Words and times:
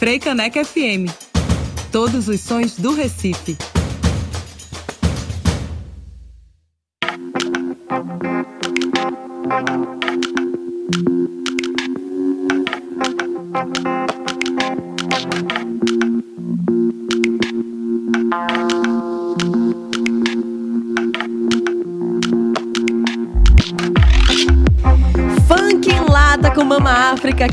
Freicaneca 0.00 0.64
FM. 0.64 1.12
Todos 1.92 2.26
os 2.26 2.40
sons 2.40 2.74
do 2.74 2.94
Recife. 2.94 3.54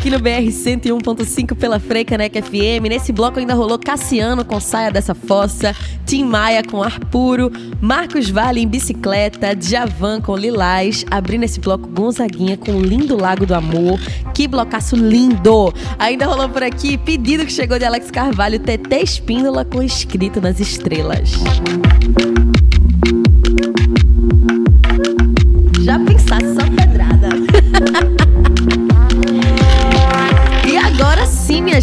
Aqui 0.08 0.10
no 0.10 0.20
BR 0.20 0.50
101.5 0.50 1.54
pela 1.56 1.80
Freicaneca 1.80 2.42
FM. 2.42 2.88
Nesse 2.88 3.12
bloco 3.12 3.40
ainda 3.40 3.54
rolou 3.54 3.78
Cassiano 3.78 4.46
com 4.46 4.58
Saia 4.58 4.90
dessa 4.90 5.14
Fossa, 5.14 5.76
Tim 6.06 6.24
Maia 6.24 6.64
com 6.64 6.82
Ar 6.82 6.98
Puro, 7.08 7.52
Marcos 7.82 8.30
Vale 8.30 8.62
em 8.62 8.68
bicicleta, 8.68 9.54
Djavan 9.54 10.22
com 10.22 10.38
Lilás, 10.38 11.04
abrindo 11.12 11.44
esse 11.44 11.60
bloco 11.60 11.90
Gonzaguinha 11.90 12.56
com 12.56 12.80
Lindo 12.80 13.18
Lago 13.18 13.46
do 13.46 13.54
Amor. 13.54 14.00
Que 14.34 14.48
blocaço 14.48 14.96
lindo! 14.96 15.74
Ainda 16.00 16.26
rolou 16.26 16.48
por 16.48 16.64
aqui 16.64 16.98
pedido 16.98 17.46
que 17.46 17.52
chegou 17.52 17.78
de 17.78 17.84
Alex 17.84 18.10
Carvalho, 18.10 18.60
TT 18.60 19.04
Espíndola 19.04 19.66
com 19.66 19.84
Escrito 19.84 20.40
nas 20.40 20.62
Estrelas. 20.62 21.32
Já 21.32 22.47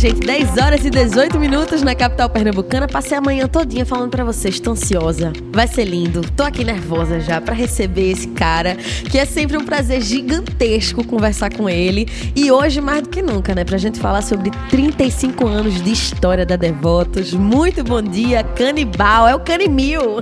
gente. 0.05 0.21
10 0.21 0.59
horas 0.59 0.85
e 0.85 0.91
18 0.91 1.39
minutos 1.39 1.83
na 1.83 1.95
capital 1.95 2.29
pernambucana. 2.29 2.87
Passei 2.87 3.17
a 3.17 3.23
manhã 3.23 3.49
todinha 3.49 3.87
falando 3.87 4.11
para 4.11 4.23
vocês. 4.23 4.61
Tô 4.61 4.73
ansiosa. 4.73 5.33
Vai 5.51 5.67
ser 5.67 5.85
lindo. 5.85 6.21
Tô 6.37 6.43
aqui 6.43 6.63
nervosa 6.63 7.21
já 7.21 7.41
para 7.41 7.55
receber 7.55 8.11
esse 8.11 8.29
cara, 8.29 8.77
que 9.11 9.19
é 9.19 9.25
sempre 9.25 9.57
um 9.57 9.65
prazer 9.65 10.03
gigantesco 10.03 11.05
conversar 11.07 11.55
com 11.55 11.71
ele. 11.71 12.07
E 12.37 12.53
hoje, 12.53 12.83
mais 12.83 13.03
do 13.03 13.09
que 13.09 13.23
nunca, 13.23 13.55
né? 13.55 13.65
Pra 13.65 13.79
gente 13.79 13.99
falar 13.99 14.21
sobre 14.21 14.51
35 14.69 15.47
anos 15.47 15.83
de 15.83 15.93
história 15.93 16.45
da 16.45 16.57
Devotos. 16.57 17.33
Muito 17.33 17.83
bom 17.83 18.03
dia, 18.03 18.45
Canibal. 18.45 19.27
É 19.27 19.35
o 19.35 19.41
Canimil. 19.41 20.21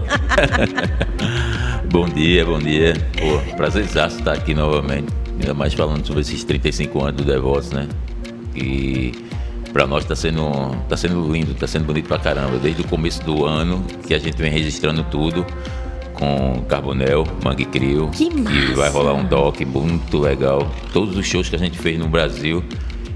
bom 1.91 2.09
dia, 2.09 2.45
bom 2.45 2.59
dia. 2.61 2.95
Pô, 3.19 3.69
estar 3.81 4.33
aqui 4.33 4.55
novamente. 4.55 5.09
Ainda 5.41 5.55
mais 5.55 5.75
falando 5.75 6.06
sobre 6.06 6.21
esses 6.21 6.45
35 6.45 7.05
anos 7.05 7.17
do 7.17 7.25
Devotos, 7.25 7.73
né? 7.73 7.89
E 8.55 9.12
para 9.73 9.87
nós 9.87 10.05
está 10.05 10.15
sendo, 10.15 10.77
tá 10.89 10.97
sendo 10.97 11.33
lindo, 11.33 11.53
está 11.53 11.67
sendo 11.67 11.87
bonito 11.87 12.06
pra 12.06 12.19
caramba. 12.19 12.59
Desde 12.59 12.83
o 12.83 12.84
começo 12.87 13.23
do 13.25 13.45
ano 13.45 13.84
que 14.06 14.15
a 14.15 14.19
gente 14.19 14.37
vem 14.37 14.51
registrando 14.51 15.03
tudo 15.05 15.47
com 16.12 16.62
Carbonel, 16.69 17.27
Mangue 17.42 17.65
Crio. 17.65 18.09
Que, 18.11 18.28
que 18.28 18.75
vai 18.75 18.91
rolar 18.91 19.15
um 19.15 19.25
doc 19.25 19.61
muito 19.62 20.19
legal. 20.19 20.70
Todos 20.93 21.17
os 21.17 21.27
shows 21.27 21.48
que 21.48 21.56
a 21.56 21.59
gente 21.59 21.78
fez 21.78 21.98
no 21.98 22.09
Brasil 22.09 22.62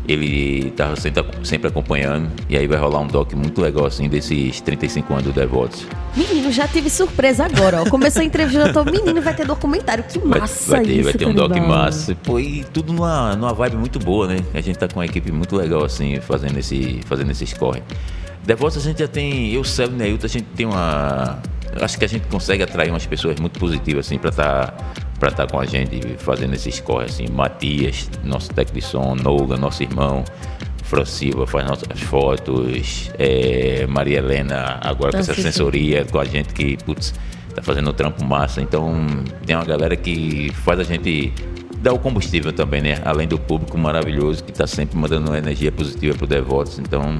ele 0.09 0.69
estava 0.69 0.95
sempre, 1.43 1.69
acompanhando. 1.69 2.31
E 2.49 2.57
aí 2.57 2.67
vai 2.67 2.79
rolar 2.79 3.01
um 3.01 3.07
doc 3.07 3.33
muito 3.35 3.61
legal, 3.61 3.87
assim, 3.87 4.09
desses 4.09 4.61
35 4.61 5.13
anos 5.13 5.25
do 5.27 5.33
Devotos. 5.33 5.87
Menino, 6.17 6.51
já 6.53 6.67
tive 6.69 6.89
surpresa 6.89 7.45
agora, 7.45 7.83
ó. 7.83 7.91
Começou 7.91 8.23
a 8.23 8.25
entrevista, 8.25 8.67
já 8.67 8.73
tô, 8.73 8.85
menino, 8.85 9.21
vai 9.21 9.35
ter 9.35 9.47
documentário. 9.47 10.05
Que 10.05 10.19
massa 10.19 10.71
vai, 10.71 10.81
vai 10.81 10.87
ter, 10.87 10.95
isso, 10.95 11.05
Vai 11.05 11.13
ter 11.15 11.27
um 11.27 11.35
doc 11.35 11.57
massa. 11.57 12.15
Pô, 12.23 12.39
e 12.39 12.65
tudo 12.65 12.93
numa, 12.93 13.35
numa 13.37 13.53
vibe 13.53 13.77
muito 13.77 13.99
boa, 13.99 14.27
né? 14.27 14.39
A 14.55 14.61
gente 14.61 14.79
tá 14.79 14.89
com 14.89 15.01
uma 15.01 15.07
equipe 15.07 15.31
muito 15.33 15.57
legal, 15.57 15.85
assim, 15.85 16.21
fazendo 16.21 16.59
esse, 16.59 17.01
fazendo 17.07 17.31
esses 17.31 17.53
corre. 17.53 17.83
Devotos 18.45 18.79
a 18.79 18.81
gente 18.81 19.01
já 19.01 19.09
tem, 19.09 19.53
eu, 19.53 19.65
Célio 19.65 19.95
e 19.95 19.99
Neilton, 19.99 20.27
a 20.27 20.29
gente 20.29 20.47
tem 20.55 20.67
uma... 20.67 21.41
Acho 21.81 21.99
que 21.99 22.05
a 22.05 22.09
gente 22.09 22.27
consegue 22.29 22.63
atrair 22.63 22.91
umas 22.91 23.05
pessoas 23.05 23.39
muito 23.41 23.59
positivas, 23.59 24.07
assim, 24.07 24.19
para 24.19 24.31
estar 24.31 24.67
tá 24.69 25.06
para 25.19 25.31
estar 25.31 25.47
tá 25.47 25.53
com 25.53 25.61
a 25.61 25.67
gente 25.67 26.17
fazendo 26.19 26.55
esses 26.55 26.81
corres 26.81 27.15
assim. 27.15 27.29
Matias, 27.29 28.09
nosso 28.25 28.49
técnico 28.53 28.81
de 28.81 28.85
som, 28.85 29.15
Noga, 29.15 29.57
nosso 29.57 29.83
irmão, 29.83 30.25
Fran 30.85 31.05
Silva 31.05 31.47
faz 31.47 31.67
nossas 31.67 32.01
fotos, 32.01 33.11
é, 33.19 33.87
Maria 33.89 34.19
Helena 34.19 34.79
agora 34.83 35.13
com 35.13 35.19
essa 35.19 35.35
sensoria 35.35 36.05
com 36.05 36.19
a 36.19 36.25
gente 36.25 36.55
que, 36.55 36.77
putz, 36.85 37.13
tá 37.55 37.63
fazendo 37.63 37.91
um 37.91 37.93
trampo 37.93 38.25
massa. 38.25 38.61
Então 38.61 38.95
tem 39.45 39.57
uma 39.57 39.65
galera 39.65 39.97
que 39.97 40.53
faz 40.65 40.79
a 40.79 40.85
gente 40.85 41.33
dar 41.79 41.93
o 41.93 41.99
combustível 41.99 42.53
também, 42.53 42.81
né? 42.81 42.99
Além 43.05 43.27
do 43.27 43.39
público 43.39 43.77
maravilhoso 43.77 44.45
que 44.45 44.53
está 44.53 44.67
sempre 44.67 44.97
mandando 44.97 45.31
uma 45.31 45.39
energia 45.39 45.73
positiva 45.73 46.17
pro 46.17 46.27
Devotos. 46.27 46.79
Então 46.79 47.19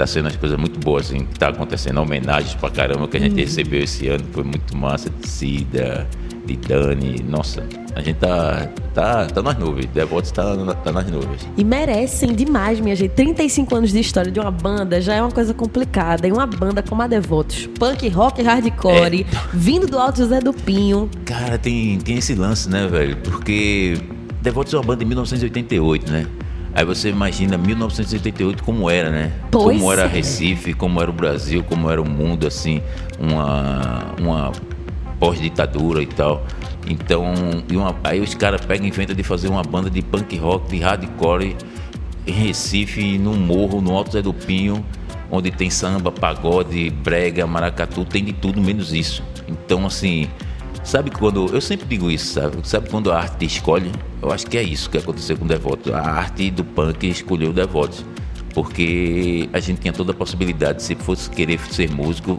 tá 0.00 0.06
sendo 0.06 0.28
as 0.28 0.36
coisas 0.36 0.58
muito 0.58 0.80
boas, 0.80 1.10
assim, 1.10 1.26
tá 1.38 1.48
acontecendo 1.48 2.00
homenagens 2.00 2.54
pra 2.54 2.70
caramba 2.70 3.06
que 3.06 3.18
a 3.18 3.20
gente 3.20 3.32
uhum. 3.32 3.38
recebeu 3.38 3.82
esse 3.82 4.08
ano, 4.08 4.24
foi 4.32 4.42
muito 4.42 4.74
massa, 4.74 5.10
de 5.10 5.28
Cida, 5.28 6.08
de 6.46 6.56
Dani, 6.56 7.22
nossa, 7.28 7.66
a 7.94 8.00
gente 8.00 8.16
tá, 8.16 8.66
tá, 8.94 9.26
tá 9.26 9.42
nas 9.42 9.58
nuvens, 9.58 9.84
Devotos 9.92 10.30
tá, 10.30 10.56
tá 10.82 10.90
nas 10.90 11.06
nuvens. 11.10 11.46
E 11.54 11.62
merecem 11.62 12.34
demais, 12.34 12.80
minha 12.80 12.96
gente. 12.96 13.10
35 13.10 13.74
anos 13.74 13.92
de 13.92 14.00
história 14.00 14.32
de 14.32 14.40
uma 14.40 14.50
banda 14.50 15.02
já 15.02 15.16
é 15.16 15.20
uma 15.20 15.30
coisa 15.30 15.52
complicada. 15.52 16.26
E 16.26 16.32
uma 16.32 16.46
banda 16.46 16.82
como 16.82 17.02
a 17.02 17.06
Devotos, 17.06 17.68
punk, 17.78 18.08
rock, 18.08 18.42
hardcore, 18.42 19.26
é. 19.30 19.38
vindo 19.52 19.86
do 19.86 19.98
Alto 19.98 20.18
José 20.18 20.40
do 20.40 20.54
Pinho. 20.54 21.10
Cara, 21.26 21.58
tem, 21.58 21.98
tem 21.98 22.16
esse 22.16 22.34
lance, 22.34 22.70
né, 22.70 22.86
velho? 22.86 23.16
Porque 23.18 23.98
Devotos 24.40 24.72
é 24.72 24.78
uma 24.78 24.84
banda 24.84 25.00
de 25.00 25.04
1988, 25.04 26.10
né? 26.10 26.26
Aí 26.74 26.84
você 26.84 27.08
imagina 27.08 27.58
1988 27.58 28.62
como 28.62 28.88
era, 28.88 29.10
né? 29.10 29.32
Pois 29.50 29.76
como 29.76 29.92
era 29.92 30.02
é. 30.02 30.06
Recife, 30.06 30.72
como 30.72 31.00
era 31.00 31.10
o 31.10 31.12
Brasil, 31.12 31.64
como 31.64 31.90
era 31.90 32.00
o 32.00 32.08
mundo, 32.08 32.46
assim, 32.46 32.80
uma, 33.18 34.14
uma 34.20 34.52
pós-ditadura 35.18 36.02
e 36.02 36.06
tal. 36.06 36.44
Então, 36.86 37.34
e 37.70 37.76
uma, 37.76 37.94
aí 38.04 38.20
os 38.20 38.34
caras 38.34 38.64
pegam 38.64 38.86
e 38.86 38.88
inventam 38.88 39.14
de 39.14 39.22
fazer 39.22 39.48
uma 39.48 39.62
banda 39.62 39.90
de 39.90 40.00
punk 40.00 40.36
rock, 40.38 40.70
de 40.70 40.82
hardcore 40.82 41.56
em 42.26 42.32
Recife, 42.32 43.18
no 43.18 43.34
morro, 43.34 43.80
no 43.80 43.94
Alto 43.94 44.12
Zé 44.12 44.22
do 44.22 44.32
Pinho, 44.32 44.84
onde 45.30 45.50
tem 45.50 45.70
samba, 45.70 46.10
pagode, 46.10 46.90
brega, 46.90 47.46
maracatu, 47.46 48.04
tem 48.04 48.24
de 48.24 48.32
tudo 48.32 48.60
menos 48.60 48.92
isso. 48.92 49.22
Então, 49.48 49.86
assim, 49.86 50.28
sabe 50.90 51.10
quando. 51.10 51.46
Eu 51.54 51.60
sempre 51.60 51.86
digo 51.86 52.10
isso, 52.10 52.34
sabe? 52.34 52.56
Sabe 52.64 52.90
quando 52.90 53.12
a 53.12 53.18
arte 53.18 53.46
escolhe? 53.46 53.92
Eu 54.20 54.32
acho 54.32 54.46
que 54.46 54.58
é 54.58 54.62
isso 54.62 54.90
que 54.90 54.98
aconteceu 54.98 55.36
com 55.38 55.44
o 55.44 55.48
Devoto. 55.48 55.94
A 55.94 56.00
arte 56.00 56.50
do 56.50 56.64
punk 56.64 57.08
escolheu 57.08 57.50
o 57.50 57.52
Devoto. 57.52 58.04
Porque 58.52 59.48
a 59.52 59.60
gente 59.60 59.80
tinha 59.80 59.92
toda 59.92 60.10
a 60.10 60.14
possibilidade, 60.14 60.82
se 60.82 60.96
fosse 60.96 61.30
querer 61.30 61.60
ser 61.70 61.88
músico, 61.90 62.36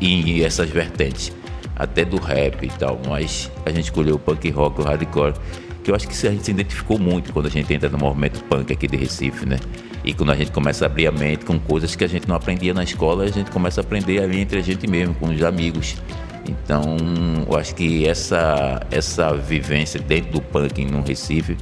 em 0.00 0.42
essas 0.42 0.68
vertentes 0.68 1.32
até 1.76 2.04
do 2.04 2.16
rap 2.16 2.64
e 2.64 2.68
tal, 2.68 3.00
mas 3.08 3.50
a 3.64 3.70
gente 3.70 3.84
escolheu 3.84 4.16
o 4.16 4.18
punk 4.18 4.50
rock, 4.50 4.80
o 4.80 4.84
hardcore, 4.84 5.34
que 5.84 5.90
eu 5.90 5.94
acho 5.94 6.08
que 6.08 6.26
a 6.26 6.30
gente 6.30 6.44
se 6.44 6.50
identificou 6.50 6.98
muito 6.98 7.32
quando 7.32 7.46
a 7.46 7.50
gente 7.50 7.72
entra 7.72 7.88
no 7.88 7.98
movimento 7.98 8.42
punk 8.44 8.72
aqui 8.72 8.88
de 8.88 8.96
Recife, 8.96 9.46
né? 9.46 9.58
E 10.04 10.12
quando 10.12 10.32
a 10.32 10.36
gente 10.36 10.50
começa 10.50 10.84
a 10.84 10.86
abrir 10.86 11.06
a 11.06 11.12
mente 11.12 11.44
com 11.44 11.58
coisas 11.58 11.94
que 11.94 12.02
a 12.02 12.08
gente 12.08 12.28
não 12.28 12.34
aprendia 12.34 12.74
na 12.74 12.82
escola, 12.82 13.24
a 13.24 13.28
gente 13.28 13.50
começa 13.52 13.80
a 13.80 13.84
aprender 13.84 14.20
ali 14.20 14.40
entre 14.40 14.58
a 14.58 14.62
gente 14.62 14.88
mesmo, 14.88 15.14
com 15.14 15.28
os 15.28 15.42
amigos. 15.42 15.96
Então, 16.48 16.96
eu 17.48 17.56
acho 17.56 17.74
que 17.74 18.06
essa, 18.06 18.80
essa 18.90 19.34
vivência 19.34 20.00
dentro 20.00 20.32
do 20.32 20.40
punk 20.40 20.84
no 20.84 21.02
Recife 21.02 21.56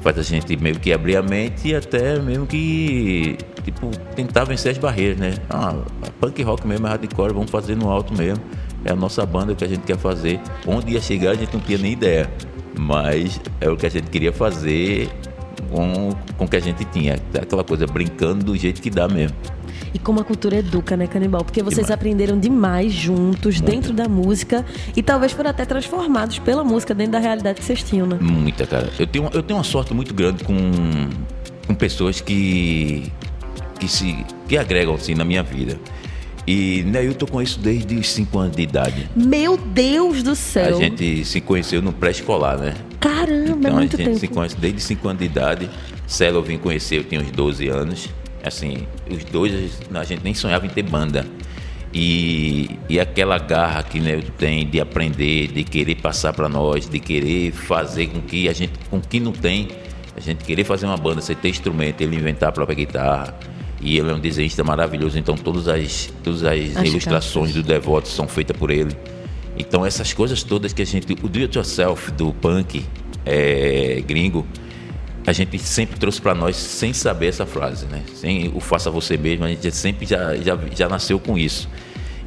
faz 0.00 0.18
a 0.18 0.22
gente 0.22 0.56
meio 0.56 0.78
que 0.78 0.92
abrir 0.92 1.16
a 1.16 1.22
mente 1.22 1.68
e 1.68 1.74
até 1.74 2.18
mesmo 2.20 2.46
que 2.46 3.36
tipo, 3.64 3.90
tentar 4.14 4.44
vencer 4.44 4.72
as 4.72 4.78
barreiras, 4.78 5.18
né? 5.18 5.34
Ah, 5.48 5.74
punk 6.20 6.42
rock 6.42 6.66
mesmo 6.66 6.86
é 6.86 6.90
hardcore, 6.90 7.32
vamos 7.32 7.50
fazer 7.50 7.74
no 7.76 7.90
alto 7.90 8.14
mesmo 8.14 8.42
é 8.86 8.92
a 8.92 8.96
nossa 8.96 9.26
banda 9.26 9.54
que 9.54 9.64
a 9.64 9.68
gente 9.68 9.80
quer 9.80 9.98
fazer. 9.98 10.40
Onde 10.66 10.92
ia 10.92 11.00
chegar 11.00 11.32
a 11.32 11.34
gente 11.34 11.52
não 11.52 11.60
tinha 11.60 11.78
nem 11.78 11.92
ideia, 11.92 12.30
mas 12.78 13.40
é 13.60 13.68
o 13.68 13.76
que 13.76 13.86
a 13.86 13.88
gente 13.88 14.08
queria 14.08 14.32
fazer 14.32 15.08
com, 15.76 16.10
com 16.38 16.44
o 16.46 16.48
que 16.48 16.56
a 16.56 16.60
gente 16.60 16.86
tinha. 16.86 17.20
Aquela 17.34 17.62
coisa 17.62 17.86
brincando 17.86 18.42
do 18.46 18.56
jeito 18.56 18.80
que 18.80 18.88
dá 18.88 19.06
mesmo. 19.06 19.36
E 19.92 19.98
como 19.98 20.20
a 20.20 20.24
cultura 20.24 20.56
educa, 20.56 20.96
né, 20.96 21.06
Canibal? 21.06 21.44
Porque 21.44 21.62
vocês 21.62 21.86
demais. 21.86 21.90
aprenderam 21.90 22.38
demais 22.38 22.92
juntos, 22.92 23.60
Muito. 23.60 23.70
dentro 23.70 23.92
da 23.92 24.08
música, 24.08 24.64
e 24.96 25.02
talvez 25.02 25.32
foram 25.32 25.50
até 25.50 25.66
transformados 25.66 26.38
pela 26.38 26.64
música 26.64 26.94
dentro 26.94 27.12
da 27.12 27.18
realidade 27.18 27.60
que 27.60 27.64
vocês 27.64 27.82
tinham, 27.82 28.06
né? 28.06 28.18
Muita, 28.20 28.66
cara. 28.66 28.90
Eu 28.98 29.06
tenho, 29.06 29.28
eu 29.32 29.42
tenho 29.42 29.58
uma 29.58 29.64
sorte 29.64 29.92
muito 29.92 30.14
grande 30.14 30.44
com, 30.44 30.54
com 31.66 31.74
pessoas 31.74 32.20
que, 32.20 33.12
que 33.78 33.86
se 33.86 34.24
que 34.48 34.56
agregam 34.56 34.94
assim 34.94 35.14
na 35.14 35.24
minha 35.24 35.42
vida. 35.42 35.78
E 36.46 36.84
Neilton 36.84 37.26
com 37.26 37.42
isso 37.42 37.58
desde 37.58 37.96
os 37.96 38.08
5 38.08 38.38
anos 38.38 38.56
de 38.56 38.62
idade. 38.62 39.10
Meu 39.16 39.56
Deus 39.56 40.22
do 40.22 40.36
céu! 40.36 40.76
A 40.76 40.80
gente 40.80 41.24
se 41.24 41.40
conheceu 41.40 41.82
no 41.82 41.92
pré-escolar, 41.92 42.56
né? 42.56 42.74
Caramba, 43.00 43.58
então, 43.58 43.70
é 43.70 43.74
muito 43.74 43.96
a 43.96 43.98
gente 43.98 44.08
tempo. 44.10 44.20
se 44.20 44.28
conhece 44.28 44.56
desde 44.56 44.80
5 44.80 45.08
anos 45.08 45.18
de 45.18 45.26
idade. 45.26 45.70
Celo 46.06 46.38
eu 46.38 46.42
vim 46.42 46.56
conhecer, 46.56 46.98
eu 46.98 47.04
tinha 47.04 47.20
uns 47.20 47.30
12 47.32 47.68
anos. 47.68 48.08
Assim, 48.44 48.86
os 49.10 49.24
dois, 49.24 49.80
a 49.92 50.04
gente 50.04 50.22
nem 50.22 50.34
sonhava 50.34 50.64
em 50.66 50.68
ter 50.68 50.84
banda. 50.84 51.26
E, 51.92 52.70
e 52.88 53.00
aquela 53.00 53.38
garra 53.38 53.82
que 53.82 53.98
Neilton 53.98 54.30
tem 54.38 54.64
de 54.68 54.80
aprender, 54.80 55.48
de 55.48 55.64
querer 55.64 55.96
passar 55.96 56.32
para 56.32 56.48
nós, 56.48 56.88
de 56.88 57.00
querer 57.00 57.50
fazer 57.50 58.06
com 58.06 58.20
que 58.20 58.48
a 58.48 58.52
gente, 58.52 58.74
com 58.88 59.00
que 59.00 59.18
não 59.18 59.32
tem, 59.32 59.68
a 60.16 60.20
gente 60.20 60.44
querer 60.44 60.62
fazer 60.62 60.86
uma 60.86 60.96
banda, 60.96 61.20
você 61.20 61.34
ter 61.34 61.48
instrumento, 61.48 62.00
ele 62.02 62.14
inventar 62.14 62.50
a 62.50 62.52
própria 62.52 62.76
guitarra 62.76 63.34
E 63.80 63.98
ele 63.98 64.10
é 64.10 64.14
um 64.14 64.20
desenhista 64.20 64.64
maravilhoso, 64.64 65.18
então 65.18 65.34
todas 65.36 65.68
as, 65.68 66.12
todas 66.24 66.42
as, 66.44 66.86
ilustrações 66.86 67.52
do 67.52 67.62
Devoto 67.62 68.08
são 68.08 68.26
feitas 68.26 68.56
por 68.56 68.70
ele. 68.70 68.96
Então 69.58 69.84
essas 69.84 70.12
coisas 70.12 70.42
todas 70.42 70.72
que 70.72 70.82
a 70.82 70.86
gente. 70.86 71.12
O 71.22 71.28
do 71.28 71.38
it 71.40 71.56
yourself 71.56 72.10
do 72.12 72.32
punk 72.32 72.84
é, 73.24 74.02
gringo, 74.06 74.46
a 75.26 75.32
gente 75.32 75.58
sempre 75.58 75.98
trouxe 75.98 76.20
para 76.20 76.34
nós 76.34 76.56
sem 76.56 76.92
saber 76.92 77.28
essa 77.28 77.44
frase, 77.44 77.86
né? 77.86 78.02
Sem 78.14 78.48
o 78.54 78.60
faça 78.60 78.90
você 78.90 79.16
mesmo, 79.16 79.44
a 79.44 79.48
gente 79.48 79.70
sempre 79.72 80.06
já, 80.06 80.36
já, 80.36 80.58
já 80.74 80.88
nasceu 80.88 81.18
com 81.18 81.36
isso. 81.36 81.68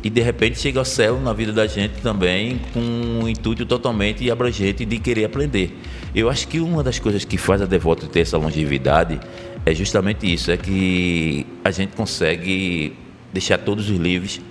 E 0.01 0.09
de 0.09 0.21
repente 0.21 0.57
chega 0.59 0.79
o 0.79 0.85
céu 0.85 1.19
na 1.19 1.33
vida 1.33 1.51
da 1.51 1.67
gente 1.67 2.01
também 2.01 2.59
com 2.73 2.79
um 2.79 3.27
intuito 3.27 3.65
totalmente 3.65 4.29
abrangente 4.31 4.85
de 4.85 4.97
querer 4.97 5.25
aprender. 5.25 5.77
Eu 6.15 6.29
acho 6.29 6.47
que 6.47 6.59
uma 6.59 6.81
das 6.81 6.99
coisas 6.99 7.25
que 7.25 7.37
faz 7.37 7.61
a 7.61 7.65
Devoto 7.65 8.07
ter 8.07 8.21
essa 8.21 8.37
longevidade 8.37 9.19
é 9.65 9.73
justamente 9.73 10.31
isso, 10.31 10.51
é 10.51 10.57
que 10.57 11.45
a 11.63 11.71
gente 11.71 11.95
consegue 11.95 12.95
deixar 13.31 13.57
todos 13.57 13.89
os 13.89 13.97
livros 13.97 14.41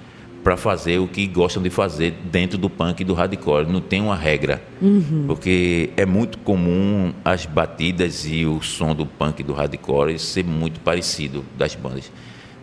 para 0.43 0.56
fazer 0.56 0.99
o 0.99 1.08
que 1.08 1.26
gostam 1.26 1.62
de 1.62 1.70
fazer 1.70 2.14
dentro 2.31 2.56
do 2.56 2.70
punk 2.70 3.00
e 3.00 3.05
do 3.05 3.12
hardcore. 3.12 3.66
Não 3.66 3.81
tem 3.81 4.00
uma 4.00 4.16
regra, 4.16 4.62
uhum. 4.81 5.25
porque 5.26 5.90
é 5.96 6.06
muito 6.06 6.38
comum 6.38 7.12
as 7.25 7.44
batidas 7.44 8.25
e 8.26 8.46
o 8.46 8.62
som 8.62 8.94
do 8.94 9.05
punk 9.05 9.40
e 9.40 9.43
do 9.43 9.52
hardcore 9.52 10.19
ser 10.19 10.44
muito 10.44 10.81
parecido 10.81 11.44
das 11.56 11.75
bandas. 11.75 12.11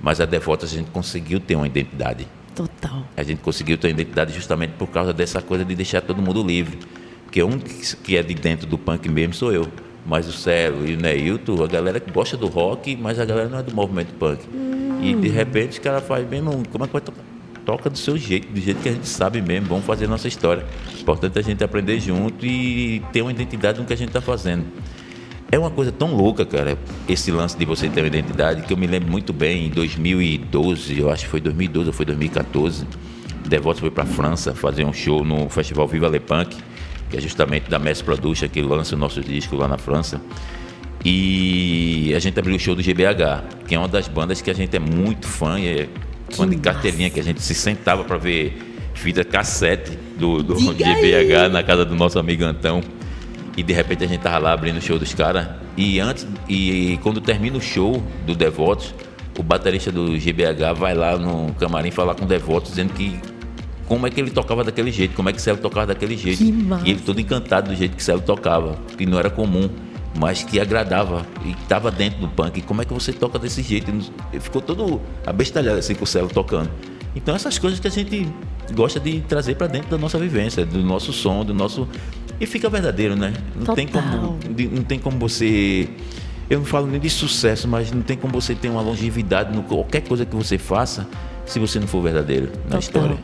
Mas 0.02 0.22
a 0.22 0.26
Devotas 0.26 0.72
a 0.74 0.78
gente 0.78 0.90
conseguiu 0.92 1.40
ter 1.40 1.56
uma 1.56 1.68
identidade. 1.68 2.28
Total. 2.56 3.06
A 3.18 3.24
gente 3.24 3.42
conseguiu 3.42 3.78
ter 3.78 3.88
uma 3.88 3.92
identidade 3.92 4.34
justamente 4.34 4.72
por 4.72 4.88
causa 4.88 5.12
dessa 5.12 5.42
coisa 5.42 5.66
de 5.66 5.76
deixar 5.76 6.02
todo 6.02 6.22
mundo 6.22 6.42
livre. 6.42 6.80
Porque 7.26 7.44
um 7.44 7.60
que 7.60 8.16
é 8.16 8.24
de 8.24 8.34
dentro 8.34 8.66
do 8.66 8.78
punk 8.78 9.10
mesmo 9.10 9.34
sou 9.34 9.52
eu. 9.52 9.68
Mas 10.06 10.28
o 10.28 10.32
Celo 10.32 10.88
e 10.88 10.94
o 10.94 10.98
Neilton, 10.98 11.64
a 11.64 11.68
galera 11.68 12.00
que 12.00 12.12
gosta 12.12 12.38
do 12.38 12.48
rock, 12.48 12.96
mas 12.96 13.20
a 13.20 13.26
galera 13.26 13.50
não 13.50 13.60
é 13.60 13.64
do 13.64 13.74
movimento 13.74 14.14
punk. 14.16 14.42
Hum. 14.54 15.00
E 15.02 15.16
de 15.16 15.28
repente 15.28 15.72
os 15.72 15.80
caras 15.80 16.06
fazem 16.06 16.28
mesmo. 16.28 16.64
Como 16.72 16.84
é 16.84 16.88
que 16.88 16.94
vai 16.94 17.02
tocar? 17.02 17.24
Toca 17.66 17.90
do 17.90 17.98
seu 17.98 18.16
jeito, 18.16 18.48
do 18.54 18.62
jeito 18.62 18.80
que 18.82 18.90
a 18.90 18.92
gente 18.92 19.08
sabe 19.08 19.42
mesmo. 19.42 19.68
Vamos 19.68 19.86
fazer 19.86 20.08
nossa 20.08 20.28
história. 20.28 20.64
Importante 21.00 21.40
a 21.40 21.42
gente 21.42 21.64
aprender 21.64 22.00
junto 22.00 22.46
e 22.46 23.02
ter 23.12 23.24
uma 23.24 23.32
identidade 23.32 23.80
no 23.80 23.86
que 23.86 23.94
a 23.94 23.98
gente 23.98 24.10
está 24.10 24.22
fazendo. 24.22 24.66
É 25.52 25.58
uma 25.58 25.72
coisa 25.72 25.92
tão 25.92 26.14
louca, 26.16 26.46
cara, 26.46 26.78
esse 27.08 27.32
lance 27.32 27.58
de 27.58 27.66
você 27.66 27.88
ter 27.88 28.02
uma 28.02 28.08
identidade, 28.08 28.64
que 28.64 28.74
eu 28.74 28.78
me 28.78 28.88
lembro 28.88 29.10
muito 29.10 29.32
bem, 29.32 29.68
em 29.68 29.70
2012, 29.70 31.00
eu 31.00 31.10
acho 31.10 31.26
que 31.26 31.30
foi 31.30 31.40
2012 31.40 31.88
ou 31.88 31.94
foi 31.94 32.06
2014, 32.06 32.86
Devoto 33.48 33.80
foi 33.80 33.92
para 33.92 34.04
a 34.04 34.08
França 34.08 34.56
fazer 34.56 34.84
um 34.86 34.92
show 34.92 35.24
no 35.24 35.48
Festival 35.50 35.88
Viva 35.88 36.08
Le 36.08 36.20
Punk 36.20 36.58
que 37.16 37.20
é 37.20 37.22
justamente 37.22 37.70
da 37.70 37.80
Mestre 37.80 38.06
Production, 38.06 38.50
que 38.50 38.62
lança 38.62 38.94
o 38.94 38.98
nosso 38.98 39.22
disco 39.22 39.56
lá 39.56 39.68
na 39.68 39.78
França. 39.78 40.22
E 41.04 42.12
a 42.16 42.20
gente 42.20 42.38
abriu 42.38 42.56
o 42.56 42.60
show 42.60 42.76
do 42.76 42.82
GBH, 42.82 43.64
que 43.68 43.76
é 43.76 43.80
uma 43.80 43.88
das 43.88 44.08
bandas 44.08 44.42
que 44.42 44.52
a 44.52 44.54
gente 44.54 44.76
é 44.76 44.80
muito 44.80 45.26
fã, 45.28 45.58
e 45.60 45.68
é 45.68 45.90
fã 46.32 46.48
de 46.48 46.58
carteirinha, 46.58 47.10
que 47.10 47.20
a 47.20 47.24
gente 47.24 47.42
se 47.42 47.56
sentava 47.56 48.04
para 48.04 48.18
ver 48.18 48.58
fita 48.94 49.24
cassete 49.24 49.98
do, 50.18 50.44
do 50.44 50.56
GBH 50.56 51.36
aí. 51.36 51.50
na 51.50 51.64
casa 51.64 51.86
do 51.86 51.96
nosso 51.96 52.20
amigo 52.20 52.44
Antão. 52.44 52.82
E 53.56 53.64
de 53.64 53.72
repente 53.72 54.04
a 54.04 54.08
gente 54.08 54.20
tava 54.20 54.40
lá 54.40 54.52
abrindo 54.52 54.78
o 54.78 54.82
show 54.82 55.00
dos 55.00 55.14
caras. 55.14 55.48
E 55.78 56.00
antes, 56.00 56.28
e 56.50 57.00
quando 57.02 57.22
termina 57.22 57.58
o 57.58 57.62
show 57.62 58.04
do 58.26 58.36
Devotos, 58.36 58.94
o 59.38 59.44
baterista 59.44 59.92
do 59.92 60.18
GBH 60.18 60.74
vai 60.76 60.94
lá 60.94 61.18
no 61.18 61.54
camarim 61.54 61.92
falar 61.92 62.16
com 62.16 62.26
o 62.26 62.28
Devotos, 62.28 62.72
dizendo 62.72 62.94
que 62.94 63.20
como 63.88 64.08
é 64.08 64.10
que 64.10 64.20
ele 64.20 64.32
tocava 64.32 64.64
daquele 64.64 64.92
jeito, 64.92 65.16
como 65.16 65.30
é 65.30 65.34
que 65.34 65.42
Celo 65.42 65.58
tocava 65.58 65.88
daquele 65.88 66.18
jeito. 66.18 66.44
E 66.84 66.92
ele 66.92 67.00
todo 67.00 67.20
encantado 67.20 67.70
do 67.70 67.76
jeito 67.76 67.96
que 67.96 68.04
Celo 68.04 68.22
tocava, 68.22 68.78
que 68.98 69.06
não 69.06 69.20
era 69.20 69.30
comum, 69.30 69.70
mas 70.18 70.44
que 70.44 70.60
agradava 70.60 71.26
e 71.46 71.52
estava 71.52 71.92
dentro 71.92 72.20
do 72.20 72.28
punk. 72.28 72.60
E 72.60 72.62
como 72.62 72.82
é 72.82 72.86
que 72.86 72.94
você 72.94 73.14
toca 73.14 73.38
desse 73.38 73.62
jeito? 73.62 73.92
Ele 73.92 74.40
ficou 74.40 74.62
todo 74.62 75.02
abestalhado 75.26 75.78
assim 75.78 75.94
com 75.94 76.04
o 76.04 76.08
Celo 76.08 76.30
tocando. 76.30 76.70
Então 77.16 77.36
essas 77.36 77.58
coisas 77.58 77.80
que 77.80 77.88
a 77.88 77.92
gente 77.92 78.28
gosta 78.74 79.00
de 79.00 79.22
trazer 79.22 79.56
para 79.56 79.68
dentro 79.68 79.90
da 79.90 79.98
nossa 79.98 80.18
vivência, 80.18 80.66
do 80.66 80.80
nosso 80.84 81.14
som, 81.14 81.46
do 81.46 81.54
nosso 81.54 81.88
e 82.40 82.46
fica 82.46 82.70
verdadeiro, 82.70 83.16
né? 83.16 83.34
Não 83.56 83.62
Total. 83.62 83.76
tem 83.76 83.88
como 83.88 84.40
não 84.72 84.84
tem 84.84 85.00
como 85.00 85.18
você 85.18 85.88
eu 86.50 86.60
não 86.60 86.66
falo 86.66 86.86
nem 86.86 87.00
de 87.00 87.10
sucesso, 87.10 87.68
mas 87.68 87.92
não 87.92 88.02
tem 88.02 88.18
como 88.18 88.34
você 88.34 88.54
ter 88.54 88.70
uma 88.70 88.82
longevidade 88.82 89.56
no 89.56 89.64
qualquer 89.64 90.02
coisa 90.02 90.26
que 90.26 90.36
você 90.36 90.58
faça 90.58 91.08
se 91.46 91.60
você 91.60 91.80
não 91.80 91.88
for 91.88 92.02
verdadeiro 92.02 92.48
na 92.70 92.80
Total. 92.80 92.80
história. 92.80 93.18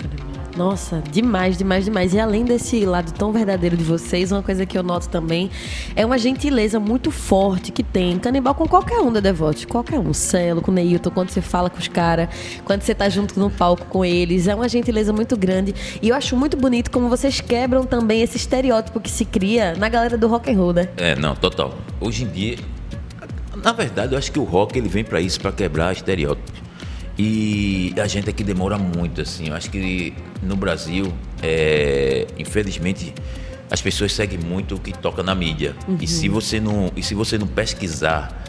Nossa, 0.55 1.01
demais, 1.11 1.57
demais, 1.57 1.85
demais. 1.85 2.13
E 2.13 2.19
além 2.19 2.43
desse 2.43 2.85
lado 2.85 3.11
tão 3.13 3.31
verdadeiro 3.31 3.77
de 3.77 3.83
vocês, 3.83 4.31
uma 4.31 4.43
coisa 4.43 4.65
que 4.65 4.77
eu 4.77 4.83
noto 4.83 5.07
também 5.09 5.49
é 5.95 6.05
uma 6.05 6.17
gentileza 6.17 6.79
muito 6.79 7.09
forte 7.09 7.71
que 7.71 7.83
tem 7.83 8.19
canibal 8.19 8.53
com 8.53 8.67
qualquer 8.67 8.99
um 8.99 9.11
da 9.11 9.19
Devote, 9.19 9.65
qualquer 9.65 9.99
um. 9.99 10.13
Celo, 10.13 10.61
com 10.61 10.71
Neilton, 10.71 11.09
quando 11.09 11.29
você 11.29 11.41
fala 11.41 11.69
com 11.69 11.79
os 11.79 11.87
caras, 11.87 12.29
quando 12.65 12.81
você 12.81 12.93
tá 12.93 13.07
junto 13.09 13.39
no 13.39 13.49
palco 13.49 13.85
com 13.85 14.03
eles. 14.03 14.47
É 14.47 14.55
uma 14.55 14.67
gentileza 14.67 15.13
muito 15.13 15.37
grande. 15.37 15.73
E 16.01 16.09
eu 16.09 16.15
acho 16.15 16.35
muito 16.35 16.57
bonito 16.57 16.91
como 16.91 17.09
vocês 17.09 17.39
quebram 17.39 17.85
também 17.85 18.21
esse 18.21 18.37
estereótipo 18.37 18.99
que 18.99 19.09
se 19.09 19.25
cria 19.25 19.73
na 19.75 19.89
galera 19.89 20.17
do 20.17 20.27
rock 20.27 20.51
and 20.51 20.57
roll, 20.57 20.73
né? 20.73 20.89
É, 20.97 21.15
não, 21.15 21.35
total. 21.35 21.73
Hoje 21.99 22.23
em 22.23 22.27
dia, 22.27 22.57
na 23.63 23.71
verdade, 23.71 24.13
eu 24.13 24.17
acho 24.17 24.31
que 24.31 24.39
o 24.39 24.43
rock 24.43 24.77
ele 24.77 24.89
vem 24.89 25.03
para 25.03 25.21
isso, 25.21 25.39
para 25.39 25.51
quebrar 25.51 25.91
estereótipos. 25.93 26.60
E 27.23 27.93
a 28.01 28.07
gente 28.07 28.27
aqui 28.31 28.43
demora 28.43 28.79
muito, 28.79 29.21
assim. 29.21 29.49
Eu 29.49 29.53
acho 29.53 29.69
que 29.69 30.11
no 30.41 30.55
Brasil, 30.55 31.13
é, 31.43 32.25
infelizmente, 32.35 33.13
as 33.69 33.79
pessoas 33.79 34.11
seguem 34.11 34.39
muito 34.39 34.73
o 34.73 34.79
que 34.79 34.91
toca 34.91 35.21
na 35.21 35.35
mídia. 35.35 35.75
Uhum. 35.87 35.99
E 36.01 36.07
se 36.07 36.27
você 36.27 36.59
não, 36.59 36.91
e 36.95 37.03
se 37.03 37.13
você 37.13 37.37
não 37.37 37.45
pesquisar 37.45 38.43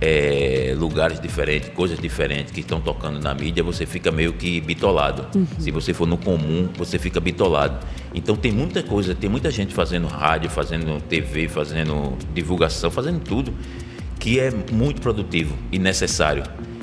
é, 0.00 0.74
lugares 0.76 1.20
diferentes, 1.20 1.68
coisas 1.68 2.00
diferentes 2.00 2.50
que 2.50 2.62
estão 2.62 2.80
tocando 2.80 3.20
na 3.20 3.32
mídia, 3.32 3.62
você 3.62 3.86
fica 3.86 4.10
meio 4.10 4.32
que 4.32 4.60
bitolado. 4.60 5.28
Uhum. 5.32 5.46
Se 5.60 5.70
você 5.70 5.94
for 5.94 6.08
no 6.08 6.18
comum, 6.18 6.68
você 6.76 6.98
fica 6.98 7.20
bitolado. 7.20 7.78
Então 8.12 8.34
tem 8.34 8.50
muita 8.50 8.82
coisa, 8.82 9.14
tem 9.14 9.30
muita 9.30 9.52
gente 9.52 9.72
fazendo 9.72 10.08
rádio, 10.08 10.50
fazendo 10.50 11.00
TV, 11.00 11.46
fazendo 11.46 12.18
divulgação, 12.34 12.90
fazendo 12.90 13.20
tudo 13.20 13.54
que 14.18 14.40
é 14.40 14.50
muito 14.72 15.00
produtivo 15.00 15.56
e 15.70 15.78
necessário 15.78 16.42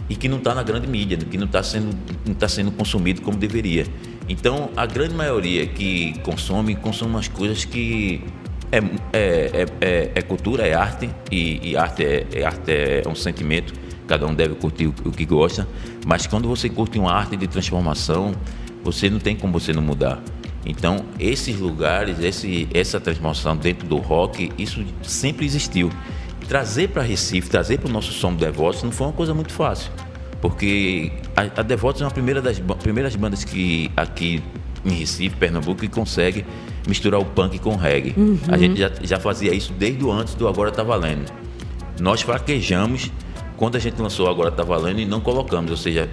e 0.10 0.16
que 0.16 0.28
não 0.28 0.38
está 0.38 0.54
na 0.54 0.64
grande 0.64 0.88
mídia, 0.88 1.18
que 1.18 1.38
não 1.38 1.46
está 1.46 1.64
sendo, 1.64 1.96
tá 2.38 2.48
sendo 2.48 2.72
consumido 2.72 3.22
como 3.22 3.38
deveria. 3.38 3.86
Então, 4.28 4.70
a 4.76 4.86
grande 4.86 5.14
maioria 5.14 5.66
que 5.66 6.18
consome, 6.20 6.76
consome 6.76 7.12
umas 7.12 7.28
coisas 7.28 7.66
que 7.66 8.24
é, 8.72 8.78
é, 9.14 9.66
é, 9.82 10.12
é 10.16 10.22
cultura, 10.22 10.68
é 10.68 10.74
arte, 10.74 11.10
e, 11.32 11.72
e 11.72 11.78
arte, 11.78 12.04
é, 12.04 12.28
é, 12.34 12.46
arte 12.46 12.72
é 12.72 13.04
um 13.08 13.16
sentimento, 13.16 13.74
cada 14.08 14.26
um 14.26 14.34
deve 14.34 14.56
curtir 14.56 14.88
o, 14.88 14.94
o 15.06 15.12
que 15.12 15.26
gosta, 15.26 15.68
mas 16.06 16.28
quando 16.28 16.48
você 16.48 16.70
curte 16.70 17.00
uma 17.00 17.12
arte 17.12 17.38
de 17.38 17.48
transformação, 17.48 18.34
você 18.84 19.10
não 19.10 19.20
tem 19.20 19.36
como 19.36 19.54
você 19.54 19.72
não 19.72 19.82
mudar. 19.82 20.22
Então, 20.66 21.06
esses 21.20 21.60
lugares, 21.60 22.20
esse, 22.20 22.68
essa 22.74 23.00
transformação 23.00 23.56
dentro 23.56 23.86
do 23.88 23.98
rock, 23.98 24.52
isso 24.58 24.84
sempre 25.02 25.46
existiu 25.46 25.90
trazer 26.48 26.90
para 26.90 27.02
Recife, 27.02 27.50
trazer 27.50 27.80
para 27.80 27.90
o 27.90 27.92
nosso 27.92 28.12
som 28.12 28.34
Devotos 28.34 28.84
não 28.84 28.92
foi 28.92 29.08
uma 29.08 29.14
coisa 29.14 29.34
muito 29.34 29.52
fácil. 29.52 29.92
Porque 30.44 31.10
a, 31.38 31.62
a 31.62 31.64
Devotos 31.64 32.02
é 32.02 32.06
uma 32.06 32.12
primeira 32.12 32.42
das 32.42 32.62
primeiras 32.82 33.16
bandas 33.16 33.46
que 33.46 33.90
aqui 33.96 34.44
em 34.84 34.92
Recife, 34.92 35.38
Pernambuco, 35.38 35.80
que 35.80 35.88
consegue 35.88 36.46
misturar 36.86 37.18
o 37.22 37.24
punk 37.24 37.58
com 37.60 37.70
o 37.70 37.78
reggae. 37.78 38.14
Uhum. 38.18 38.38
A 38.50 38.58
gente 38.58 38.78
já, 38.78 38.92
já 39.02 39.18
fazia 39.22 39.54
isso 39.54 39.72
desde 39.72 40.04
o 40.04 40.12
antes 40.12 40.36
do 40.36 40.46
Agora 40.46 40.70
Tá 40.70 40.84
Valendo. 40.84 41.32
Nós 41.98 42.24
fraquejamos 42.24 43.10
quando 43.56 43.78
a 43.78 43.80
gente 43.80 44.02
lançou 44.02 44.30
Agora 44.30 44.52
Tá 44.52 44.64
Valendo 44.64 45.00
e 45.00 45.06
não 45.06 45.22
colocamos, 45.22 45.72
ou 45.72 45.78
seja, 45.78 46.10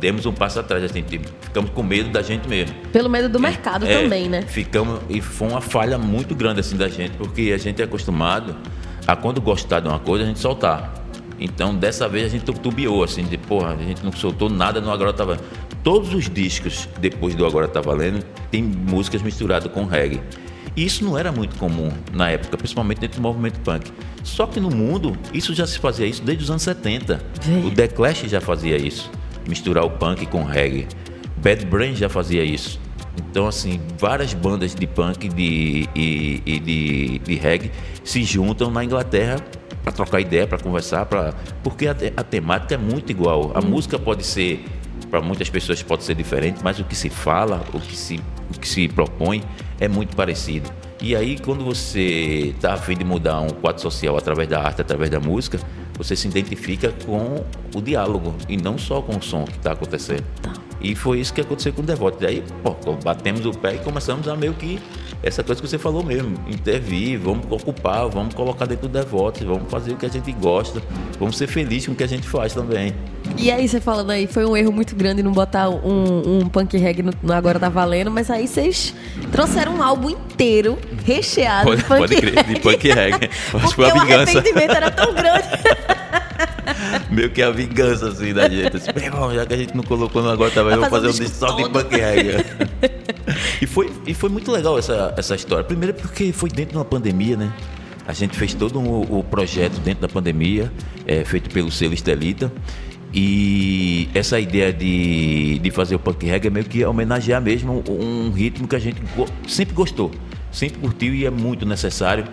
demos 0.00 0.24
um 0.24 0.32
passo 0.32 0.58
atrás, 0.58 0.82
a 0.82 0.86
gente 0.86 1.20
ficamos 1.42 1.70
com 1.72 1.82
medo 1.82 2.08
da 2.08 2.22
gente 2.22 2.48
mesmo. 2.48 2.74
Pelo 2.90 3.10
medo 3.10 3.28
do 3.28 3.38
mercado 3.38 3.84
é, 3.84 4.02
também, 4.02 4.30
né? 4.30 4.40
Ficamos, 4.48 5.00
e 5.10 5.20
foi 5.20 5.48
uma 5.48 5.60
falha 5.60 5.98
muito 5.98 6.34
grande 6.34 6.60
assim 6.60 6.78
da 6.78 6.88
gente, 6.88 7.18
porque 7.18 7.52
a 7.54 7.58
gente 7.58 7.82
é 7.82 7.84
acostumado 7.84 8.56
a 9.06 9.14
quando 9.14 9.42
gostar 9.42 9.80
de 9.80 9.88
uma 9.88 9.98
coisa, 9.98 10.24
a 10.24 10.26
gente 10.26 10.38
soltar. 10.38 11.05
Então, 11.38 11.74
dessa 11.74 12.08
vez 12.08 12.26
a 12.26 12.28
gente 12.28 12.44
tubiou, 12.44 13.04
assim, 13.04 13.24
de 13.24 13.36
porra, 13.36 13.74
a 13.74 13.82
gente 13.82 14.04
não 14.04 14.12
soltou 14.12 14.48
nada 14.48 14.80
no 14.80 14.90
Agora 14.90 15.12
Tá 15.12 15.24
Valendo. 15.24 15.44
Todos 15.82 16.12
os 16.14 16.28
discos 16.28 16.88
depois 16.98 17.34
do 17.34 17.44
Agora 17.44 17.68
Tá 17.68 17.80
Valendo 17.80 18.24
tem 18.50 18.62
músicas 18.62 19.22
misturadas 19.22 19.70
com 19.70 19.84
reggae. 19.84 20.20
E 20.76 20.84
isso 20.84 21.04
não 21.04 21.16
era 21.16 21.32
muito 21.32 21.56
comum 21.56 21.90
na 22.12 22.30
época, 22.30 22.56
principalmente 22.56 23.00
dentro 23.00 23.18
do 23.18 23.22
movimento 23.22 23.58
punk. 23.60 23.90
Só 24.22 24.46
que 24.46 24.60
no 24.60 24.70
mundo, 24.70 25.16
isso 25.32 25.54
já 25.54 25.66
se 25.66 25.78
fazia 25.78 26.06
isso 26.06 26.22
desde 26.22 26.44
os 26.44 26.50
anos 26.50 26.62
70. 26.62 27.24
O 27.64 27.70
The 27.70 27.88
Clash 27.88 28.24
já 28.26 28.40
fazia 28.40 28.76
isso, 28.76 29.10
misturar 29.48 29.84
o 29.84 29.90
punk 29.90 30.26
com 30.26 30.44
reggae. 30.44 30.86
Bad 31.38 31.64
Brain 31.66 31.94
já 31.94 32.08
fazia 32.08 32.44
isso. 32.44 32.78
Então, 33.18 33.46
assim, 33.46 33.80
várias 33.98 34.34
bandas 34.34 34.74
de 34.74 34.86
punk 34.86 35.28
de, 35.28 35.88
e, 35.94 36.42
e 36.44 36.58
de, 36.58 37.18
de 37.20 37.34
reggae 37.36 37.70
se 38.04 38.22
juntam 38.22 38.70
na 38.70 38.84
Inglaterra 38.84 39.36
para 39.86 39.92
trocar 39.92 40.20
ideia, 40.20 40.48
para 40.48 40.58
conversar, 40.58 41.06
pra, 41.06 41.32
porque 41.62 41.86
a, 41.86 41.94
a, 42.16 42.24
temática 42.24 42.74
é 42.74 42.76
muito 42.76 43.10
igual. 43.10 43.52
A 43.54 43.60
hum. 43.60 43.68
música 43.68 43.96
pode 43.96 44.26
ser, 44.26 44.64
para 45.08 45.20
muitas 45.20 45.48
pessoas 45.48 45.80
pode 45.80 46.02
ser 46.02 46.16
diferente, 46.16 46.58
mas 46.64 46.80
o 46.80 46.84
que 46.84 46.96
se 46.96 47.08
fala, 47.08 47.64
o 47.72 47.78
que 47.78 47.96
se, 47.96 48.20
o 48.52 48.58
que 48.58 48.68
se 48.68 48.88
propõe 48.88 49.44
é 49.78 49.86
muito 49.86 50.16
parecido. 50.16 50.68
E 51.00 51.14
aí, 51.14 51.38
quando 51.38 51.64
você 51.64 52.52
está 52.56 52.72
a 52.74 52.76
fim 52.76 52.96
de 52.96 53.04
mudar 53.04 53.40
um 53.40 53.50
quadro 53.50 53.80
social 53.80 54.16
através 54.16 54.48
da 54.48 54.60
arte, 54.60 54.80
através 54.80 55.08
da 55.08 55.20
música, 55.20 55.60
você 55.96 56.16
se 56.16 56.26
identifica 56.26 56.92
com 57.04 57.44
o 57.72 57.80
diálogo 57.80 58.34
e 58.48 58.56
não 58.56 58.76
só 58.76 59.00
com 59.00 59.16
o 59.16 59.22
som 59.22 59.44
que 59.44 59.56
está 59.56 59.72
acontecendo. 59.72 60.24
Tá. 60.42 60.52
E 60.80 60.96
foi 60.96 61.20
isso 61.20 61.32
que 61.32 61.40
aconteceu 61.40 61.72
com 61.72 61.82
o 61.82 61.84
Devoto. 61.84 62.18
Daí, 62.20 62.42
pô, 62.62 62.74
batemos 63.04 63.46
o 63.46 63.52
pé 63.52 63.76
e 63.76 63.78
começamos 63.78 64.26
a 64.26 64.34
meio 64.34 64.54
que 64.54 64.80
essa 65.26 65.42
coisa 65.42 65.60
que 65.60 65.68
você 65.68 65.76
falou 65.76 66.04
mesmo, 66.04 66.36
intervir, 66.46 67.18
vamos 67.18 67.46
ocupar, 67.50 68.08
vamos 68.08 68.32
colocar 68.32 68.64
dentro 68.64 68.86
do 68.86 68.92
Devoto, 68.92 69.44
vamos 69.44 69.68
fazer 69.68 69.92
o 69.92 69.96
que 69.96 70.06
a 70.06 70.08
gente 70.08 70.30
gosta, 70.30 70.80
vamos 71.18 71.36
ser 71.36 71.48
felizes 71.48 71.86
com 71.86 71.92
o 71.92 71.96
que 71.96 72.04
a 72.04 72.06
gente 72.06 72.28
faz 72.28 72.54
também. 72.54 72.94
E 73.36 73.50
aí, 73.50 73.68
você 73.68 73.80
falando 73.80 74.10
aí, 74.10 74.28
foi 74.28 74.46
um 74.46 74.56
erro 74.56 74.70
muito 74.70 74.94
grande 74.94 75.24
não 75.24 75.32
botar 75.32 75.68
um, 75.68 76.42
um 76.42 76.48
punk 76.48 76.76
reggae 76.76 77.02
no, 77.02 77.12
no 77.20 77.32
Agora 77.32 77.58
Tá 77.58 77.68
Valendo, 77.68 78.08
mas 78.08 78.30
aí 78.30 78.46
vocês 78.46 78.94
trouxeram 79.32 79.74
um 79.74 79.82
álbum 79.82 80.10
inteiro, 80.10 80.78
recheado 81.04 81.66
Pode, 81.66 81.82
de 81.82 81.88
punk 81.88 81.98
pode 81.98 82.16
crer, 82.16 82.34
reggae. 82.34 82.54
de 82.54 82.60
punk 82.60 82.88
reggae. 82.88 83.30
Acho 83.52 83.68
que 83.68 83.74
foi 83.74 83.90
a 83.90 83.94
o 83.94 83.98
arrependimento 83.98 84.70
era 84.70 84.90
tão 84.92 85.12
grande. 85.12 85.48
Meio 87.10 87.30
que 87.30 87.42
a 87.42 87.50
vingança, 87.50 88.08
assim, 88.08 88.32
da 88.32 88.48
gente. 88.48 88.76
Assim, 88.76 88.90
irmão, 88.96 89.34
já 89.34 89.46
que 89.46 89.54
a 89.54 89.56
gente 89.56 89.76
não 89.76 89.82
colocou 89.82 90.22
no 90.22 90.30
agora, 90.30 90.50
tá, 90.50 90.62
Vai 90.62 90.74
vamos 90.74 90.88
fazer 90.88 91.08
um 91.08 91.10
disco 91.10 91.36
só 91.36 91.52
de 91.52 91.68
punk 91.68 91.96
e, 93.60 93.66
foi, 93.66 93.92
e 94.06 94.14
foi 94.14 94.28
muito 94.28 94.50
legal 94.50 94.78
essa, 94.78 95.14
essa 95.16 95.34
história. 95.34 95.64
Primeiro 95.64 95.94
porque 95.94 96.32
foi 96.32 96.48
dentro 96.48 96.72
de 96.72 96.78
uma 96.78 96.84
pandemia, 96.84 97.36
né? 97.36 97.52
A 98.06 98.12
gente 98.12 98.36
fez 98.36 98.54
todo 98.54 98.78
o, 98.78 99.18
o 99.18 99.24
projeto 99.24 99.78
dentro 99.80 100.02
da 100.02 100.08
pandemia, 100.08 100.72
é, 101.06 101.24
feito 101.24 101.50
pelo 101.50 101.70
selo 101.70 101.94
Estelita. 101.94 102.52
E 103.12 104.08
essa 104.14 104.38
ideia 104.38 104.72
de, 104.72 105.58
de 105.58 105.70
fazer 105.70 105.94
o 105.94 105.98
punk 105.98 106.26
reggae 106.26 106.48
é 106.48 106.50
meio 106.50 106.66
que 106.66 106.84
homenagear 106.84 107.40
mesmo 107.40 107.82
um 107.88 108.30
ritmo 108.30 108.68
que 108.68 108.76
a 108.76 108.78
gente 108.78 109.00
sempre 109.48 109.74
gostou, 109.74 110.10
sempre 110.52 110.80
curtiu 110.80 111.14
e 111.14 111.24
é 111.24 111.30
muito 111.30 111.64
necessário. 111.64 112.24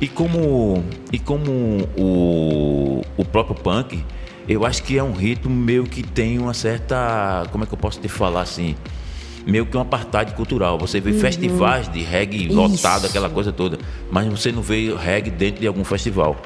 E 0.00 0.08
como, 0.08 0.82
e 1.12 1.18
como 1.18 1.50
o, 1.96 3.02
o 3.18 3.24
próprio 3.24 3.54
punk, 3.54 4.02
eu 4.48 4.64
acho 4.64 4.82
que 4.82 4.96
é 4.96 5.02
um 5.02 5.12
ritmo 5.12 5.54
meio 5.54 5.84
que 5.84 6.02
tem 6.02 6.38
uma 6.38 6.54
certa. 6.54 7.44
Como 7.52 7.64
é 7.64 7.66
que 7.66 7.74
eu 7.74 7.78
posso 7.78 8.00
te 8.00 8.08
falar 8.08 8.40
assim? 8.42 8.74
Meio 9.46 9.66
que 9.66 9.76
um 9.76 9.80
apartheid 9.80 10.32
cultural. 10.34 10.78
Você 10.78 11.00
vê 11.00 11.12
festivais 11.12 11.88
de 11.88 12.00
reggae 12.00 12.48
lotado, 12.48 13.00
Isso. 13.02 13.06
aquela 13.10 13.28
coisa 13.28 13.52
toda, 13.52 13.78
mas 14.10 14.26
você 14.26 14.50
não 14.50 14.62
vê 14.62 14.94
reggae 14.94 15.30
dentro 15.30 15.60
de 15.60 15.66
algum 15.66 15.84
festival. 15.84 16.36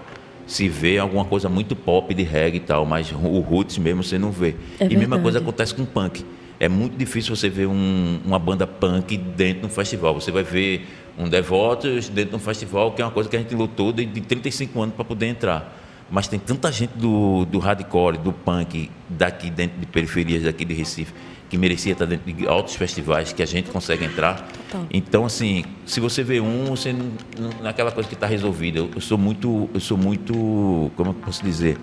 Se 0.46 0.68
vê 0.68 0.98
alguma 0.98 1.24
coisa 1.24 1.48
muito 1.48 1.74
pop 1.76 2.12
de 2.12 2.22
reggae 2.22 2.56
e 2.58 2.60
tal, 2.60 2.84
mas 2.84 3.10
o 3.12 3.40
roots 3.40 3.78
mesmo 3.78 4.02
você 4.02 4.18
não 4.18 4.30
vê. 4.30 4.54
É 4.80 4.86
e 4.90 4.96
a 4.96 4.98
mesma 4.98 5.18
coisa 5.18 5.38
acontece 5.38 5.74
com 5.74 5.84
punk. 5.84 6.24
É 6.60 6.68
muito 6.68 6.96
difícil 6.96 7.34
você 7.34 7.48
ver 7.48 7.66
um- 7.66 8.20
uma 8.24 8.38
banda 8.38 8.66
punk 8.66 9.16
dentro 9.16 9.60
de 9.60 9.66
um 9.66 9.70
festival. 9.70 10.14
Você 10.14 10.30
vai 10.30 10.42
ver 10.42 10.86
um 11.18 11.28
Devotos 11.28 12.08
dentro 12.08 12.30
de 12.30 12.36
um 12.36 12.40
festival, 12.40 12.92
que 12.92 13.02
é 13.02 13.04
uma 13.04 13.10
coisa 13.10 13.28
que 13.28 13.36
a 13.36 13.38
gente 13.38 13.54
lutou 13.54 13.92
de, 13.92 14.04
de 14.04 14.20
35 14.20 14.82
anos 14.82 14.94
para 14.94 15.04
poder 15.04 15.26
entrar. 15.26 15.80
Mas 16.10 16.28
tem 16.28 16.38
tanta 16.38 16.70
gente 16.70 16.92
do, 16.96 17.44
do 17.44 17.58
hardcore, 17.58 18.18
do 18.18 18.32
punk, 18.32 18.90
daqui 19.08 19.50
dentro 19.50 19.80
de 19.80 19.86
periferias 19.86 20.42
daqui 20.42 20.64
de 20.64 20.74
Recife, 20.74 21.12
que 21.48 21.56
merecia 21.56 21.92
estar 21.92 22.04
dentro 22.04 22.32
de 22.32 22.46
altos 22.46 22.74
festivais 22.76 23.32
que 23.32 23.42
a 23.42 23.46
gente 23.46 23.70
consegue 23.70 24.04
entrar. 24.04 24.46
Total. 24.70 24.86
Então, 24.92 25.24
assim, 25.24 25.64
se 25.86 26.00
você 26.00 26.22
vê 26.22 26.40
um, 26.40 26.66
você 26.66 26.92
não, 26.92 27.10
não, 27.38 27.62
naquela 27.62 27.90
coisa 27.90 28.08
que 28.08 28.14
está 28.14 28.26
resolvida. 28.26 28.80
Eu, 28.80 28.90
eu 28.94 29.00
sou 29.00 29.16
muito, 29.16 29.70
eu 29.72 29.80
sou 29.80 29.96
muito, 29.96 30.90
como 30.96 31.10
eu 31.10 31.14
posso 31.14 31.42
dizer? 31.42 31.78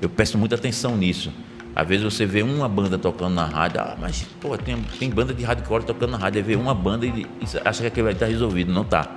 Eu 0.00 0.08
presto 0.08 0.38
muita 0.38 0.54
atenção 0.54 0.96
nisso. 0.96 1.32
Às 1.76 1.86
vezes 1.86 2.04
você 2.04 2.24
vê 2.24 2.42
uma 2.42 2.66
banda 2.66 2.96
tocando 2.96 3.34
na 3.34 3.44
rádio, 3.44 3.80
ah, 3.82 3.94
mas 4.00 4.26
pô, 4.40 4.56
tem, 4.56 4.76
tem 4.98 5.10
banda 5.10 5.34
de 5.34 5.44
hardcore 5.44 5.84
tocando 5.84 6.12
na 6.12 6.16
rádio, 6.16 6.38
aí 6.40 6.42
vê 6.42 6.56
uma 6.56 6.74
banda 6.74 7.04
e, 7.04 7.10
e 7.20 7.26
acha 7.62 7.82
que 7.82 7.86
aquilo 7.88 8.04
vai 8.04 8.14
estar 8.14 8.24
resolvido. 8.26 8.72
Não 8.72 8.82
tá. 8.82 9.12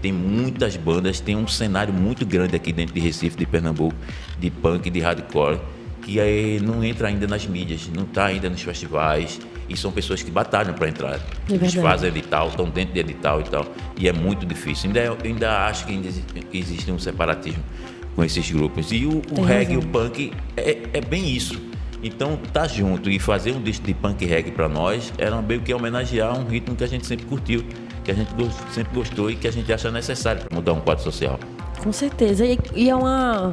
Tem 0.00 0.10
muitas 0.10 0.74
bandas, 0.74 1.20
tem 1.20 1.36
um 1.36 1.46
cenário 1.46 1.92
muito 1.92 2.24
grande 2.24 2.56
aqui 2.56 2.72
dentro 2.72 2.94
de 2.94 3.00
Recife, 3.00 3.36
de 3.36 3.44
Pernambuco, 3.44 3.94
de 4.40 4.50
punk, 4.50 4.88
de 4.88 5.00
hardcore, 5.00 5.60
que 6.00 6.18
aí 6.18 6.58
não 6.60 6.82
entra 6.82 7.08
ainda 7.08 7.26
nas 7.26 7.46
mídias, 7.46 7.90
não 7.94 8.04
está 8.04 8.24
ainda 8.26 8.48
nos 8.48 8.62
festivais. 8.62 9.38
E 9.68 9.76
são 9.76 9.92
pessoas 9.92 10.22
que 10.22 10.30
batalham 10.30 10.72
para 10.72 10.88
entrar. 10.88 11.20
Eles 11.46 11.74
verdade. 11.74 11.80
fazem 11.82 12.08
edital, 12.08 12.48
estão 12.48 12.70
dentro 12.70 12.94
de 12.94 13.00
edital 13.00 13.42
e 13.42 13.44
tal. 13.44 13.66
E 13.98 14.08
é 14.08 14.12
muito 14.14 14.46
difícil. 14.46 14.86
Ainda, 14.86 15.00
eu 15.00 15.18
ainda 15.22 15.66
acho 15.66 15.84
que 15.84 15.92
ainda 15.92 16.08
exi- 16.08 16.24
existe 16.54 16.90
um 16.90 16.98
separatismo 16.98 17.62
com 18.16 18.24
esses 18.24 18.50
grupos. 18.50 18.90
E 18.92 19.04
o, 19.04 19.20
o 19.30 19.42
reggae 19.42 19.74
e 19.74 19.76
o 19.76 19.82
punk 19.82 20.32
é, 20.56 20.78
é 20.94 21.00
bem 21.02 21.28
isso. 21.30 21.60
Então, 22.02 22.38
tá 22.52 22.66
junto 22.66 23.10
e 23.10 23.18
fazer 23.18 23.52
um 23.52 23.60
disco 23.62 23.84
de 23.86 23.94
punk 23.94 24.24
reggae 24.24 24.50
para 24.52 24.68
nós 24.68 25.12
era 25.18 25.40
meio 25.42 25.60
que 25.60 25.72
homenagear 25.74 26.38
um 26.38 26.44
ritmo 26.44 26.76
que 26.76 26.84
a 26.84 26.86
gente 26.88 27.06
sempre 27.06 27.26
curtiu, 27.26 27.64
que 28.04 28.10
a 28.10 28.14
gente 28.14 28.30
sempre 28.72 28.94
gostou 28.94 29.30
e 29.30 29.36
que 29.36 29.48
a 29.48 29.50
gente 29.52 29.72
acha 29.72 29.90
necessário 29.90 30.42
para 30.44 30.54
mudar 30.54 30.72
um 30.74 30.80
quadro 30.80 31.02
social. 31.02 31.38
Com 31.82 31.92
certeza. 31.92 32.44
E, 32.46 32.58
e 32.74 32.88
é 32.90 32.94
uma, 32.94 33.50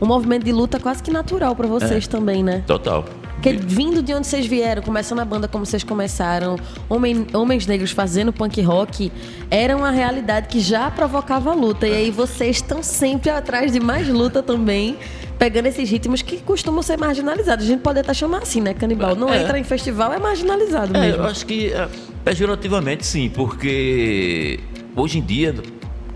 um 0.00 0.06
movimento 0.06 0.44
de 0.44 0.52
luta 0.52 0.78
quase 0.80 1.02
que 1.02 1.10
natural 1.10 1.54
pra 1.56 1.66
vocês 1.66 2.06
É. 2.06 2.08
também, 2.08 2.42
né? 2.42 2.62
Total. 2.66 3.04
Porque 3.34 3.52
vindo 3.52 4.02
de 4.02 4.12
onde 4.12 4.26
vocês 4.26 4.46
vieram, 4.46 4.82
começando 4.82 5.20
a 5.20 5.24
banda 5.24 5.46
como 5.46 5.64
vocês 5.64 5.84
começaram, 5.84 6.56
homem- 6.88 7.24
homens 7.32 7.66
negros 7.68 7.92
fazendo 7.92 8.32
punk 8.32 8.60
rock, 8.62 9.12
era 9.48 9.76
uma 9.76 9.92
realidade 9.92 10.48
que 10.48 10.58
já 10.58 10.90
provocava 10.90 11.52
luta. 11.54 11.86
E 11.86 11.94
aí 11.94 12.10
vocês 12.10 12.56
estão 12.56 12.82
sempre 12.82 13.30
atrás 13.30 13.70
de 13.70 13.78
mais 13.78 14.08
luta 14.08 14.42
também, 14.42 14.96
pegando 15.38 15.66
esses 15.66 15.88
ritmos 15.88 16.20
que 16.22 16.38
costumam 16.38 16.82
ser 16.82 16.98
marginalizados. 16.98 17.64
A 17.64 17.68
gente 17.68 17.80
pode 17.80 18.00
até 18.00 18.12
chamar 18.12 18.38
assim, 18.38 18.60
né? 18.60 18.74
Canibal. 18.74 19.14
Não 19.14 19.32
É. 19.32 19.42
entra 19.42 19.58
em 19.58 19.64
festival, 19.64 20.12
é 20.12 20.18
marginalizado 20.18 20.96
É, 20.96 21.00
mesmo. 21.00 21.22
eu 21.22 21.26
acho 21.26 21.46
que 21.46 21.72
é, 21.72 21.88
pejorativamente 22.24 23.06
sim, 23.06 23.28
porque 23.28 24.58
hoje 24.96 25.18
em 25.18 25.22
dia, 25.22 25.54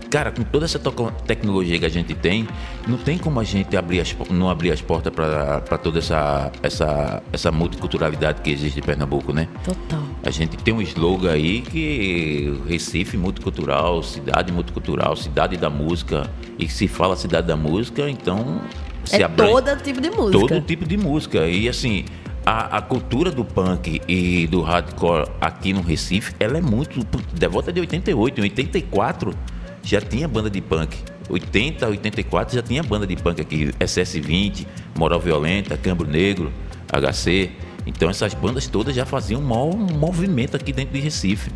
cara, 0.09 0.29
com 0.31 0.43
toda 0.43 0.65
essa 0.65 0.77
tecnologia 1.25 1.79
que 1.79 1.85
a 1.85 1.89
gente 1.89 2.13
tem, 2.13 2.47
não 2.87 2.97
tem 2.97 3.17
como 3.17 3.39
a 3.39 3.43
gente 3.43 3.75
abrir 3.77 4.01
as, 4.01 4.15
não 4.29 4.49
abrir 4.49 4.71
as 4.71 4.81
portas 4.81 5.11
para 5.13 5.77
toda 5.77 5.99
essa, 5.99 6.51
essa, 6.61 7.23
essa 7.31 7.49
multiculturalidade 7.51 8.41
que 8.41 8.51
existe 8.51 8.79
em 8.79 8.83
Pernambuco, 8.83 9.31
né? 9.33 9.47
Total. 9.63 10.03
A 10.23 10.29
gente 10.29 10.57
tem 10.57 10.73
um 10.73 10.81
slogan 10.81 11.31
aí 11.31 11.61
que 11.61 12.59
Recife 12.67 13.15
multicultural, 13.17 14.03
cidade 14.03 14.51
multicultural, 14.51 15.15
cidade 15.15 15.55
da 15.57 15.69
música. 15.69 16.29
E 16.59 16.67
se 16.69 16.87
fala 16.87 17.15
cidade 17.15 17.47
da 17.47 17.55
música, 17.57 18.07
então 18.09 18.61
se 19.05 19.15
É 19.21 19.23
abrange 19.23 19.51
todo 19.51 19.81
tipo 19.83 20.01
de 20.01 20.09
música. 20.09 20.47
todo 20.47 20.61
tipo 20.61 20.85
de 20.87 20.97
música. 20.97 21.47
E 21.47 21.67
assim, 21.69 22.05
a, 22.45 22.77
a 22.77 22.81
cultura 22.81 23.31
do 23.31 23.43
punk 23.45 24.01
e 24.07 24.47
do 24.47 24.61
hardcore 24.61 25.27
aqui 25.39 25.73
no 25.73 25.81
Recife, 25.81 26.33
ela 26.39 26.57
é 26.57 26.61
muito. 26.61 26.99
Devota 27.33 27.71
de 27.71 27.79
88, 27.79 28.39
em 28.39 28.43
84 28.43 29.33
já 29.81 29.99
tinha 30.01 30.27
banda 30.27 30.49
de 30.49 30.61
punk. 30.61 30.95
80, 31.29 31.87
84 31.87 32.55
já 32.55 32.61
tinha 32.61 32.83
banda 32.83 33.07
de 33.07 33.15
punk 33.15 33.39
aqui. 33.41 33.67
SS20, 33.79 34.65
Moral 34.97 35.19
Violenta, 35.19 35.77
Cambro 35.77 36.07
Negro, 36.07 36.51
HC. 36.91 37.49
Então 37.85 38.09
essas 38.09 38.33
bandas 38.33 38.67
todas 38.67 38.95
já 38.95 39.05
faziam 39.05 39.41
um 39.41 39.45
maior 39.45 39.75
movimento 39.75 40.55
aqui 40.55 40.71
dentro 40.71 40.93
de 40.93 40.99
Recife. 40.99 41.49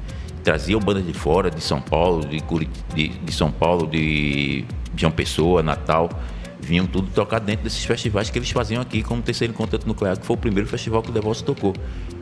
Traziam 0.44 0.80
bandas 0.80 1.06
de 1.06 1.14
fora, 1.14 1.50
de 1.52 1.62
São 1.62 1.82
Paulo, 1.82 2.26
de, 2.26 2.40
Curit- 2.42 2.70
de, 2.96 3.10
de 3.10 3.32
São 3.34 3.52
Paulo, 3.52 3.86
de 3.88 4.64
João 4.96 5.12
Pessoa, 5.12 5.62
Natal 5.62 6.10
vinham 6.60 6.86
tudo 6.86 7.10
tocar 7.12 7.40
dentro 7.40 7.64
desses 7.64 7.84
festivais 7.84 8.30
que 8.30 8.38
eles 8.38 8.50
faziam 8.52 8.82
aqui, 8.82 9.04
como 9.04 9.22
o 9.22 9.24
Terceiro 9.24 9.54
Encontro 9.54 9.80
Nuclear, 9.86 10.20
que 10.20 10.26
foi 10.26 10.36
o 10.36 10.40
primeiro 10.40 10.68
festival 10.68 11.02
que 11.02 11.10
o 11.10 11.14
Devoto 11.14 11.44
tocou. 11.44 11.74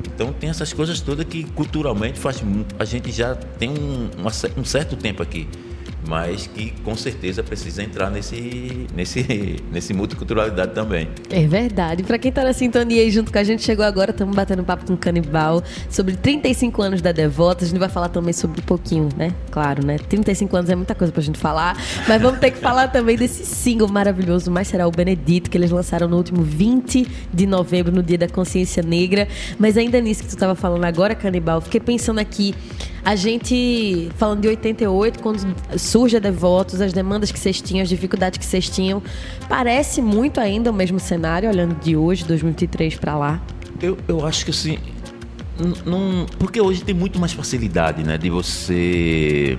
Então 0.05 0.33
tem 0.33 0.49
essas 0.49 0.73
coisas 0.73 1.01
todas 1.01 1.25
que 1.25 1.43
culturalmente 1.43 2.19
faz, 2.19 2.43
a 2.77 2.85
gente 2.85 3.11
já 3.11 3.35
tem 3.35 3.69
um, 3.69 4.09
um 4.57 4.63
certo 4.63 4.95
tempo 4.95 5.23
aqui, 5.23 5.47
mas 6.07 6.47
que 6.47 6.71
com 6.83 6.95
certeza 6.95 7.43
precisa 7.43 7.83
entrar 7.83 8.09
nesse, 8.09 8.87
nesse, 8.95 9.57
nesse 9.71 9.93
multiculturalidade 9.93 10.73
também. 10.73 11.09
É 11.29 11.47
verdade. 11.47 12.03
Pra 12.03 12.17
quem 12.17 12.31
tá 12.31 12.43
na 12.43 12.53
sintonia 12.53 13.01
aí 13.01 13.09
junto 13.11 13.31
com 13.31 13.37
a 13.37 13.43
gente, 13.43 13.63
chegou 13.63 13.85
agora, 13.85 14.11
estamos 14.11 14.35
batendo 14.35 14.63
papo 14.63 14.85
com 14.85 14.93
o 14.93 14.97
Canibal 14.97 15.63
sobre 15.89 16.15
35 16.15 16.81
anos 16.81 17.01
da 17.01 17.11
Devota. 17.11 17.65
A 17.65 17.67
gente 17.67 17.79
vai 17.79 17.89
falar 17.89 18.09
também 18.09 18.33
sobre 18.33 18.61
um 18.61 18.63
pouquinho, 18.63 19.09
né? 19.17 19.33
Claro, 19.51 19.85
né? 19.85 19.97
35 19.97 20.55
anos 20.57 20.69
é 20.69 20.75
muita 20.75 20.95
coisa 20.95 21.11
pra 21.11 21.21
gente 21.21 21.39
falar, 21.39 21.77
mas 22.07 22.21
vamos 22.21 22.39
ter 22.39 22.51
que 22.51 22.59
falar 22.59 22.87
também 22.89 23.17
desse 23.17 23.45
single 23.45 23.87
maravilhoso, 23.87 24.51
Mas 24.51 24.67
Será 24.67 24.87
o 24.87 24.91
Benedito, 24.91 25.49
que 25.49 25.57
eles 25.57 25.71
lançaram 25.71 26.07
no 26.07 26.17
último 26.17 26.41
20 26.41 27.07
de 27.33 27.45
novembro, 27.45 27.93
no 27.93 28.03
Dia 28.03 28.17
da 28.17 28.27
Consciência 28.27 28.83
Negra. 28.83 29.27
Mas 29.57 29.77
ainda 29.77 30.01
nisso 30.01 30.23
que 30.23 30.29
tu 30.29 30.37
tava 30.37 30.55
falando 30.55 30.83
agora, 30.83 31.15
Canibal, 31.15 31.61
fiquei 31.61 31.79
pensando 31.79 32.19
aqui, 32.19 32.53
a 33.05 33.15
gente, 33.15 34.09
falando 34.17 34.41
de 34.41 34.47
88, 34.47 35.19
quando 35.19 35.55
surge 35.77 36.17
a 36.17 36.19
Devotos, 36.19 36.81
as 36.81 36.91
demandas 36.91 37.31
que 37.31 37.37
vocês 37.37 37.61
tinham, 37.61 37.83
as 37.83 37.89
dificuldades 37.89 38.39
que 38.39 38.45
vocês 38.45 38.67
tinham, 38.67 39.01
parece 39.47 40.01
muito 40.01 40.39
ainda 40.39 40.71
o 40.71 40.73
mesmo 40.73 40.99
cenário, 40.99 41.47
olhando 41.47 41.75
de 41.75 41.95
hoje, 41.95 42.25
2023 42.25 42.95
pra 42.95 43.15
lá. 43.15 43.41
Eu, 43.79 43.95
eu 44.07 44.25
acho 44.25 44.43
que 44.43 44.49
assim. 44.49 44.79
Não, 45.85 46.25
porque 46.39 46.59
hoje 46.59 46.83
tem 46.83 46.95
muito 46.95 47.19
mais 47.19 47.31
facilidade, 47.31 48.03
né? 48.03 48.17
De 48.17 48.29
você. 48.31 49.57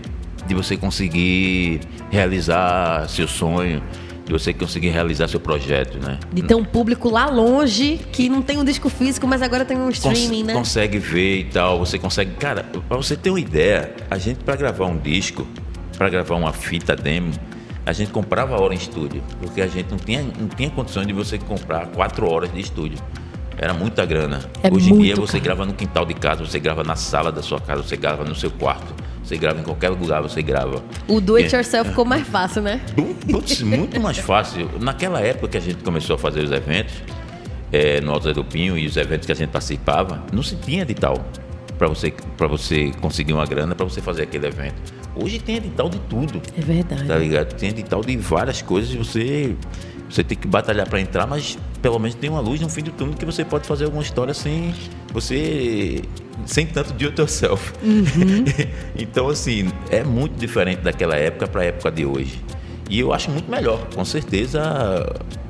De 0.48 0.54
você 0.54 0.76
conseguir 0.76 1.80
realizar 2.10 3.08
seu 3.08 3.28
sonho, 3.28 3.80
de 4.26 4.32
você 4.32 4.52
conseguir 4.52 4.88
realizar 4.88 5.28
seu 5.28 5.38
projeto, 5.40 5.98
né? 6.04 6.18
De 6.32 6.42
ter 6.42 6.54
um 6.56 6.64
público 6.64 7.08
lá 7.08 7.26
longe 7.30 7.98
que 8.12 8.28
não 8.28 8.42
tem 8.42 8.58
um 8.58 8.64
disco 8.64 8.88
físico, 8.90 9.26
mas 9.26 9.40
agora 9.40 9.64
tem 9.64 9.76
um 9.76 9.84
Cons- 9.86 9.96
streaming, 9.98 10.42
né? 10.42 10.52
Consegue 10.52 10.98
ver 10.98 11.38
e 11.40 11.44
tal, 11.44 11.78
você 11.78 11.98
consegue. 11.98 12.32
Cara, 12.32 12.64
pra 12.88 12.96
você 12.96 13.16
ter 13.16 13.30
uma 13.30 13.38
ideia, 13.40 13.94
a 14.10 14.18
gente 14.18 14.42
pra 14.44 14.56
gravar 14.56 14.86
um 14.86 14.98
disco, 14.98 15.46
pra 15.96 16.08
gravar 16.08 16.34
uma 16.34 16.52
fita 16.52 16.96
demo, 16.96 17.30
a 17.86 17.92
gente 17.92 18.10
comprava 18.10 18.60
hora 18.60 18.74
em 18.74 18.76
estúdio, 18.76 19.22
porque 19.40 19.62
a 19.62 19.68
gente 19.68 19.88
não 19.92 19.96
tinha, 19.98 20.22
não 20.22 20.48
tinha 20.48 20.68
condições 20.70 21.06
de 21.06 21.12
você 21.12 21.38
comprar 21.38 21.86
quatro 21.86 22.28
horas 22.28 22.52
de 22.52 22.60
estúdio. 22.60 22.98
Era 23.56 23.72
muita 23.72 24.04
grana. 24.04 24.40
É 24.62 24.68
Hoje 24.70 24.92
em 24.92 24.98
dia 24.98 25.14
você 25.16 25.34
caro. 25.34 25.44
grava 25.44 25.64
no 25.66 25.72
quintal 25.72 26.04
de 26.04 26.14
casa, 26.14 26.44
você 26.44 26.58
grava 26.58 26.82
na 26.82 26.96
sala 26.96 27.30
da 27.30 27.42
sua 27.42 27.60
casa, 27.60 27.82
você 27.84 27.96
grava 27.96 28.24
no 28.24 28.34
seu 28.34 28.50
quarto, 28.50 28.92
você 29.26 29.36
grava 29.36 29.60
em 29.60 29.62
qualquer 29.64 29.88
lugar, 29.90 30.22
você 30.22 30.40
grava. 30.42 30.82
O 31.08 31.20
do 31.20 31.36
it 31.36 31.52
É. 31.54 31.58
yourself 31.58 31.90
ficou 31.90 32.04
mais 32.04 32.26
fácil, 32.26 32.62
né? 32.62 32.80
Putz, 33.30 33.60
muito 33.62 34.00
mais 34.00 34.18
fácil. 34.18 34.70
Naquela 34.80 35.20
época 35.20 35.48
que 35.48 35.56
a 35.56 35.60
gente 35.60 35.82
começou 35.82 36.14
a 36.16 36.18
fazer 36.18 36.40
os 36.44 36.52
eventos, 36.52 36.94
é, 37.72 38.00
no 38.00 38.12
Alto 38.12 38.32
do 38.32 38.44
Pinho, 38.44 38.78
e 38.78 38.86
os 38.86 38.96
eventos 38.96 39.26
que 39.26 39.32
a 39.32 39.34
gente 39.34 39.50
participava, 39.50 40.22
não 40.32 40.42
se 40.42 40.54
tinha 40.56 40.82
edital 40.82 41.24
para 41.76 41.88
você, 41.88 42.14
pra 42.36 42.46
você 42.46 42.92
conseguir 43.00 43.32
uma 43.32 43.44
grana 43.44 43.74
para 43.74 43.84
você 43.84 44.00
fazer 44.00 44.22
aquele 44.22 44.46
evento. 44.46 44.74
Hoje 45.16 45.38
tem 45.38 45.56
edital 45.56 45.88
de 45.88 45.98
tudo, 46.00 46.40
É 46.56 46.60
verdade. 46.60 47.04
tá 47.06 47.16
ligado? 47.18 47.54
Tem 47.54 47.70
edital 47.70 48.02
de 48.02 48.16
várias 48.16 48.62
coisas 48.62 48.92
e 48.94 48.96
você, 48.96 49.56
você 50.08 50.22
tem 50.22 50.38
que 50.38 50.46
batalhar 50.46 50.88
para 50.88 51.00
entrar, 51.00 51.26
mas 51.26 51.58
pelo 51.82 51.98
menos 51.98 52.14
tem 52.14 52.30
uma 52.30 52.40
luz 52.40 52.60
no 52.60 52.68
fim 52.68 52.82
do 52.82 52.90
túnel 52.92 53.14
que 53.14 53.24
você 53.24 53.44
pode 53.44 53.66
fazer 53.66 53.86
alguma 53.86 54.02
história 54.02 54.32
sem 54.32 54.72
você. 55.12 56.02
Sem 56.44 56.66
tanto 56.66 56.92
de 56.92 57.04
yourself. 57.04 57.72
então, 58.98 59.28
assim, 59.28 59.70
é 59.90 60.04
muito 60.04 60.36
diferente 60.36 60.80
daquela 60.80 61.16
época 61.16 61.46
para 61.46 61.62
a 61.62 61.64
época 61.64 61.90
de 61.90 62.04
hoje. 62.04 62.40
E 62.88 63.00
eu 63.00 63.12
acho 63.12 63.30
muito 63.30 63.50
melhor, 63.50 63.86
com 63.94 64.04
certeza. 64.04 64.60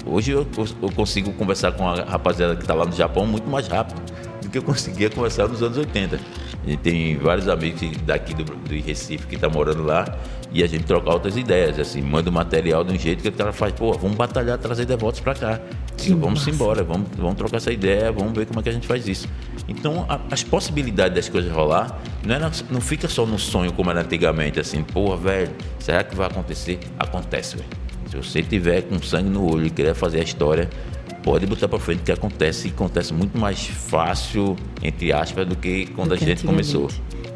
Hoje 0.06 0.30
eu, 0.30 0.46
eu 0.82 0.90
consigo 0.92 1.32
conversar 1.32 1.72
com 1.72 1.86
a 1.86 2.02
rapaziada 2.04 2.54
que 2.54 2.62
está 2.62 2.74
lá 2.74 2.84
no 2.84 2.92
Japão 2.92 3.26
muito 3.26 3.48
mais 3.48 3.68
rápido 3.68 4.00
do 4.40 4.48
que 4.48 4.58
eu 4.58 4.62
conseguia 4.62 5.10
conversar 5.10 5.48
nos 5.48 5.62
anos 5.62 5.76
80. 5.76 6.18
A 6.66 6.70
gente 6.70 6.80
tem 6.80 7.16
vários 7.16 7.48
amigos 7.48 7.80
daqui 8.04 8.34
do, 8.34 8.42
do 8.42 8.74
Recife 8.84 9.24
que 9.28 9.36
estão 9.36 9.48
morando 9.48 9.84
lá 9.84 10.04
e 10.52 10.64
a 10.64 10.66
gente 10.66 10.82
troca 10.84 11.08
outras 11.10 11.36
ideias, 11.36 11.78
assim, 11.78 12.02
manda 12.02 12.28
o 12.28 12.32
material 12.32 12.82
de 12.82 12.92
um 12.92 12.98
jeito 12.98 13.22
que 13.22 13.28
o 13.28 13.32
cara 13.32 13.52
faz, 13.52 13.72
pô, 13.72 13.92
vamos 13.92 14.16
batalhar, 14.16 14.58
trazer 14.58 14.84
devotos 14.84 15.20
para 15.20 15.34
cá. 15.34 15.60
Vamos 16.08 16.40
massa. 16.40 16.50
embora, 16.50 16.82
vamos, 16.82 17.08
vamos 17.16 17.36
trocar 17.36 17.58
essa 17.58 17.72
ideia, 17.72 18.10
vamos 18.10 18.32
ver 18.32 18.46
como 18.46 18.58
é 18.58 18.62
que 18.64 18.68
a 18.68 18.72
gente 18.72 18.86
faz 18.86 19.06
isso. 19.06 19.28
Então, 19.68 20.04
a- 20.08 20.20
as 20.30 20.42
possibilidades 20.42 21.14
das 21.14 21.28
coisas 21.28 21.52
rolar 21.52 22.00
não, 22.24 22.34
é 22.34 22.38
na- 22.40 22.50
não 22.70 22.80
fica 22.80 23.08
só 23.08 23.24
no 23.24 23.38
sonho 23.38 23.72
como 23.72 23.90
era 23.90 24.00
antigamente, 24.00 24.58
assim, 24.58 24.82
porra, 24.82 25.16
velho, 25.16 25.50
será 25.78 26.02
que 26.02 26.16
vai 26.16 26.26
acontecer? 26.26 26.80
Acontece, 26.98 27.56
velho. 27.56 27.68
Se 28.10 28.16
você 28.16 28.42
tiver 28.42 28.82
com 28.82 29.00
sangue 29.00 29.28
no 29.30 29.52
olho 29.52 29.66
e 29.66 29.70
querer 29.70 29.94
fazer 29.94 30.18
a 30.20 30.22
história, 30.24 30.68
pode 31.26 31.44
botar 31.44 31.66
para 31.66 31.80
frente 31.80 32.04
que 32.04 32.12
acontece 32.12 32.68
e 32.68 32.70
acontece 32.70 33.12
muito 33.12 33.36
mais 33.36 33.66
fácil, 33.66 34.56
entre 34.80 35.12
aspas, 35.12 35.44
do 35.44 35.56
que 35.56 35.86
quando 35.86 36.10
Do 36.10 36.14
a 36.14 36.16
gente 36.16 36.44
começou. 36.44 36.88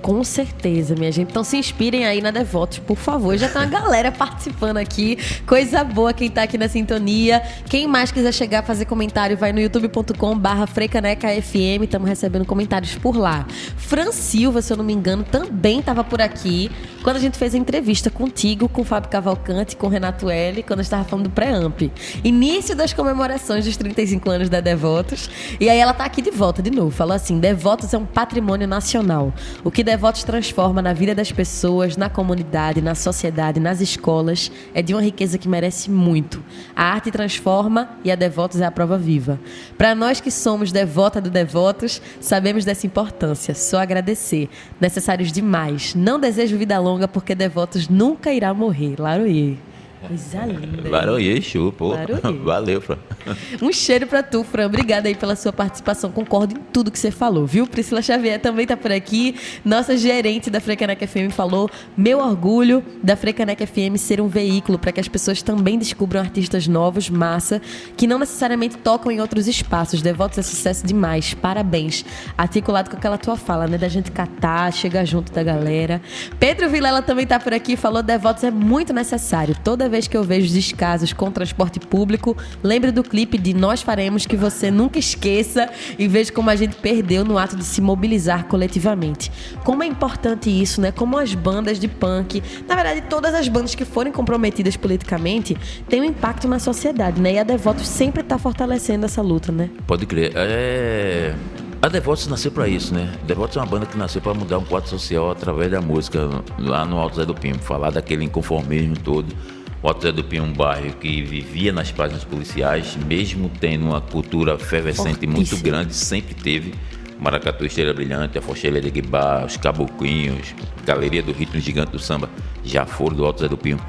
Com 0.02 0.24
certeza, 0.24 0.94
minha 0.94 1.12
gente. 1.12 1.30
Então 1.30 1.44
se 1.44 1.56
inspirem 1.56 2.06
aí 2.06 2.22
na 2.22 2.30
Devotos, 2.30 2.78
por 2.78 2.96
favor. 2.96 3.36
Já 3.36 3.48
tem 3.48 3.60
uma 3.60 3.68
galera 3.68 4.10
participando 4.10 4.78
aqui. 4.78 5.18
Coisa 5.46 5.84
boa 5.84 6.12
quem 6.12 6.30
tá 6.30 6.42
aqui 6.42 6.56
na 6.56 6.68
sintonia. 6.68 7.42
Quem 7.68 7.86
mais 7.86 8.10
quiser 8.10 8.32
chegar, 8.32 8.62
fazer 8.62 8.86
comentário, 8.86 9.36
vai 9.36 9.52
no 9.52 9.60
youtube.com 9.60 10.38
barra 10.38 10.66
FM. 10.66 11.84
Estamos 11.84 12.08
recebendo 12.08 12.46
comentários 12.46 12.94
por 12.94 13.16
lá. 13.16 13.46
Fran 13.76 14.10
Silva, 14.10 14.62
se 14.62 14.72
eu 14.72 14.76
não 14.76 14.84
me 14.84 14.92
engano, 14.92 15.22
também 15.22 15.80
estava 15.80 16.02
por 16.02 16.20
aqui. 16.20 16.70
Quando 17.02 17.16
a 17.16 17.20
gente 17.20 17.36
fez 17.36 17.54
a 17.54 17.58
entrevista 17.58 18.10
contigo, 18.10 18.68
com 18.68 18.82
o 18.82 18.84
Fábio 18.84 19.10
Cavalcante, 19.10 19.76
com 19.76 19.86
o 19.86 19.90
Renato 19.90 20.30
L, 20.30 20.62
quando 20.62 20.80
a 20.80 20.82
gente 20.82 20.86
estava 20.88 21.04
falando 21.04 21.24
do 21.24 21.30
pré-amp. 21.30 21.90
Início 22.24 22.74
das 22.74 22.92
comemorações 22.92 23.64
dos 23.64 23.76
35 23.76 24.30
anos 24.30 24.48
da 24.48 24.60
Devotos. 24.60 25.28
E 25.58 25.68
aí 25.68 25.78
ela 25.78 25.92
tá 25.92 26.04
aqui 26.04 26.22
de 26.22 26.30
volta 26.30 26.62
de 26.62 26.70
novo. 26.70 26.90
Falou 26.90 27.14
assim: 27.14 27.38
Devotos 27.38 27.92
é 27.92 27.98
um 27.98 28.06
patrimônio 28.06 28.66
nacional. 28.66 29.32
O 29.64 29.70
que 29.70 29.82
Devotos 29.90 30.22
transforma 30.22 30.80
na 30.80 30.92
vida 30.92 31.16
das 31.16 31.32
pessoas, 31.32 31.96
na 31.96 32.08
comunidade, 32.08 32.80
na 32.80 32.94
sociedade, 32.94 33.58
nas 33.58 33.80
escolas, 33.80 34.48
é 34.72 34.80
de 34.80 34.94
uma 34.94 35.02
riqueza 35.02 35.36
que 35.36 35.48
merece 35.48 35.90
muito. 35.90 36.40
A 36.76 36.84
arte 36.84 37.10
transforma 37.10 37.98
e 38.04 38.12
a 38.12 38.14
Devotos 38.14 38.60
é 38.60 38.64
a 38.64 38.70
prova 38.70 38.96
viva. 38.96 39.40
Para 39.76 39.92
nós 39.92 40.20
que 40.20 40.30
somos 40.30 40.70
devota 40.70 41.20
do 41.20 41.28
Devotos, 41.28 42.00
sabemos 42.20 42.64
dessa 42.64 42.86
importância. 42.86 43.52
Só 43.52 43.80
agradecer. 43.80 44.48
Necessários 44.80 45.32
demais. 45.32 45.92
Não 45.96 46.20
desejo 46.20 46.56
vida 46.56 46.78
longa 46.78 47.08
porque 47.08 47.34
Devotos 47.34 47.88
nunca 47.88 48.32
irá 48.32 48.54
morrer. 48.54 48.94
Laroie. 48.96 49.58
Coisa 50.06 50.46
linda. 50.46 50.88
Laroye, 50.88 51.42
show, 51.42 51.70
pô. 51.70 51.94
Valeu, 52.42 52.80
Fran. 52.80 52.96
Um 53.60 53.70
cheiro 53.70 54.06
pra 54.06 54.22
tu, 54.22 54.42
Fran. 54.42 54.66
Obrigada 54.66 55.08
aí 55.08 55.14
pela 55.14 55.36
sua 55.36 55.52
participação. 55.52 56.10
Concordo 56.10 56.54
em 56.58 56.62
tudo 56.72 56.90
que 56.90 56.98
você 56.98 57.10
falou, 57.10 57.46
viu? 57.46 57.66
Priscila 57.66 58.00
Xavier 58.00 58.40
também 58.40 58.66
tá 58.66 58.76
por 58.76 58.90
aqui. 58.90 59.36
Nossa 59.64 59.96
gerente 59.96 60.48
da 60.48 60.58
Frecaneca 60.58 61.06
FM 61.06 61.30
falou: 61.30 61.68
meu 61.96 62.18
orgulho 62.18 62.82
da 63.02 63.14
Frecaneca 63.14 63.66
FM 63.66 63.96
ser 63.96 64.20
um 64.20 64.28
veículo 64.28 64.78
para 64.78 64.90
que 64.90 65.00
as 65.00 65.08
pessoas 65.08 65.42
também 65.42 65.78
descubram 65.78 66.20
artistas 66.20 66.66
novos, 66.66 67.10
massa, 67.10 67.60
que 67.96 68.06
não 68.06 68.18
necessariamente 68.18 68.78
tocam 68.78 69.12
em 69.12 69.20
outros 69.20 69.46
espaços. 69.46 70.00
Devotos 70.00 70.38
é 70.38 70.42
sucesso 70.42 70.86
demais. 70.86 71.34
Parabéns. 71.34 72.04
Articulado 72.38 72.88
com 72.88 72.96
aquela 72.96 73.18
tua 73.18 73.36
fala, 73.36 73.66
né? 73.66 73.76
Da 73.76 73.88
gente 73.88 74.10
catar, 74.10 74.72
chegar 74.72 75.04
junto 75.04 75.30
da 75.30 75.42
galera. 75.42 76.00
Pedro 76.38 76.70
Vilela 76.70 77.02
também 77.02 77.26
tá 77.26 77.38
por 77.38 77.52
aqui, 77.52 77.76
falou: 77.76 78.02
Devotos 78.02 78.44
é 78.44 78.50
muito 78.50 78.94
necessário. 78.94 79.54
Toda 79.62 79.89
vez 79.90 80.08
que 80.08 80.16
eu 80.16 80.22
vejo 80.22 80.52
descasos 80.52 81.12
com 81.12 81.30
transporte 81.30 81.78
público, 81.78 82.36
lembre 82.62 82.90
do 82.90 83.02
clipe 83.02 83.36
de 83.36 83.52
Nós 83.52 83.82
Faremos 83.82 84.24
que 84.24 84.36
você 84.36 84.70
nunca 84.70 84.98
esqueça 84.98 85.68
e 85.98 86.08
veja 86.08 86.32
como 86.32 86.48
a 86.48 86.56
gente 86.56 86.76
perdeu 86.76 87.24
no 87.24 87.36
ato 87.36 87.56
de 87.56 87.64
se 87.64 87.80
mobilizar 87.80 88.46
coletivamente. 88.46 89.30
Como 89.64 89.82
é 89.82 89.86
importante 89.86 90.48
isso, 90.48 90.80
né? 90.80 90.92
Como 90.92 91.18
as 91.18 91.34
bandas 91.34 91.78
de 91.78 91.88
punk, 91.88 92.42
na 92.66 92.74
verdade, 92.74 93.02
todas 93.02 93.34
as 93.34 93.48
bandas 93.48 93.74
que 93.74 93.84
forem 93.84 94.12
comprometidas 94.12 94.76
politicamente, 94.76 95.56
têm 95.88 96.00
um 96.00 96.04
impacto 96.04 96.48
na 96.48 96.58
sociedade, 96.58 97.20
né? 97.20 97.34
E 97.34 97.38
a 97.38 97.42
Devotos 97.42 97.88
sempre 97.88 98.22
tá 98.22 98.38
fortalecendo 98.38 99.04
essa 99.04 99.20
luta, 99.20 99.50
né? 99.50 99.68
Pode 99.86 100.06
crer. 100.06 100.32
É... 100.34 101.34
A 101.82 101.88
Devotos 101.88 102.26
nasceu 102.26 102.52
para 102.52 102.68
isso, 102.68 102.92
né? 102.92 103.10
Devotos 103.26 103.56
é 103.56 103.60
uma 103.60 103.66
banda 103.66 103.86
que 103.86 103.96
nasceu 103.96 104.20
para 104.20 104.34
mudar 104.34 104.58
um 104.58 104.64
quadro 104.64 104.90
social 104.90 105.30
através 105.30 105.70
da 105.70 105.80
música 105.80 106.28
lá 106.58 106.84
no 106.84 106.98
Alto 106.98 107.16
Zé 107.16 107.24
do 107.24 107.34
Pinho, 107.34 107.58
falar 107.58 107.90
daquele 107.90 108.22
inconformismo 108.22 108.98
todo. 108.98 109.34
O 109.82 109.98
Zé 109.98 110.12
do 110.12 110.22
Pinho 110.22 110.44
um 110.44 110.52
bairro 110.52 110.92
que 110.96 111.22
vivia 111.22 111.72
nas 111.72 111.90
páginas 111.90 112.22
policiais, 112.22 112.98
mesmo 113.06 113.50
tendo 113.60 113.86
uma 113.86 114.00
cultura 114.00 114.54
efervescente 114.54 115.26
muito 115.26 115.56
grande, 115.56 115.94
sempre 115.94 116.34
teve. 116.34 116.74
Maracatu 117.18 117.64
Estrela 117.64 117.94
Brilhante, 117.94 118.36
a 118.36 118.42
Focheira 118.42 118.78
de 118.78 118.90
Guibá, 118.90 119.44
os 119.44 119.56
Caboclinhos, 119.56 120.54
Galeria 120.84 121.22
do 121.22 121.32
Ritmo 121.32 121.60
Gigante 121.60 121.92
do 121.92 121.98
Samba, 121.98 122.28
já 122.62 122.84
foram 122.84 123.16
do 123.16 123.24
Alto 123.24 123.40
Zé 123.40 123.48
do 123.48 123.56
Pinho. 123.56 123.80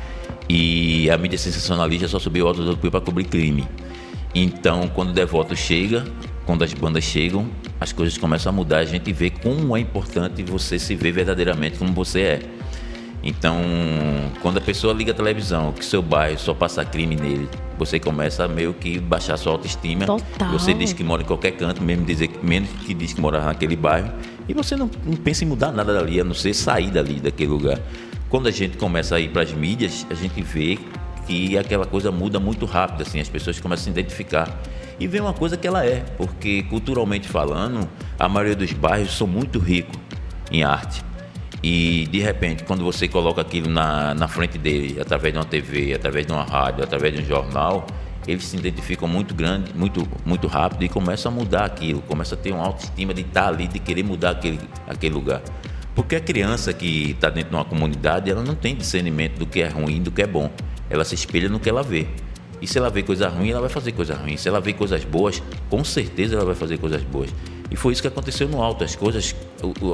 E 0.47 1.09
a 1.09 1.17
mídia 1.17 1.37
sensacionalista 1.37 2.07
só 2.07 2.19
subiu 2.19 2.45
o 2.45 2.47
Alto 2.47 2.63
Zé 2.63 2.69
do 2.69 2.77
Pinho 2.77 2.91
para 2.91 3.01
cobrir 3.01 3.25
crime. 3.25 3.67
Então, 4.33 4.87
quando 4.87 5.09
o 5.09 5.13
devoto 5.13 5.57
chega, 5.57 6.05
quando 6.45 6.63
as 6.63 6.73
bandas 6.73 7.03
chegam, 7.03 7.49
as 7.81 7.91
coisas 7.91 8.17
começam 8.17 8.49
a 8.49 8.55
mudar. 8.55 8.77
A 8.79 8.85
gente 8.85 9.11
vê 9.11 9.29
como 9.29 9.75
é 9.75 9.81
importante 9.81 10.41
você 10.41 10.79
se 10.79 10.95
ver 10.95 11.11
verdadeiramente 11.11 11.77
como 11.77 11.91
você 11.91 12.21
é. 12.21 12.39
Então, 13.23 13.55
quando 14.41 14.57
a 14.57 14.61
pessoa 14.61 14.93
liga 14.93 15.11
a 15.11 15.15
televisão, 15.15 15.71
que 15.71 15.85
seu 15.85 16.01
bairro 16.01 16.39
só 16.39 16.53
passa 16.53 16.83
crime 16.83 17.15
nele, 17.15 17.47
você 17.77 17.99
começa 17.99 18.45
a 18.45 18.47
meio 18.47 18.73
que 18.73 18.99
baixar 18.99 19.37
sua 19.37 19.53
autoestima. 19.53 20.05
Total. 20.05 20.51
Você 20.51 20.73
diz 20.73 20.91
que 20.91 21.03
mora 21.03 21.21
em 21.21 21.25
qualquer 21.25 21.51
canto, 21.51 21.83
mesmo 21.83 22.03
dizer 22.03 22.27
que 22.27 22.43
menos 22.45 22.69
que 22.85 22.93
diz 22.93 23.13
que 23.13 23.21
mora 23.21 23.41
naquele 23.41 23.75
bairro, 23.75 24.11
e 24.47 24.53
você 24.53 24.75
não, 24.75 24.89
não 25.05 25.15
pensa 25.15 25.43
em 25.43 25.47
mudar 25.47 25.71
nada 25.71 25.93
dali, 25.93 26.19
a 26.19 26.23
não 26.23 26.33
ser 26.33 26.53
sair 26.53 26.89
dali 26.89 27.19
daquele 27.19 27.51
lugar. 27.51 27.79
Quando 28.27 28.47
a 28.47 28.51
gente 28.51 28.77
começa 28.77 29.15
a 29.15 29.19
ir 29.19 29.29
para 29.29 29.43
as 29.43 29.53
mídias, 29.53 30.05
a 30.09 30.13
gente 30.15 30.41
vê 30.41 30.79
que 31.27 31.57
aquela 31.57 31.85
coisa 31.85 32.11
muda 32.11 32.39
muito 32.39 32.65
rápido, 32.65 33.03
assim, 33.03 33.19
as 33.19 33.29
pessoas 33.29 33.59
começam 33.59 33.83
a 33.83 33.85
se 33.85 33.89
identificar. 33.89 34.61
E 34.99 35.07
vê 35.07 35.19
uma 35.19 35.33
coisa 35.33 35.57
que 35.57 35.67
ela 35.67 35.85
é, 35.85 36.03
porque 36.17 36.63
culturalmente 36.63 37.27
falando, 37.27 37.87
a 38.19 38.27
maioria 38.29 38.55
dos 38.55 38.71
bairros 38.73 39.15
são 39.15 39.27
muito 39.27 39.59
ricos 39.59 39.99
em 40.51 40.63
arte. 40.63 41.03
E 41.63 42.07
de 42.09 42.19
repente, 42.19 42.63
quando 42.63 42.83
você 42.83 43.07
coloca 43.07 43.41
aquilo 43.41 43.69
na, 43.69 44.13
na 44.15 44.27
frente 44.27 44.57
dele, 44.57 44.99
através 44.99 45.33
de 45.33 45.39
uma 45.39 45.45
TV, 45.45 45.93
através 45.93 46.25
de 46.25 46.33
uma 46.33 46.43
rádio, 46.43 46.83
através 46.83 47.13
de 47.13 47.21
um 47.21 47.25
jornal, 47.25 47.85
eles 48.27 48.45
se 48.45 48.57
identificam 48.57 49.07
muito 49.07 49.33
grande, 49.33 49.71
muito, 49.75 50.07
muito 50.25 50.47
rápido 50.47 50.83
e 50.83 50.89
começam 50.89 51.31
a 51.31 51.35
mudar 51.35 51.65
aquilo, 51.65 52.01
começam 52.01 52.37
a 52.37 52.41
ter 52.41 52.51
uma 52.51 52.65
autoestima 52.65 53.13
de 53.13 53.21
estar 53.21 53.47
ali, 53.47 53.67
de 53.67 53.79
querer 53.79 54.03
mudar 54.03 54.31
aquele, 54.31 54.59
aquele 54.87 55.13
lugar. 55.13 55.41
Porque 55.93 56.15
a 56.15 56.19
criança 56.19 56.73
que 56.73 57.11
está 57.11 57.29
dentro 57.29 57.49
de 57.49 57.55
uma 57.55 57.65
comunidade, 57.65 58.29
ela 58.29 58.43
não 58.43 58.55
tem 58.55 58.75
discernimento 58.75 59.37
do 59.37 59.45
que 59.45 59.61
é 59.61 59.67
ruim 59.67 59.97
e 59.97 59.99
do 59.99 60.11
que 60.11 60.21
é 60.21 60.27
bom. 60.27 60.49
Ela 60.89 61.03
se 61.03 61.15
espelha 61.15 61.49
no 61.49 61.59
que 61.59 61.69
ela 61.69 61.83
vê. 61.83 62.07
E 62.61 62.67
se 62.67 62.77
ela 62.77 62.89
vê 62.89 63.03
coisa 63.03 63.27
ruim, 63.27 63.49
ela 63.49 63.61
vai 63.61 63.69
fazer 63.69 63.91
coisa 63.91 64.15
ruim. 64.15 64.37
Se 64.37 64.47
ela 64.47 64.61
vê 64.61 64.71
coisas 64.71 65.03
boas, 65.03 65.41
com 65.69 65.83
certeza 65.83 66.35
ela 66.35 66.45
vai 66.45 66.55
fazer 66.55 66.77
coisas 66.77 67.01
boas. 67.03 67.33
E 67.71 67.75
foi 67.77 67.93
isso 67.93 68.01
que 68.01 68.07
aconteceu 68.09 68.49
no 68.49 68.61
alto. 68.61 68.83
As 68.83 68.95
coisas, 68.97 69.33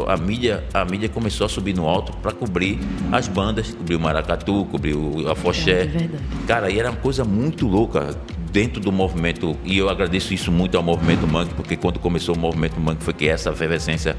a 0.07 0.17
mídia, 0.17 0.63
a 0.73 0.83
mídia 0.83 1.07
começou 1.07 1.45
a 1.45 1.49
subir 1.49 1.75
no 1.75 1.87
alto 1.87 2.11
para 2.17 2.31
cobrir 2.31 2.79
as 3.11 3.27
bandas, 3.27 3.71
cobrir 3.71 3.95
o 3.95 3.99
maracatu, 3.99 4.65
cobrir 4.65 4.95
o 4.95 5.29
afoxé. 5.29 5.85
Verdade, 5.85 5.97
verdade. 6.07 6.23
Cara, 6.47 6.71
e 6.71 6.79
era 6.79 6.89
uma 6.89 6.97
coisa 6.97 7.23
muito 7.23 7.67
louca 7.67 8.17
dentro 8.51 8.81
do 8.81 8.91
movimento. 8.91 9.55
E 9.63 9.77
eu 9.77 9.89
agradeço 9.89 10.33
isso 10.33 10.51
muito 10.51 10.75
ao 10.75 10.81
movimento 10.81 11.27
Mangue, 11.27 11.53
porque 11.53 11.75
quando 11.75 11.99
começou 11.99 12.35
o 12.35 12.39
movimento 12.39 12.79
Mangue 12.79 13.03
foi 13.03 13.13
que 13.13 13.29
essa 13.29 13.51
efervescência 13.51 14.17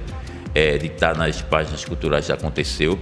é, 0.54 0.78
de 0.78 0.86
estar 0.86 1.16
nas 1.16 1.42
páginas 1.42 1.84
culturais 1.84 2.26
já 2.26 2.34
aconteceu. 2.34 2.96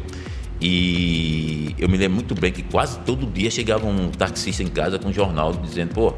E 0.58 1.74
eu 1.78 1.86
me 1.86 1.98
lembro 1.98 2.14
muito 2.14 2.34
bem 2.34 2.50
que 2.50 2.62
quase 2.62 2.98
todo 3.00 3.26
dia 3.26 3.50
chegava 3.50 3.86
um 3.86 4.08
taxista 4.08 4.62
em 4.62 4.68
casa 4.68 4.98
com 4.98 5.10
um 5.10 5.12
jornal 5.12 5.52
dizendo, 5.52 5.92
pô, 5.92 6.14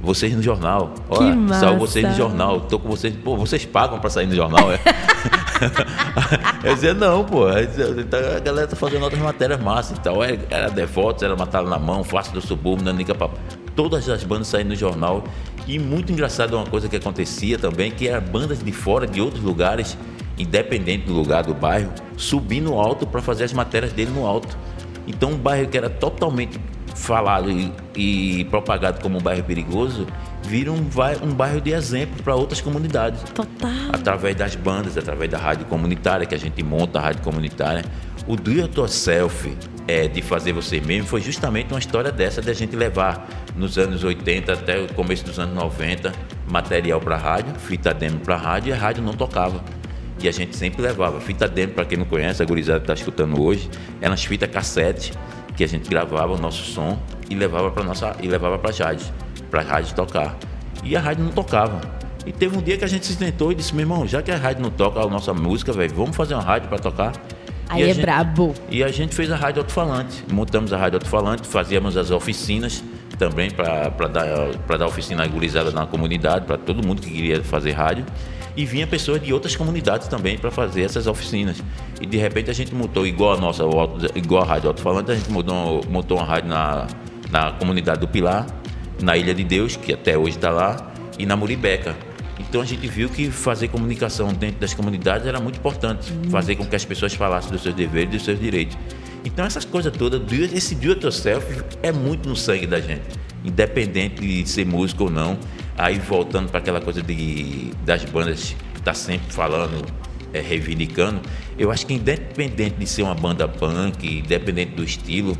vocês 0.00 0.34
no 0.34 0.42
jornal. 0.42 0.94
Olha, 1.08 1.34
salvo 1.58 1.80
vocês 1.80 2.06
no 2.06 2.14
jornal. 2.14 2.60
Tô 2.60 2.78
com 2.78 2.88
vocês. 2.88 3.14
Pô, 3.16 3.36
vocês 3.36 3.64
pagam 3.64 3.98
para 3.98 4.10
sair 4.10 4.26
no 4.26 4.34
jornal, 4.34 4.70
é? 4.72 4.78
eu 6.62 6.74
dizia, 6.74 6.94
não, 6.94 7.24
pô. 7.24 7.46
A 7.46 8.40
galera 8.40 8.66
tá 8.66 8.76
fazendo 8.76 9.02
outras 9.02 9.20
matérias 9.20 9.60
massas 9.60 9.98
e 9.98 10.00
tal. 10.00 10.22
É, 10.22 10.38
era 10.50 10.70
Devotos, 10.70 11.22
era 11.22 11.34
Matado 11.34 11.68
na 11.68 11.78
Mão, 11.78 12.04
Face 12.04 12.32
do 12.32 12.40
Subúrbio, 12.40 12.84
Nanica 12.84 13.14
Papo. 13.14 13.38
Todas 13.74 14.08
as 14.08 14.22
bandas 14.24 14.48
saindo 14.48 14.68
no 14.68 14.76
jornal. 14.76 15.24
E 15.66 15.78
muito 15.78 16.12
engraçado 16.12 16.54
uma 16.54 16.66
coisa 16.66 16.88
que 16.88 16.96
acontecia 16.96 17.58
também, 17.58 17.90
que 17.90 18.08
eram 18.08 18.26
bandas 18.26 18.62
de 18.62 18.72
fora, 18.72 19.06
de 19.06 19.20
outros 19.20 19.42
lugares, 19.42 19.98
independente 20.38 21.06
do 21.06 21.12
lugar 21.12 21.44
do 21.44 21.52
bairro, 21.52 21.92
subindo 22.16 22.72
alto 22.74 23.06
para 23.06 23.20
fazer 23.20 23.44
as 23.44 23.52
matérias 23.52 23.92
dele 23.92 24.10
no 24.12 24.26
alto. 24.26 24.56
Então 25.06 25.30
um 25.30 25.36
bairro 25.36 25.68
que 25.68 25.76
era 25.76 25.90
totalmente 25.90 26.58
falado 26.98 27.50
e, 27.50 27.72
e, 27.94 28.44
propagado 28.46 29.00
como 29.00 29.18
um 29.18 29.20
bairro 29.20 29.42
perigoso, 29.44 30.06
vira 30.42 30.70
um, 30.72 30.86
um 31.22 31.32
bairro 31.32 31.60
de 31.60 31.70
exemplo 31.70 32.22
para 32.22 32.34
outras 32.34 32.60
comunidades. 32.60 33.22
Total. 33.34 33.70
Através 33.92 34.36
das 34.36 34.54
bandas, 34.56 34.98
através 34.98 35.30
da 35.30 35.38
rádio 35.38 35.64
comunitária, 35.66 36.26
que 36.26 36.34
a 36.34 36.38
gente 36.38 36.62
monta 36.62 36.98
a 36.98 37.02
rádio 37.02 37.22
comunitária. 37.22 37.84
O 38.26 38.36
Do 38.36 38.50
It 38.50 38.78
Yourself, 38.78 39.56
é, 39.86 40.06
de 40.06 40.20
fazer 40.20 40.52
você 40.52 40.80
mesmo, 40.80 41.06
foi 41.06 41.20
justamente 41.20 41.72
uma 41.72 41.78
história 41.78 42.12
dessa, 42.12 42.42
de 42.42 42.50
a 42.50 42.54
gente 42.54 42.76
levar 42.76 43.26
nos 43.56 43.78
anos 43.78 44.04
80 44.04 44.52
até 44.52 44.78
o 44.78 44.92
começo 44.92 45.24
dos 45.24 45.38
anos 45.38 45.54
90 45.54 46.12
material 46.46 47.00
para 47.00 47.16
rádio, 47.16 47.54
fita 47.58 47.94
demo 47.94 48.18
para 48.20 48.36
rádio, 48.36 48.70
e 48.70 48.72
a 48.72 48.76
rádio 48.76 49.02
não 49.02 49.14
tocava. 49.14 49.62
E 50.20 50.28
a 50.28 50.32
gente 50.32 50.56
sempre 50.56 50.82
levava. 50.82 51.20
Fita 51.20 51.46
demo, 51.46 51.72
para 51.74 51.84
quem 51.84 51.96
não 51.96 52.04
conhece, 52.04 52.42
a 52.42 52.44
gurizada 52.44 52.80
está 52.80 52.92
escutando 52.92 53.40
hoje, 53.40 53.70
eram 54.00 54.14
as 54.14 54.24
fitas 54.24 54.50
cassete 54.50 55.12
que 55.58 55.64
a 55.64 55.66
gente 55.66 55.90
gravava 55.90 56.34
o 56.34 56.38
nosso 56.38 56.62
som 56.62 56.96
e 57.28 57.34
levava 57.34 57.68
para 57.72 57.82
nossa 57.82 58.14
e 58.22 58.28
levava 58.28 58.56
para 58.56 58.70
rádios, 58.72 59.12
para 59.50 59.60
a 59.60 59.64
rádio 59.64 59.92
tocar. 59.92 60.38
E 60.84 60.96
a 60.96 61.00
rádio 61.00 61.24
não 61.24 61.32
tocava. 61.32 61.80
E 62.24 62.30
teve 62.30 62.56
um 62.56 62.62
dia 62.62 62.78
que 62.78 62.84
a 62.84 62.88
gente 62.88 63.04
se 63.04 63.16
tentou 63.16 63.50
e 63.50 63.56
disse: 63.56 63.74
"Meu 63.74 63.82
irmão, 63.82 64.06
já 64.06 64.22
que 64.22 64.30
a 64.30 64.36
rádio 64.36 64.62
não 64.62 64.70
toca 64.70 65.00
a 65.00 65.08
nossa 65.08 65.34
música, 65.34 65.72
velho, 65.72 65.92
vamos 65.92 66.14
fazer 66.14 66.34
uma 66.34 66.44
rádio 66.44 66.68
para 66.68 66.78
tocar". 66.78 67.12
Aí 67.68 67.82
é 67.82 67.86
gente, 67.86 68.00
brabo. 68.02 68.54
E 68.70 68.84
a 68.84 68.88
gente 68.88 69.16
fez 69.16 69.32
a 69.32 69.36
rádio 69.36 69.60
alto-falante. 69.62 70.24
Montamos 70.32 70.72
a 70.72 70.78
rádio 70.78 70.98
alto-falante, 70.98 71.48
fazíamos 71.48 71.96
as 71.96 72.12
oficinas 72.12 72.84
também 73.18 73.50
para 73.50 73.88
dar, 74.06 74.78
dar 74.78 74.86
oficina 74.86 75.26
gurizada 75.26 75.72
na 75.72 75.86
comunidade, 75.86 76.46
para 76.46 76.56
todo 76.56 76.86
mundo 76.86 77.02
que 77.02 77.10
queria 77.10 77.42
fazer 77.42 77.72
rádio 77.72 78.06
e 78.58 78.64
vinha 78.64 78.88
pessoas 78.88 79.22
de 79.22 79.32
outras 79.32 79.54
comunidades 79.54 80.08
também 80.08 80.36
para 80.36 80.50
fazer 80.50 80.82
essas 80.82 81.06
oficinas. 81.06 81.62
E 82.00 82.06
de 82.06 82.16
repente 82.16 82.50
a 82.50 82.52
gente 82.52 82.74
montou, 82.74 83.06
igual 83.06 83.34
a 83.34 83.36
nossa, 83.36 83.62
igual 84.16 84.42
a 84.42 84.44
Rádio 84.44 84.66
Alto 84.66 84.82
Falante, 84.82 85.12
a 85.12 85.14
gente 85.14 85.30
montou, 85.30 85.80
montou 85.88 86.18
uma 86.18 86.26
rádio 86.26 86.48
na, 86.48 86.88
na 87.30 87.52
comunidade 87.52 88.00
do 88.00 88.08
Pilar, 88.08 88.46
na 89.00 89.16
Ilha 89.16 89.32
de 89.32 89.44
Deus, 89.44 89.76
que 89.76 89.92
até 89.92 90.18
hoje 90.18 90.38
está 90.38 90.50
lá, 90.50 90.92
e 91.16 91.24
na 91.24 91.36
Muribeca. 91.36 91.94
Então 92.40 92.60
a 92.60 92.64
gente 92.64 92.84
viu 92.88 93.08
que 93.08 93.30
fazer 93.30 93.68
comunicação 93.68 94.32
dentro 94.32 94.58
das 94.58 94.74
comunidades 94.74 95.24
era 95.24 95.38
muito 95.38 95.60
importante, 95.60 96.12
fazer 96.28 96.56
com 96.56 96.66
que 96.66 96.74
as 96.74 96.84
pessoas 96.84 97.14
falassem 97.14 97.52
dos 97.52 97.62
seus 97.62 97.76
deveres 97.76 98.08
e 98.08 98.16
dos 98.16 98.24
seus 98.24 98.40
direitos. 98.40 98.76
Então 99.24 99.44
essas 99.44 99.64
coisas 99.64 99.96
todas, 99.96 100.20
esse 100.52 100.74
do 100.74 100.90
it 100.90 101.04
yourself 101.04 101.46
é 101.80 101.92
muito 101.92 102.28
no 102.28 102.34
sangue 102.34 102.66
da 102.66 102.80
gente, 102.80 103.06
independente 103.44 104.20
de 104.20 104.48
ser 104.48 104.66
músico 104.66 105.04
ou 105.04 105.10
não. 105.10 105.38
Aí 105.78 105.96
voltando 106.00 106.50
para 106.50 106.58
aquela 106.58 106.80
coisa 106.80 107.00
de, 107.00 107.70
das 107.84 108.04
bandas 108.04 108.56
que 108.74 108.82
tá 108.82 108.92
sempre 108.92 109.32
falando, 109.32 109.86
é, 110.32 110.40
reivindicando, 110.40 111.20
eu 111.56 111.70
acho 111.70 111.86
que 111.86 111.94
independente 111.94 112.74
de 112.76 112.86
ser 112.86 113.02
uma 113.02 113.14
banda 113.14 113.46
punk, 113.46 114.18
independente 114.18 114.72
do 114.72 114.82
estilo, 114.82 115.38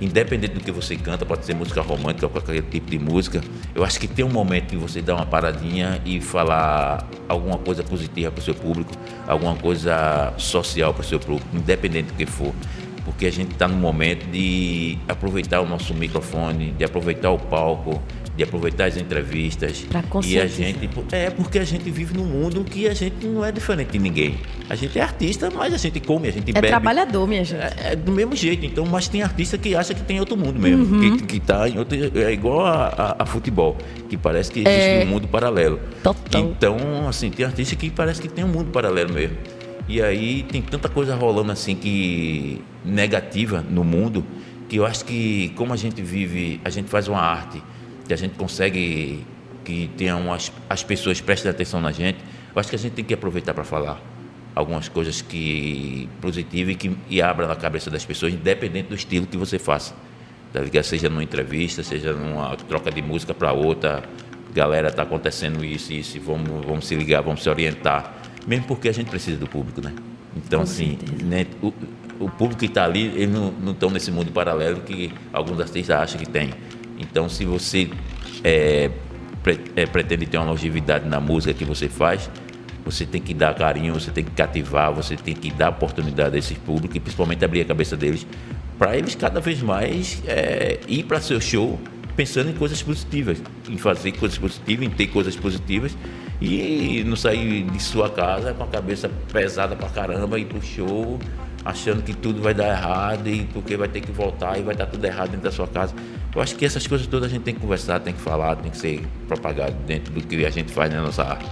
independente 0.00 0.54
do 0.54 0.60
que 0.60 0.72
você 0.72 0.96
canta, 0.96 1.26
pode 1.26 1.44
ser 1.44 1.54
música 1.54 1.82
romântica 1.82 2.24
ou 2.24 2.30
qualquer 2.30 2.62
tipo 2.62 2.90
de 2.90 2.98
música, 2.98 3.42
eu 3.74 3.84
acho 3.84 4.00
que 4.00 4.08
tem 4.08 4.24
um 4.24 4.30
momento 4.30 4.70
de 4.70 4.76
você 4.78 5.02
dar 5.02 5.16
uma 5.16 5.26
paradinha 5.26 6.00
e 6.04 6.18
falar 6.18 7.06
alguma 7.28 7.58
coisa 7.58 7.82
positiva 7.82 8.30
para 8.30 8.40
o 8.40 8.42
seu 8.42 8.54
público, 8.54 8.90
alguma 9.26 9.54
coisa 9.54 10.32
social 10.38 10.94
para 10.94 11.02
o 11.02 11.04
seu 11.04 11.20
público, 11.20 11.46
independente 11.52 12.06
do 12.06 12.14
que 12.14 12.26
for. 12.26 12.54
Porque 13.04 13.26
a 13.26 13.30
gente 13.30 13.52
está 13.52 13.68
no 13.68 13.76
momento 13.76 14.24
de 14.30 14.98
aproveitar 15.06 15.60
o 15.60 15.68
nosso 15.68 15.92
microfone, 15.92 16.72
de 16.72 16.84
aproveitar 16.84 17.30
o 17.30 17.38
palco, 17.38 18.02
de 18.36 18.42
aproveitar 18.42 18.86
as 18.86 18.96
entrevistas. 18.96 19.86
Pra 19.88 20.02
e 20.24 20.38
a 20.38 20.46
gente 20.46 20.88
é 21.12 21.30
porque 21.30 21.58
a 21.58 21.64
gente 21.64 21.88
vive 21.90 22.16
num 22.16 22.24
mundo 22.24 22.64
que 22.64 22.88
a 22.88 22.94
gente 22.94 23.26
não 23.26 23.44
é 23.44 23.52
diferente 23.52 23.92
de 23.92 23.98
ninguém. 23.98 24.36
A 24.68 24.74
gente 24.74 24.98
é 24.98 25.02
artista, 25.02 25.50
mas 25.50 25.72
a 25.72 25.76
gente 25.76 26.00
come, 26.00 26.28
a 26.28 26.32
gente 26.32 26.50
é 26.50 26.54
bebe. 26.54 26.66
É 26.66 26.70
trabalhador, 26.70 27.28
minha 27.28 27.44
gente. 27.44 27.60
É, 27.60 27.92
é, 27.92 27.96
do 27.96 28.10
mesmo 28.10 28.34
jeito. 28.34 28.66
Então, 28.66 28.84
mas 28.86 29.06
tem 29.06 29.22
artista 29.22 29.56
que 29.56 29.76
acha 29.76 29.94
que 29.94 30.02
tem 30.02 30.18
outro 30.18 30.36
mundo 30.36 30.58
mesmo, 30.58 30.84
uhum. 30.84 31.16
que, 31.16 31.26
que 31.26 31.40
tá 31.40 31.68
em 31.68 31.78
outro, 31.78 31.96
é 31.96 32.32
igual 32.32 32.66
a, 32.66 32.86
a, 32.86 33.22
a, 33.22 33.26
futebol, 33.26 33.76
que 34.08 34.16
parece 34.16 34.50
que 34.50 34.60
existe 34.60 35.02
é... 35.02 35.04
um 35.04 35.08
mundo 35.08 35.28
paralelo. 35.28 35.78
Total. 36.02 36.42
Então, 36.42 36.76
assim, 37.08 37.30
tem 37.30 37.46
artista 37.46 37.76
que 37.76 37.88
parece 37.88 38.20
que 38.20 38.28
tem 38.28 38.44
um 38.44 38.48
mundo 38.48 38.70
paralelo 38.72 39.12
mesmo. 39.12 39.36
E 39.88 40.02
aí 40.02 40.42
tem 40.44 40.60
tanta 40.62 40.88
coisa 40.88 41.14
rolando 41.14 41.52
assim 41.52 41.76
que 41.76 42.60
negativa 42.84 43.64
no 43.68 43.84
mundo 43.84 44.24
que 44.68 44.76
eu 44.76 44.86
acho 44.86 45.04
que 45.04 45.52
como 45.56 45.74
a 45.74 45.76
gente 45.76 46.00
vive, 46.00 46.58
a 46.64 46.70
gente 46.70 46.88
faz 46.88 47.06
uma 47.06 47.20
arte 47.20 47.62
que 48.06 48.12
a 48.12 48.16
gente 48.16 48.34
consegue 48.34 49.24
que 49.64 49.90
tenham 49.96 50.32
as, 50.32 50.52
as 50.68 50.82
pessoas 50.82 51.20
prestem 51.20 51.50
atenção 51.50 51.80
na 51.80 51.90
gente, 51.90 52.18
eu 52.54 52.60
acho 52.60 52.68
que 52.68 52.76
a 52.76 52.78
gente 52.78 52.92
tem 52.92 53.04
que 53.04 53.14
aproveitar 53.14 53.54
para 53.54 53.64
falar 53.64 54.00
algumas 54.54 54.88
coisas 54.88 55.20
que 55.20 56.08
positivas 56.20 56.74
e 56.74 56.76
que 56.76 56.96
e 57.08 57.20
abra 57.20 57.48
na 57.48 57.56
cabeça 57.56 57.90
das 57.90 58.04
pessoas, 58.04 58.32
independente 58.32 58.88
do 58.88 58.94
estilo 58.94 59.26
que 59.26 59.36
você 59.36 59.58
faça. 59.58 59.94
Seja 60.84 61.08
numa 61.08 61.24
entrevista, 61.24 61.82
seja 61.82 62.12
numa 62.12 62.56
troca 62.56 62.90
de 62.90 63.02
música 63.02 63.34
para 63.34 63.52
outra, 63.52 64.04
galera, 64.54 64.88
está 64.88 65.02
acontecendo 65.02 65.64
isso 65.64 65.92
e 65.92 65.98
isso, 65.98 66.20
vamos, 66.20 66.64
vamos 66.64 66.86
se 66.86 66.94
ligar, 66.94 67.22
vamos 67.22 67.42
se 67.42 67.48
orientar, 67.48 68.14
mesmo 68.46 68.66
porque 68.66 68.88
a 68.88 68.92
gente 68.92 69.10
precisa 69.10 69.36
do 69.36 69.48
público, 69.48 69.80
né? 69.80 69.92
Então, 70.36 70.60
Com 70.60 70.64
assim, 70.64 70.96
né, 71.24 71.44
o, 71.60 71.72
o, 72.20 72.30
público 72.30 72.60
que 72.60 72.66
está 72.66 72.84
ali, 72.84 73.06
eles 73.16 73.28
não 73.28 73.72
estão 73.72 73.90
nesse 73.90 74.12
mundo 74.12 74.30
paralelo 74.30 74.80
que 74.82 75.12
alguns 75.32 75.58
artistas 75.60 75.96
acham 75.96 76.20
que 76.20 76.28
tem. 76.28 76.50
Então, 77.10 77.28
se 77.28 77.44
você 77.44 77.90
é, 78.42 78.90
pre, 79.42 79.60
é, 79.76 79.86
pretende 79.86 80.26
ter 80.26 80.38
uma 80.38 80.46
longevidade 80.46 81.08
na 81.08 81.20
música 81.20 81.52
que 81.54 81.64
você 81.64 81.88
faz, 81.88 82.30
você 82.84 83.06
tem 83.06 83.20
que 83.20 83.32
dar 83.32 83.54
carinho, 83.54 83.94
você 83.94 84.10
tem 84.10 84.24
que 84.24 84.32
cativar, 84.32 84.92
você 84.92 85.16
tem 85.16 85.34
que 85.34 85.50
dar 85.50 85.70
oportunidade 85.70 86.36
a 86.36 86.38
esse 86.38 86.54
público 86.54 86.96
e 86.96 87.00
principalmente 87.00 87.44
abrir 87.44 87.62
a 87.62 87.64
cabeça 87.64 87.96
deles 87.96 88.26
para 88.78 88.96
eles 88.96 89.14
cada 89.14 89.40
vez 89.40 89.62
mais 89.62 90.22
é, 90.26 90.80
ir 90.88 91.04
para 91.04 91.20
seu 91.20 91.40
show 91.40 91.78
pensando 92.16 92.50
em 92.50 92.54
coisas 92.54 92.82
positivas, 92.82 93.42
em 93.68 93.76
fazer 93.76 94.12
coisas 94.12 94.38
positivas, 94.38 94.86
em 94.86 94.90
ter 94.90 95.06
coisas 95.08 95.34
positivas 95.34 95.96
e 96.40 97.02
não 97.04 97.16
sair 97.16 97.64
de 97.64 97.82
sua 97.82 98.10
casa 98.10 98.52
com 98.52 98.62
a 98.62 98.66
cabeça 98.66 99.10
pesada 99.32 99.74
pra 99.74 99.88
caramba 99.88 100.38
e 100.38 100.44
pro 100.44 100.62
show 100.62 101.18
achando 101.64 102.02
que 102.02 102.12
tudo 102.12 102.42
vai 102.42 102.52
dar 102.52 102.68
errado 102.68 103.26
e 103.26 103.44
porque 103.46 103.76
vai 103.76 103.88
ter 103.88 104.00
que 104.00 104.12
voltar 104.12 104.58
e 104.58 104.62
vai 104.62 104.74
dar 104.74 104.86
tudo 104.86 105.04
errado 105.04 105.30
dentro 105.30 105.44
da 105.44 105.50
sua 105.50 105.66
casa. 105.66 105.94
Eu 106.34 106.42
acho 106.42 106.56
que 106.56 106.64
essas 106.64 106.86
coisas 106.86 107.06
todas 107.06 107.30
a 107.30 107.32
gente 107.32 107.42
tem 107.42 107.54
que 107.54 107.60
conversar, 107.60 108.00
tem 108.00 108.12
que 108.12 108.20
falar, 108.20 108.56
tem 108.56 108.70
que 108.70 108.76
ser 108.76 109.06
propagado 109.28 109.74
dentro 109.86 110.12
do 110.12 110.20
que 110.20 110.44
a 110.44 110.50
gente 110.50 110.72
faz 110.72 110.92
na 110.92 111.00
nossa 111.00 111.22
arte. 111.22 111.46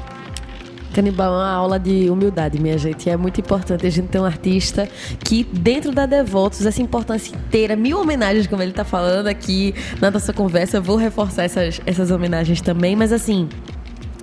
Canibal 0.93 1.33
é 1.33 1.37
uma 1.37 1.51
aula 1.51 1.79
de 1.79 2.11
humildade, 2.11 2.61
minha 2.61 2.77
gente. 2.77 3.09
É 3.09 3.17
muito 3.17 3.41
importante 3.41 3.87
a 3.87 3.91
gente 3.91 4.09
ter 4.09 4.21
um 4.21 4.25
artista 4.25 4.87
que, 5.25 5.43
dentro 5.43 5.91
da 5.91 6.05
Devotos, 6.05 6.67
essa 6.67 6.83
importância 6.83 7.35
inteira, 7.35 7.75
mil 7.75 7.99
homenagens, 7.99 8.47
como 8.47 8.63
ele 8.63 8.73
está 8.73 8.85
falando 8.85 9.27
aqui 9.27 9.75
na 10.01 10.11
nossa 10.11 10.33
conversa. 10.35 10.77
Eu 10.77 10.83
vou 10.83 10.97
reforçar 10.97 11.45
essas, 11.45 11.81
essas 11.87 12.11
homenagens 12.11 12.61
também, 12.61 12.95
mas 12.95 13.11
assim, 13.11 13.49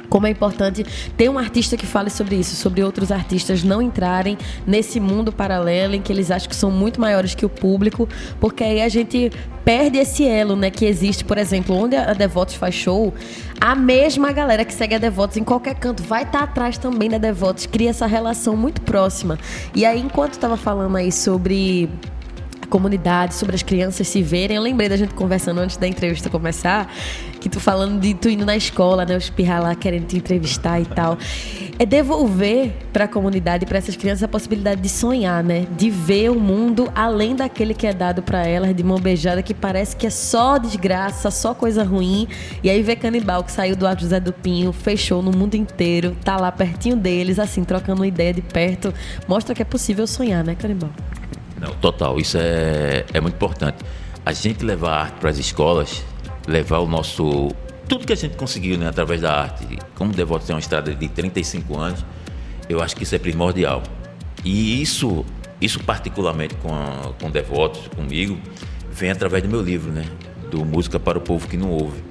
como 0.09 0.27
é 0.27 0.29
importante 0.29 0.85
ter 1.15 1.29
um 1.29 1.37
artista 1.37 1.77
que 1.77 1.85
fale 1.85 2.09
sobre 2.09 2.35
isso, 2.35 2.55
sobre 2.55 2.83
outros 2.83 3.11
artistas 3.11 3.63
não 3.63 3.81
entrarem 3.81 4.37
nesse 4.65 4.99
mundo 4.99 5.31
paralelo 5.31 5.95
em 5.95 6.01
que 6.01 6.11
eles 6.11 6.31
acham 6.31 6.49
que 6.49 6.55
são 6.55 6.71
muito 6.71 6.99
maiores 6.99 7.35
que 7.35 7.45
o 7.45 7.49
público, 7.49 8.07
porque 8.39 8.63
aí 8.63 8.81
a 8.81 8.89
gente 8.89 9.31
perde 9.63 9.99
esse 9.99 10.25
elo, 10.25 10.55
né, 10.55 10.71
que 10.71 10.85
existe, 10.85 11.23
por 11.23 11.37
exemplo, 11.37 11.75
onde 11.75 11.95
a 11.95 12.13
Devotos 12.13 12.55
faz 12.55 12.73
show, 12.73 13.13
a 13.61 13.75
mesma 13.75 14.31
galera 14.31 14.65
que 14.65 14.73
segue 14.73 14.95
a 14.95 14.97
Devotos 14.97 15.37
em 15.37 15.43
qualquer 15.43 15.75
canto 15.75 16.01
vai 16.01 16.23
estar 16.23 16.39
tá 16.39 16.43
atrás 16.45 16.77
também 16.77 17.09
da 17.09 17.17
Devotos, 17.17 17.65
cria 17.65 17.91
essa 17.91 18.07
relação 18.07 18.55
muito 18.55 18.81
próxima. 18.81 19.37
E 19.75 19.85
aí, 19.85 19.99
enquanto 19.99 20.33
estava 20.33 20.57
falando 20.57 20.95
aí 20.95 21.11
sobre 21.11 21.89
comunidade, 22.69 23.35
sobre 23.35 23.55
as 23.55 23.63
crianças 23.63 24.07
se 24.07 24.21
verem. 24.21 24.57
Eu 24.57 24.63
lembrei 24.63 24.87
da 24.87 24.95
gente 24.95 25.13
conversando 25.13 25.59
antes 25.59 25.77
da 25.77 25.87
entrevista 25.87 26.29
começar, 26.29 26.91
que 27.39 27.49
tu 27.49 27.59
falando 27.59 27.99
de 27.99 28.13
tu 28.13 28.29
indo 28.29 28.45
na 28.45 28.55
escola, 28.55 29.05
né, 29.05 29.17
os 29.17 29.29
pirra 29.29 29.59
lá 29.59 29.75
querendo 29.75 30.07
te 30.07 30.17
entrevistar 30.17 30.79
e 30.79 30.85
tal. 30.85 31.17
É 31.77 31.85
devolver 31.85 32.73
para 32.91 33.05
a 33.05 33.07
comunidade, 33.07 33.65
para 33.65 33.77
essas 33.77 33.95
crianças 33.95 34.23
a 34.23 34.27
possibilidade 34.27 34.81
de 34.81 34.89
sonhar, 34.89 35.43
né? 35.43 35.65
De 35.77 35.89
ver 35.89 36.29
o 36.29 36.39
mundo 36.39 36.91
além 36.93 37.35
daquele 37.35 37.73
que 37.73 37.87
é 37.87 37.93
dado 37.93 38.21
para 38.21 38.45
elas 38.45 38.75
de 38.75 38.83
mão 38.83 38.99
beijada, 38.99 39.41
que 39.41 39.53
parece 39.53 39.95
que 39.95 40.05
é 40.05 40.09
só 40.09 40.57
desgraça, 40.57 41.31
só 41.31 41.53
coisa 41.53 41.83
ruim. 41.83 42.27
E 42.61 42.69
aí 42.69 42.81
ver 42.81 42.97
Canibal 42.97 43.43
que 43.43 43.51
saiu 43.51 43.75
do 43.75 43.87
Alto 43.87 44.01
José 44.01 44.19
do 44.19 44.33
Pinho, 44.33 44.73
fechou 44.73 45.21
no 45.21 45.31
mundo 45.31 45.55
inteiro, 45.55 46.15
tá 46.23 46.35
lá 46.37 46.51
pertinho 46.51 46.97
deles, 46.97 47.39
assim, 47.39 47.63
trocando 47.63 48.01
uma 48.01 48.07
ideia 48.07 48.33
de 48.33 48.41
perto, 48.41 48.93
mostra 49.27 49.55
que 49.55 49.61
é 49.61 49.65
possível 49.65 50.05
sonhar, 50.05 50.43
né, 50.43 50.55
Canibal? 50.55 50.89
Não, 51.59 51.73
total, 51.75 52.19
isso 52.19 52.37
é, 52.37 53.05
é 53.13 53.19
muito 53.19 53.35
importante. 53.35 53.77
A 54.25 54.31
gente 54.31 54.63
levar 54.63 54.91
a 54.91 55.01
arte 55.01 55.19
para 55.19 55.29
as 55.29 55.37
escolas, 55.37 56.03
levar 56.47 56.79
o 56.79 56.87
nosso. 56.87 57.49
Tudo 57.87 58.05
que 58.05 58.13
a 58.13 58.15
gente 58.15 58.37
conseguiu 58.37 58.77
né, 58.77 58.87
através 58.87 59.21
da 59.21 59.33
arte, 59.33 59.79
como 59.95 60.13
Devoto 60.13 60.45
tem 60.45 60.55
uma 60.55 60.59
estrada 60.59 60.93
de 60.93 61.07
35 61.07 61.77
anos, 61.77 62.05
eu 62.69 62.81
acho 62.81 62.95
que 62.95 63.03
isso 63.03 63.15
é 63.15 63.19
primordial. 63.19 63.81
E 64.45 64.81
isso, 64.81 65.25
isso 65.59 65.83
particularmente 65.83 66.55
com, 66.55 67.13
com 67.19 67.31
Devotos, 67.31 67.87
comigo, 67.87 68.39
vem 68.91 69.09
através 69.09 69.43
do 69.43 69.49
meu 69.49 69.61
livro, 69.61 69.91
né? 69.91 70.05
Do 70.51 70.63
Música 70.63 70.99
para 70.99 71.17
o 71.17 71.21
Povo 71.21 71.47
que 71.47 71.57
Não 71.57 71.71
Ouve. 71.71 72.03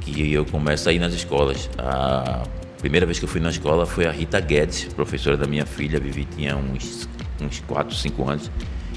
Que 0.00 0.32
eu 0.32 0.44
começo 0.46 0.88
a 0.88 0.92
ir 0.92 0.98
nas 0.98 1.12
escolas. 1.12 1.68
A 1.76 2.44
primeira 2.78 3.04
vez 3.04 3.18
que 3.18 3.24
eu 3.24 3.28
fui 3.28 3.40
na 3.40 3.50
escola 3.50 3.84
foi 3.84 4.06
a 4.06 4.10
Rita 4.12 4.40
Guedes, 4.40 4.84
professora 4.94 5.36
da 5.36 5.46
minha 5.46 5.66
filha. 5.66 5.98
Vivi 5.98 6.24
tinha 6.24 6.56
uns, 6.56 7.08
uns 7.40 7.60
4, 7.60 7.94
5 7.94 8.30
anos. 8.30 8.50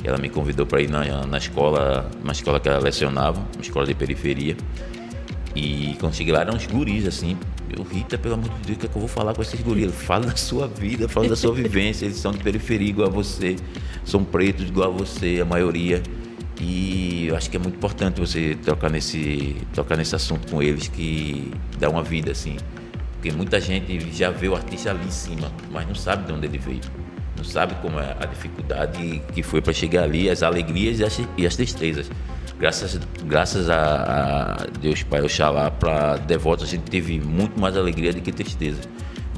Ela 0.04 0.18
me 0.18 0.30
convidou 0.30 0.66
para 0.66 0.82
ir 0.82 0.90
na, 0.90 1.26
na 1.26 1.38
escola, 1.38 2.10
uma 2.24 2.32
escola 2.32 2.60
que 2.60 2.68
ela 2.68 2.80
lecionava, 2.80 3.40
uma 3.54 3.62
escola 3.62 3.86
de 3.86 3.94
periferia. 3.94 4.56
E 5.56 5.98
cheguei 6.14 6.34
lá, 6.34 6.42
eram 6.42 6.56
uns 6.56 6.66
guris, 6.66 7.06
assim. 7.06 7.38
Eu, 7.76 7.84
Rita, 7.84 8.18
pelo 8.18 8.36
amor 8.36 8.50
de 8.50 8.68
Deus, 8.68 8.78
o 8.78 8.80
que, 8.80 8.86
é 8.86 8.90
que 8.90 8.96
eu 8.96 9.00
vou 9.00 9.08
falar 9.08 9.34
com 9.34 9.42
esses 9.42 9.60
guris? 9.62 9.94
Fala 9.94 10.26
da 10.26 10.36
sua 10.36 10.68
vida, 10.68 11.08
fala 11.08 11.30
da 11.30 11.36
sua 11.36 11.54
vivência. 11.54 12.06
Eles 12.06 12.18
são 12.18 12.32
de 12.32 12.40
periferia 12.40 12.90
igual 12.90 13.08
a 13.08 13.12
você, 13.12 13.56
são 14.04 14.24
pretos 14.24 14.68
igual 14.68 14.94
a 14.94 14.98
você, 14.98 15.40
a 15.42 15.46
maioria. 15.46 16.02
E 16.60 17.28
eu 17.28 17.36
acho 17.36 17.50
que 17.50 17.58
é 17.58 17.60
muito 17.60 17.76
importante 17.76 18.20
você 18.20 18.56
tocar 18.64 18.90
nesse, 18.90 19.56
tocar 19.74 19.98
nesse 19.98 20.16
assunto 20.16 20.50
com 20.50 20.62
eles, 20.62 20.88
que 20.88 21.52
dá 21.80 21.90
uma 21.90 22.04
vida, 22.04 22.32
assim. 22.32 22.58
Porque 23.14 23.32
muita 23.32 23.60
gente 23.60 24.12
já 24.16 24.32
vê 24.32 24.48
o 24.48 24.56
artista 24.56 24.92
ali 24.92 25.06
em 25.06 25.12
cima, 25.12 25.52
mas 25.72 25.88
não 25.88 25.96
sabe 25.96 26.26
de 26.26 26.34
onde 26.34 26.48
ele 26.48 26.58
veio 26.58 26.82
não 27.41 27.43
sabe 27.43 27.73
como 27.82 27.99
é 27.99 28.15
a 28.19 28.25
dificuldade 28.25 29.21
que 29.34 29.41
foi 29.41 29.62
para 29.62 29.73
chegar 29.73 30.04
ali, 30.04 30.30
as 30.30 30.43
alegrias 30.43 30.99
e 30.99 31.04
as, 31.04 31.19
e 31.36 31.47
as 31.47 31.56
tristezas. 31.56 32.10
Graças, 32.60 32.99
graças 33.25 33.67
a, 33.67 34.54
a 34.62 34.67
Deus 34.80 35.01
Pai 35.01 35.21
Oxalá, 35.23 35.71
para 35.71 36.17
devotos 36.17 36.67
a 36.67 36.69
gente 36.69 36.84
teve 36.84 37.19
muito 37.19 37.60
mais 37.60 37.75
alegria 37.75 38.13
do 38.13 38.21
que 38.21 38.32
tristeza. 38.32 38.82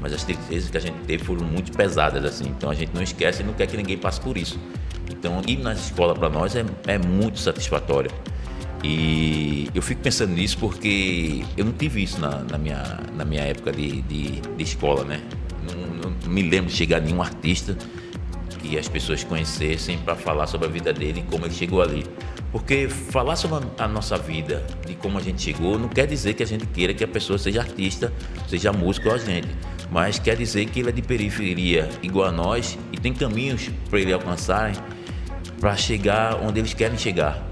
Mas 0.02 0.12
as 0.12 0.22
tristezas 0.22 0.68
que 0.68 0.76
a 0.76 0.80
gente 0.80 0.98
teve 1.06 1.24
foram 1.24 1.46
muito 1.46 1.72
pesadas, 1.72 2.22
assim. 2.26 2.44
Então 2.48 2.68
a 2.68 2.74
gente 2.74 2.90
não 2.94 3.02
esquece 3.02 3.42
e 3.42 3.46
não 3.46 3.54
quer 3.54 3.66
que 3.66 3.76
ninguém 3.76 3.96
passe 3.96 4.20
por 4.20 4.36
isso. 4.36 4.58
Então 5.10 5.40
ir 5.46 5.56
na 5.56 5.72
escola 5.72 6.14
para 6.14 6.28
nós 6.28 6.54
é, 6.54 6.64
é 6.86 6.98
muito 6.98 7.38
satisfatório. 7.38 8.10
E 8.82 9.70
eu 9.74 9.80
fico 9.80 10.02
pensando 10.02 10.34
nisso 10.34 10.58
porque 10.58 11.42
eu 11.56 11.64
não 11.64 11.72
tive 11.72 12.02
isso 12.02 12.20
na, 12.20 12.40
na 12.40 12.58
minha, 12.58 13.00
na 13.16 13.24
minha 13.24 13.40
época 13.40 13.72
de, 13.72 14.02
de, 14.02 14.42
de 14.42 14.62
escola, 14.62 15.04
né? 15.04 15.22
Não, 15.72 16.10
não, 16.10 16.30
me 16.30 16.42
lembro 16.42 16.70
de 16.70 16.76
chegar 16.76 17.00
nenhum 17.00 17.22
artista 17.22 17.76
que 18.58 18.78
as 18.78 18.88
pessoas 18.88 19.22
conhecessem 19.22 19.98
para 19.98 20.14
falar 20.14 20.46
sobre 20.46 20.66
a 20.66 20.70
vida 20.70 20.92
dele 20.92 21.20
e 21.20 21.30
como 21.30 21.44
ele 21.44 21.54
chegou 21.54 21.82
ali. 21.82 22.06
Porque 22.50 22.88
falar 22.88 23.36
sobre 23.36 23.66
a 23.78 23.88
nossa 23.88 24.16
vida, 24.16 24.64
de 24.86 24.94
como 24.94 25.18
a 25.18 25.20
gente 25.20 25.42
chegou, 25.42 25.78
não 25.78 25.88
quer 25.88 26.06
dizer 26.06 26.34
que 26.34 26.42
a 26.42 26.46
gente 26.46 26.64
queira 26.66 26.94
que 26.94 27.02
a 27.02 27.08
pessoa 27.08 27.38
seja 27.38 27.60
artista, 27.60 28.12
seja 28.48 28.72
músico 28.72 29.08
ou 29.08 29.14
a 29.14 29.18
gente. 29.18 29.48
Mas 29.90 30.18
quer 30.18 30.36
dizer 30.36 30.66
que 30.66 30.80
ele 30.80 30.88
é 30.88 30.92
de 30.92 31.02
periferia 31.02 31.88
igual 32.02 32.28
a 32.28 32.32
nós 32.32 32.78
e 32.92 32.96
tem 32.96 33.12
caminhos 33.12 33.70
para 33.90 34.00
ele 34.00 34.12
alcançarem 34.12 34.74
para 35.60 35.76
chegar 35.76 36.36
onde 36.42 36.60
eles 36.60 36.74
querem 36.74 36.96
chegar. 36.96 37.44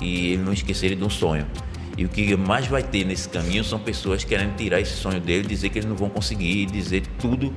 E 0.00 0.32
ele 0.32 0.42
não 0.42 0.52
esquecer 0.52 0.94
de 0.94 1.02
um 1.02 1.10
sonho. 1.10 1.46
E 1.96 2.04
o 2.04 2.08
que 2.08 2.36
mais 2.36 2.66
vai 2.66 2.82
ter 2.82 3.04
nesse 3.04 3.28
caminho 3.28 3.62
são 3.62 3.78
pessoas 3.78 4.24
querendo 4.24 4.56
tirar 4.56 4.80
esse 4.80 4.94
sonho 4.94 5.20
dele, 5.20 5.46
dizer 5.46 5.68
que 5.68 5.78
eles 5.78 5.88
não 5.88 5.96
vão 5.96 6.08
conseguir, 6.08 6.66
dizer 6.66 7.02
tudo 7.18 7.52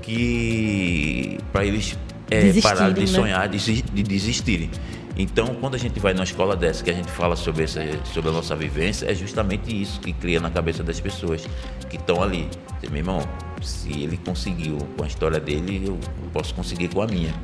que 0.00 1.38
para 1.52 1.64
eles 1.64 1.98
é, 2.30 2.60
parar 2.60 2.92
de 2.92 3.00
né? 3.00 3.06
sonhar, 3.06 3.48
de, 3.48 3.82
de 3.82 4.02
desistirem. 4.02 4.70
Então, 5.16 5.54
quando 5.60 5.74
a 5.74 5.78
gente 5.78 6.00
vai 6.00 6.14
numa 6.14 6.24
escola 6.24 6.56
dessa, 6.56 6.82
que 6.82 6.90
a 6.90 6.94
gente 6.94 7.10
fala 7.10 7.36
sobre, 7.36 7.64
essa, 7.64 7.80
sobre 8.04 8.30
a 8.30 8.32
nossa 8.32 8.56
vivência, 8.56 9.10
é 9.10 9.14
justamente 9.14 9.82
isso 9.82 10.00
que 10.00 10.12
cria 10.12 10.40
na 10.40 10.50
cabeça 10.50 10.82
das 10.82 10.98
pessoas 11.00 11.46
que 11.90 11.96
estão 11.96 12.22
ali. 12.22 12.48
Dizer, 12.76 12.90
meu 12.90 12.98
irmão, 12.98 13.20
se 13.60 13.90
ele 14.04 14.16
conseguiu 14.16 14.78
com 14.96 15.04
a 15.04 15.06
história 15.06 15.38
dele, 15.38 15.82
eu 15.86 15.98
posso 16.32 16.54
conseguir 16.54 16.88
com 16.88 17.02
a 17.02 17.06
minha. 17.06 17.34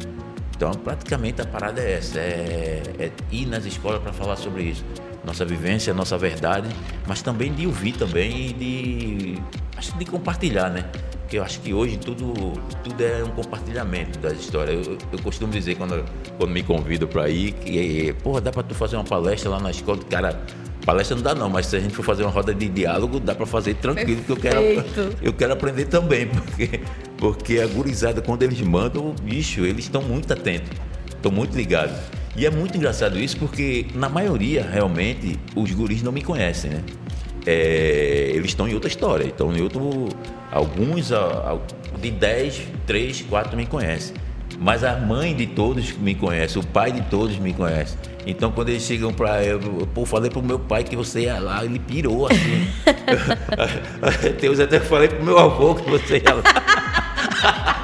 Então, 0.56 0.70
praticamente 0.72 1.42
a 1.42 1.46
parada 1.46 1.80
é 1.80 1.92
essa: 1.92 2.18
é, 2.18 2.82
é 2.98 3.10
ir 3.30 3.46
nas 3.46 3.66
escolas 3.66 4.00
para 4.00 4.12
falar 4.14 4.36
sobre 4.36 4.62
isso 4.62 4.84
nossa 5.24 5.44
vivência, 5.44 5.92
nossa 5.92 6.16
verdade, 6.16 6.68
mas 7.06 7.22
também 7.22 7.52
de 7.52 7.66
ouvir 7.66 7.92
também 7.92 8.48
e 8.48 8.52
de, 8.52 9.38
acho 9.76 9.96
de 9.96 10.04
compartilhar, 10.04 10.70
né? 10.70 10.84
Porque 11.20 11.38
eu 11.38 11.42
acho 11.42 11.60
que 11.60 11.74
hoje 11.74 11.98
tudo, 11.98 12.32
tudo 12.82 13.04
é 13.04 13.22
um 13.22 13.30
compartilhamento 13.30 14.18
das 14.18 14.32
histórias. 14.34 14.86
Eu, 14.86 14.96
eu 15.12 15.18
costumo 15.18 15.52
dizer 15.52 15.76
quando, 15.76 16.02
quando 16.38 16.50
me 16.50 16.62
convido 16.62 17.06
para 17.06 17.28
ir 17.28 17.52
que, 17.52 18.14
porra, 18.22 18.40
dá 18.40 18.50
para 18.50 18.62
tu 18.62 18.74
fazer 18.74 18.96
uma 18.96 19.04
palestra 19.04 19.50
lá 19.50 19.60
na 19.60 19.70
escola, 19.70 19.98
cara, 20.08 20.40
palestra 20.86 21.14
não 21.14 21.22
dá 21.22 21.34
não, 21.34 21.50
mas 21.50 21.66
se 21.66 21.76
a 21.76 21.80
gente 21.80 21.94
for 21.94 22.02
fazer 22.02 22.22
uma 22.22 22.30
roda 22.30 22.54
de 22.54 22.66
diálogo, 22.66 23.20
dá 23.20 23.34
para 23.34 23.44
fazer 23.44 23.74
tranquilo, 23.74 24.22
porque 24.24 24.32
eu 24.32 24.36
quero, 24.36 25.16
eu 25.20 25.32
quero 25.34 25.52
aprender 25.52 25.84
também, 25.84 26.26
porque, 26.32 26.80
porque 27.18 27.60
a 27.60 27.66
gurizada, 27.66 28.22
quando 28.22 28.42
eles 28.42 28.62
mandam, 28.62 29.14
bicho, 29.22 29.66
eles 29.66 29.84
estão 29.84 30.00
muito 30.00 30.32
atentos, 30.32 30.70
estão 31.14 31.30
muito 31.30 31.54
ligados. 31.54 31.98
E 32.36 32.46
é 32.46 32.50
muito 32.50 32.76
engraçado 32.76 33.18
isso 33.18 33.36
porque, 33.36 33.86
na 33.94 34.08
maioria, 34.08 34.62
realmente, 34.62 35.38
os 35.56 35.70
guris 35.72 36.02
não 36.02 36.12
me 36.12 36.22
conhecem, 36.22 36.70
né? 36.70 36.82
É, 37.46 38.30
eles 38.34 38.50
estão 38.50 38.68
em 38.68 38.74
outra 38.74 38.88
história, 38.88 39.24
estão 39.24 39.52
em 39.52 39.60
outro. 39.62 40.08
Alguns, 40.50 41.10
de 42.00 42.10
10, 42.10 42.62
3, 42.86 43.22
4 43.22 43.56
me 43.56 43.66
conhecem. 43.66 44.14
Mas 44.58 44.82
a 44.82 44.96
mãe 44.96 45.34
de 45.34 45.46
todos 45.46 45.92
me 45.92 46.14
conhece, 46.14 46.58
o 46.58 46.66
pai 46.66 46.90
de 46.90 47.02
todos 47.02 47.38
me 47.38 47.52
conhece. 47.52 47.96
Então 48.26 48.50
quando 48.50 48.70
eles 48.70 48.82
chegam 48.82 49.12
para 49.12 49.42
eu, 49.44 49.60
pô, 49.94 50.04
falei 50.04 50.30
pro 50.30 50.42
meu 50.42 50.58
pai 50.58 50.82
que 50.84 50.96
você 50.96 51.22
ia 51.22 51.38
lá, 51.38 51.64
ele 51.64 51.78
pirou 51.78 52.26
assim. 52.26 52.66
Deus 54.40 54.58
até 54.58 54.80
falei 54.80 55.08
pro 55.08 55.24
meu 55.24 55.38
avô 55.38 55.74
que 55.74 55.88
você 55.88 56.18
ia 56.18 56.34
lá. 56.34 57.74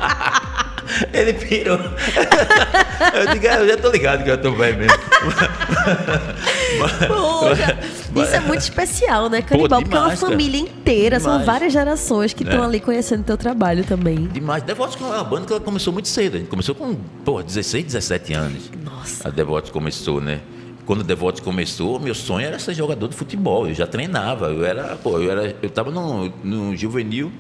Ele 1.13 1.35
pirou. 1.35 1.79
Eu 3.15 3.33
digo, 3.33 3.47
ah, 3.49 3.61
eu 3.61 3.69
já 3.69 3.77
tô 3.77 3.91
ligado 3.91 4.25
que 4.25 4.31
eu 4.31 4.41
tô 4.41 4.53
velho 4.53 4.79
mesmo. 4.79 4.97
Porra, 7.07 7.79
isso 8.23 8.35
é 8.35 8.41
muito 8.41 8.61
especial, 8.61 9.29
né, 9.29 9.43
Canibal? 9.43 9.81
Pô, 9.81 9.85
demais, 9.85 9.85
porque 9.85 9.97
é 9.97 10.01
uma 10.01 10.33
família 10.33 10.61
inteira, 10.61 11.19
demais. 11.19 11.37
são 11.37 11.45
várias 11.45 11.73
gerações 11.73 12.33
que 12.33 12.43
estão 12.43 12.63
é. 12.63 12.67
ali 12.67 12.81
conhecendo 12.81 13.21
o 13.21 13.25
teu 13.25 13.37
trabalho 13.37 13.85
também. 13.85 14.27
Demais. 14.29 14.63
Devotos 14.63 15.01
é 15.01 15.05
uma 15.05 15.25
banda 15.25 15.47
que 15.47 15.53
ela 15.53 15.61
começou 15.61 15.93
muito 15.93 16.09
cedo. 16.09 16.37
A 16.37 16.39
gente 16.39 16.49
começou 16.49 16.75
com, 16.75 16.95
pô, 17.25 17.43
16, 17.43 17.85
17 17.85 18.33
anos. 18.33 18.71
Nossa. 18.83 19.29
A 19.29 19.31
Devotos 19.31 19.71
começou, 19.71 20.21
né? 20.21 20.41
Quando 20.87 21.01
o 21.01 21.05
Devotos 21.05 21.41
começou, 21.41 21.99
meu 21.99 22.15
sonho 22.15 22.47
era 22.47 22.59
ser 22.59 22.75
jogador 22.75 23.09
de 23.09 23.17
futebol. 23.17 23.67
Eu 23.67 23.75
já 23.75 23.87
treinava. 23.87 24.47
Eu 24.47 24.65
era, 24.65 24.97
pô, 24.97 25.19
eu 25.19 25.31
era, 25.31 25.57
eu 25.63 25.71
tava 25.71 25.91
no, 25.91 26.29
no 26.43 26.77
juvenil 26.77 27.33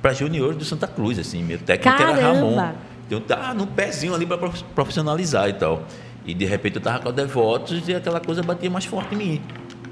para 0.00 0.12
junior 0.12 0.54
do 0.54 0.64
Santa 0.64 0.86
Cruz, 0.86 1.18
assim. 1.18 1.42
Meu 1.42 1.58
técnico 1.58 1.96
Caramba. 1.96 2.18
era 2.18 2.32
Ramon. 2.32 2.72
Então 3.12 3.20
tá 3.20 3.52
num 3.52 3.66
pezinho 3.66 4.14
ali 4.14 4.24
para 4.24 4.38
profissionalizar 4.74 5.46
e 5.48 5.52
tal. 5.52 5.84
E 6.24 6.32
de 6.32 6.46
repente 6.46 6.76
eu 6.76 6.82
tava 6.82 7.00
com 7.00 7.08
a 7.10 7.12
Devotos 7.12 7.86
e 7.86 7.94
aquela 7.94 8.20
coisa 8.20 8.42
batia 8.42 8.70
mais 8.70 8.86
forte 8.86 9.14
em 9.14 9.18
mim. 9.18 9.42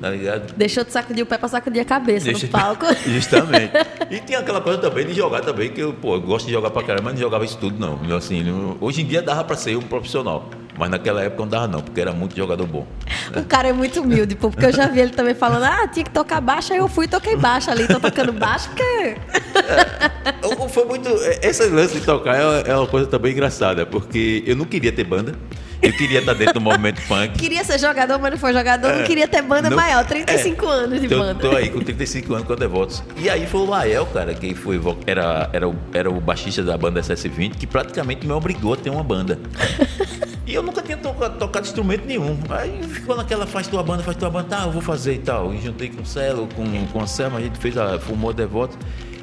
Tá 0.00 0.08
ligado? 0.08 0.54
Deixou 0.54 0.82
de 0.82 0.90
sacudir 0.90 1.22
o 1.22 1.26
pé 1.26 1.36
para 1.36 1.48
sacudir 1.48 1.82
a 1.82 1.84
cabeça 1.84 2.24
Deixa... 2.24 2.46
no 2.46 2.52
palco. 2.52 2.86
Justamente. 3.06 3.72
E 4.10 4.18
tinha 4.20 4.38
aquela 4.38 4.62
coisa 4.62 4.78
também 4.78 5.04
de 5.04 5.12
jogar 5.12 5.42
também, 5.42 5.70
que 5.70 5.80
eu, 5.80 5.92
pô, 5.92 6.14
eu 6.14 6.22
gosto 6.22 6.46
de 6.46 6.52
jogar 6.52 6.70
pra 6.70 6.82
caramba, 6.82 7.10
mas 7.10 7.14
não 7.14 7.20
jogava 7.20 7.44
isso 7.44 7.58
tudo, 7.58 7.78
não. 7.78 8.16
Assim, 8.16 8.42
hoje 8.80 9.02
em 9.02 9.04
dia 9.04 9.20
dava 9.20 9.44
para 9.44 9.56
ser 9.56 9.76
um 9.76 9.82
profissional. 9.82 10.48
Mas 10.78 10.88
naquela 10.88 11.22
época 11.22 11.42
não 11.42 11.48
dava 11.48 11.68
não, 11.68 11.82
porque 11.82 12.00
era 12.00 12.12
muito 12.12 12.34
jogador 12.34 12.66
bom. 12.66 12.86
O 13.36 13.44
cara 13.44 13.68
é 13.68 13.72
muito 13.72 14.00
humilde, 14.00 14.34
pô, 14.34 14.50
porque 14.50 14.66
eu 14.66 14.72
já 14.72 14.88
vi 14.88 14.98
ele 14.98 15.10
também 15.10 15.34
falando, 15.34 15.62
ah, 15.62 15.86
tinha 15.86 16.02
que 16.04 16.10
tocar 16.10 16.40
baixo, 16.40 16.72
aí 16.72 16.80
eu 16.80 16.88
fui 16.88 17.04
e 17.04 17.08
toquei 17.08 17.36
baixo 17.36 17.70
ali, 17.70 17.86
tô 17.86 18.00
tocando 18.00 18.32
baixo, 18.32 18.68
porque... 18.70 19.16
É, 19.54 20.68
foi 20.68 20.84
muito... 20.84 21.08
Esse 21.42 21.66
lance 21.68 21.98
de 21.98 22.06
tocar 22.06 22.36
é, 22.36 22.70
é 22.70 22.76
uma 22.76 22.86
coisa 22.86 23.06
também 23.06 23.32
engraçada, 23.32 23.84
porque 23.84 24.42
eu 24.46 24.56
não 24.56 24.64
queria 24.64 24.92
ter 24.92 25.04
banda, 25.04 25.34
eu 25.82 25.92
queria 25.92 26.20
estar 26.20 26.34
dentro 26.34 26.54
do 26.54 26.60
movimento 26.60 27.00
punk. 27.08 27.38
Queria 27.38 27.64
ser 27.64 27.78
jogador, 27.78 28.18
mas 28.18 28.32
não 28.32 28.38
foi 28.38 28.52
jogador. 28.52 28.88
É, 28.88 28.98
não 28.98 29.04
queria 29.04 29.26
ter 29.26 29.40
banda 29.40 29.70
não, 29.70 29.76
maior. 29.76 30.04
35 30.04 30.64
é, 30.64 30.68
anos 30.68 31.00
de 31.00 31.08
tô, 31.08 31.18
banda. 31.18 31.40
Tô 31.40 31.56
aí 31.56 31.70
com 31.70 31.80
35 31.80 32.34
anos 32.34 32.46
com 32.46 32.52
a 32.52 32.56
Devotos. 32.56 33.02
E 33.16 33.30
aí 33.30 33.46
foi 33.46 33.60
o 33.62 33.66
Lael, 33.66 34.06
cara, 34.06 34.34
que 34.34 34.54
foi, 34.54 34.80
era, 35.06 35.48
era, 35.52 35.68
o, 35.68 35.74
era 35.94 36.10
o 36.10 36.20
baixista 36.20 36.62
da 36.62 36.76
banda 36.76 37.00
SS20, 37.00 37.56
que 37.56 37.66
praticamente 37.66 38.26
me 38.26 38.32
obrigou 38.32 38.74
a 38.74 38.76
ter 38.76 38.90
uma 38.90 39.04
banda. 39.04 39.38
E 40.46 40.54
eu 40.54 40.64
nunca 40.64 40.82
tinha 40.82 40.96
tocado, 40.96 41.38
tocado, 41.38 41.64
instrumento 41.64 42.04
nenhum. 42.06 42.36
Aí 42.48 42.82
ficou 42.82 43.14
naquela, 43.14 43.46
faz 43.46 43.68
tua 43.68 43.84
banda, 43.84 44.02
faz 44.02 44.16
tua 44.16 44.28
banda, 44.28 44.48
tá, 44.48 44.64
eu 44.64 44.72
vou 44.72 44.82
fazer 44.82 45.14
e 45.14 45.18
tal. 45.18 45.54
E 45.54 45.60
juntei 45.60 45.88
com 45.88 46.02
o 46.02 46.06
Celo, 46.06 46.48
com, 46.56 46.86
com 46.88 47.00
a 47.00 47.06
Selma, 47.06 47.38
a 47.38 47.40
gente 47.40 47.56
fez 47.60 47.78
a 47.78 48.00
Fumou 48.00 48.32
Devoto. 48.32 48.76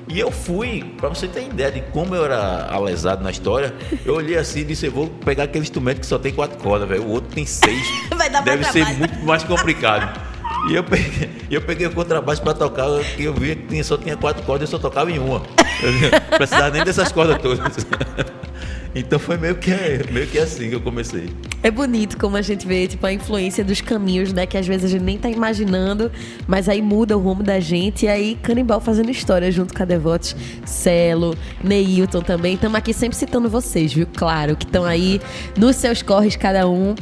E 0.10 0.20
eu 0.20 0.32
fui, 0.32 0.84
para 0.98 1.10
você 1.10 1.28
ter 1.28 1.44
ideia 1.44 1.72
de 1.72 1.82
como 1.92 2.16
eu 2.16 2.24
era 2.24 2.68
alesado 2.70 3.24
na 3.24 3.30
história, 3.30 3.74
eu 4.06 4.16
olhei 4.16 4.38
assim 4.38 4.62
e 4.62 4.64
disse: 4.64 4.86
eu 4.86 4.92
vou 4.92 5.08
pegar 5.08 5.44
aquele 5.44 5.64
instrumento 5.64 6.00
que 6.00 6.06
só 6.06 6.18
tem 6.18 6.34
quatro 6.34 6.58
cordas, 6.58 6.88
velho. 6.88 7.04
O 7.04 7.10
outro 7.10 7.34
tem 7.34 7.46
seis. 7.46 7.86
Vai 8.16 8.30
dar 8.30 8.42
Deve 8.42 8.64
ser 8.66 8.86
muito 8.98 9.20
mais 9.26 9.44
complicado. 9.44 10.28
E 10.70 10.76
eu 10.76 10.84
peguei, 10.84 11.30
eu 11.52 11.62
peguei 11.62 11.88
o 11.88 11.92
contrabaixo 11.92 12.42
para 12.42 12.54
tocar, 12.54 12.88
e 13.18 13.24
eu 13.24 13.34
vi 13.34 13.56
que 13.56 13.84
só 13.84 13.98
tinha 13.98 14.18
quatro 14.18 14.44
cordas, 14.44 14.70
eu 14.72 14.78
só 14.78 14.82
tocava 14.82 15.12
em 15.12 15.20
uma. 15.20 15.42
Eu 15.84 15.92
não 15.92 16.38
precisava 16.38 16.70
nem 16.72 16.84
dessas 16.84 17.12
cordas 17.12 17.42
todas. 17.42 17.60
Então 18.96 19.20
foi 19.20 19.38
meio 19.38 19.56
que, 19.56 19.72
meio 20.12 20.28
que 20.28 20.40
assim 20.40 20.70
que 20.70 20.76
eu 20.76 20.82
comecei. 20.82 21.30
É 21.64 21.72
bonito 21.72 22.18
como 22.18 22.38
a 22.38 22.42
gente 22.42 22.66
vê, 22.66 22.88
tipo, 22.88 23.06
a 23.06 23.12
influência 23.12 23.64
dos 23.64 23.82
caminhos, 23.82 24.32
né? 24.32 24.46
Que 24.46 24.58
às 24.58 24.68
vezes 24.68 24.86
a 24.86 24.88
gente 24.88 25.04
nem 25.04 25.18
tá 25.18 25.30
imaginando, 25.30 26.12
mas 26.48 26.70
aí 26.70 26.82
muda 26.82 27.18
o 27.18 27.20
rumo 27.22 27.44
da 27.44 27.60
gente. 27.60 28.06
E 28.06 28.10
aí, 28.10 28.36
Canibal 28.42 28.80
fazendo 28.80 29.12
história 29.12 29.52
junto 29.52 29.74
com 29.74 29.84
a 29.84 29.86
Devotes, 29.86 30.36
Celo, 30.66 31.36
Neilton 31.64 32.22
também. 32.22 32.56
Estamos 32.56 32.78
aqui 32.78 32.94
sempre 32.94 33.18
citando 33.18 33.50
vocês, 33.50 33.94
viu? 33.94 34.08
Claro, 34.16 34.56
que 34.56 34.66
estão 34.66 34.86
aí 34.86 35.20
nos 35.58 35.76
seus 35.76 36.02
corres, 36.02 36.36
cada 36.36 36.68
um 36.68 36.96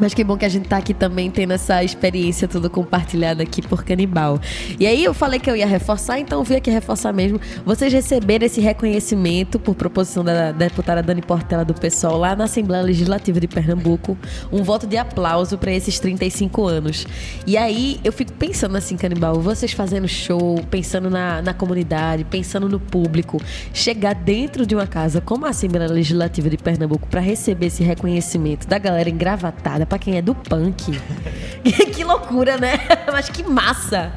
mas 0.00 0.14
que 0.14 0.24
bom 0.24 0.36
que 0.36 0.44
a 0.44 0.48
gente 0.48 0.68
tá 0.68 0.78
aqui 0.78 0.94
também 0.94 1.30
tendo 1.30 1.52
essa 1.52 1.84
experiência 1.84 2.48
tudo 2.48 2.70
compartilhada 2.70 3.42
aqui 3.42 3.60
por 3.60 3.84
Canibal. 3.84 4.40
E 4.78 4.86
aí 4.86 5.04
eu 5.04 5.12
falei 5.12 5.38
que 5.38 5.50
eu 5.50 5.54
ia 5.54 5.66
reforçar, 5.66 6.18
então 6.18 6.42
vim 6.42 6.56
aqui 6.56 6.70
reforçar 6.70 7.12
mesmo. 7.12 7.40
Vocês 7.64 7.92
receberam 7.92 8.46
esse 8.46 8.60
reconhecimento 8.60 9.58
por 9.58 9.74
proposição 9.74 10.24
da, 10.24 10.52
deputada 10.52 11.02
Dani 11.02 11.22
Portela 11.22 11.64
do 11.64 11.74
PSOL 11.74 12.16
lá 12.16 12.34
na 12.34 12.44
Assembleia 12.44 12.82
Legislativa 12.82 13.38
de 13.38 13.46
Pernambuco. 13.46 14.16
Um 14.50 14.62
voto 14.62 14.86
de 14.86 14.96
aplauso 14.96 15.58
para 15.58 15.72
esses 15.72 15.98
35 15.98 16.66
anos. 16.66 17.06
E 17.46 17.56
aí 17.56 18.00
eu 18.02 18.12
fico 18.12 18.32
pensando 18.32 18.76
assim, 18.76 18.96
Canibal, 18.96 19.40
vocês 19.40 19.72
fazendo 19.72 20.08
show, 20.08 20.60
pensando 20.70 21.10
na, 21.10 21.42
na 21.42 21.52
comunidade, 21.52 22.24
pensando 22.24 22.68
no 22.68 22.80
público, 22.80 23.40
chegar 23.74 24.14
dentro 24.14 24.64
de 24.64 24.74
uma 24.74 24.86
casa 24.86 25.20
como 25.20 25.46
a 25.46 25.50
Assembleia 25.50 25.90
Legislativa 25.90 26.48
de 26.48 26.56
Pernambuco 26.56 27.06
para 27.08 27.20
receber 27.20 27.66
esse 27.66 27.82
reconhecimento 27.82 28.66
da 28.66 28.78
galera 28.78 29.10
engravatada 29.10 29.86
para 29.90 29.98
quem 29.98 30.16
é 30.16 30.22
do 30.22 30.36
punk. 30.36 30.98
que 31.92 32.04
loucura, 32.04 32.56
né? 32.56 32.78
Mas 33.10 33.28
que 33.28 33.42
massa. 33.42 34.12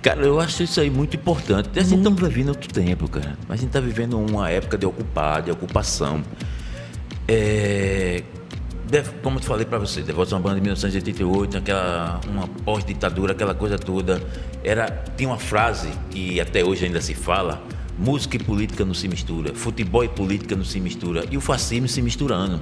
Cara, 0.00 0.24
eu 0.24 0.38
acho 0.38 0.62
isso 0.62 0.80
aí 0.80 0.88
muito 0.88 1.16
importante. 1.16 1.68
A 1.76 1.82
gente 1.82 1.98
estamos 1.98 2.22
vivendo 2.22 2.50
outro 2.50 2.72
tempo, 2.72 3.10
cara. 3.10 3.36
A 3.48 3.56
gente 3.56 3.66
está 3.66 3.80
vivendo 3.80 4.16
uma 4.16 4.48
época 4.48 4.78
de 4.78 4.86
ocupar, 4.86 5.42
de 5.42 5.50
ocupação. 5.50 6.22
É, 7.26 8.22
como 9.20 9.38
eu 9.38 9.40
te 9.40 9.46
falei 9.48 9.66
para 9.66 9.78
você, 9.78 10.02
Devotos 10.02 10.32
uma 10.32 10.38
banda 10.38 10.54
de 10.54 10.60
1988, 10.60 11.58
aquela 11.58 12.20
uma 12.28 12.46
pós-ditadura, 12.46 13.32
aquela 13.32 13.52
coisa 13.54 13.76
toda. 13.76 14.22
Era 14.62 14.86
tinha 15.16 15.28
uma 15.28 15.38
frase 15.38 15.88
que 16.08 16.40
até 16.40 16.64
hoje 16.64 16.84
ainda 16.84 17.00
se 17.00 17.14
fala: 17.16 17.60
música 17.98 18.36
e 18.36 18.38
política 18.38 18.84
não 18.84 18.94
se 18.94 19.08
mistura, 19.08 19.52
futebol 19.56 20.04
e 20.04 20.08
política 20.08 20.54
não 20.54 20.64
se 20.64 20.78
mistura 20.78 21.24
e 21.28 21.36
o 21.36 21.40
fascismo 21.40 21.88
se 21.88 22.00
misturando. 22.00 22.60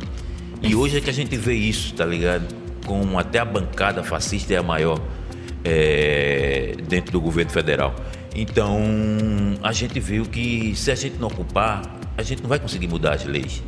E 0.66 0.74
hoje 0.74 0.96
é 0.96 1.00
que 1.00 1.10
a 1.10 1.12
gente 1.12 1.36
vê 1.36 1.52
isso, 1.52 1.92
tá 1.92 2.06
ligado? 2.06 2.54
Com 2.86 3.18
até 3.18 3.38
a 3.38 3.44
bancada 3.44 4.02
fascista 4.02 4.54
é 4.54 4.56
a 4.56 4.62
maior 4.62 4.98
é, 5.62 6.74
dentro 6.88 7.12
do 7.12 7.20
governo 7.20 7.50
federal. 7.50 7.94
Então, 8.34 8.80
a 9.62 9.72
gente 9.72 10.00
viu 10.00 10.24
que 10.24 10.74
se 10.74 10.90
a 10.90 10.94
gente 10.94 11.18
não 11.18 11.28
ocupar, 11.28 11.82
a 12.16 12.22
gente 12.22 12.40
não 12.40 12.48
vai 12.48 12.58
conseguir 12.58 12.88
mudar 12.88 13.12
as 13.12 13.24
leis. 13.24 13.62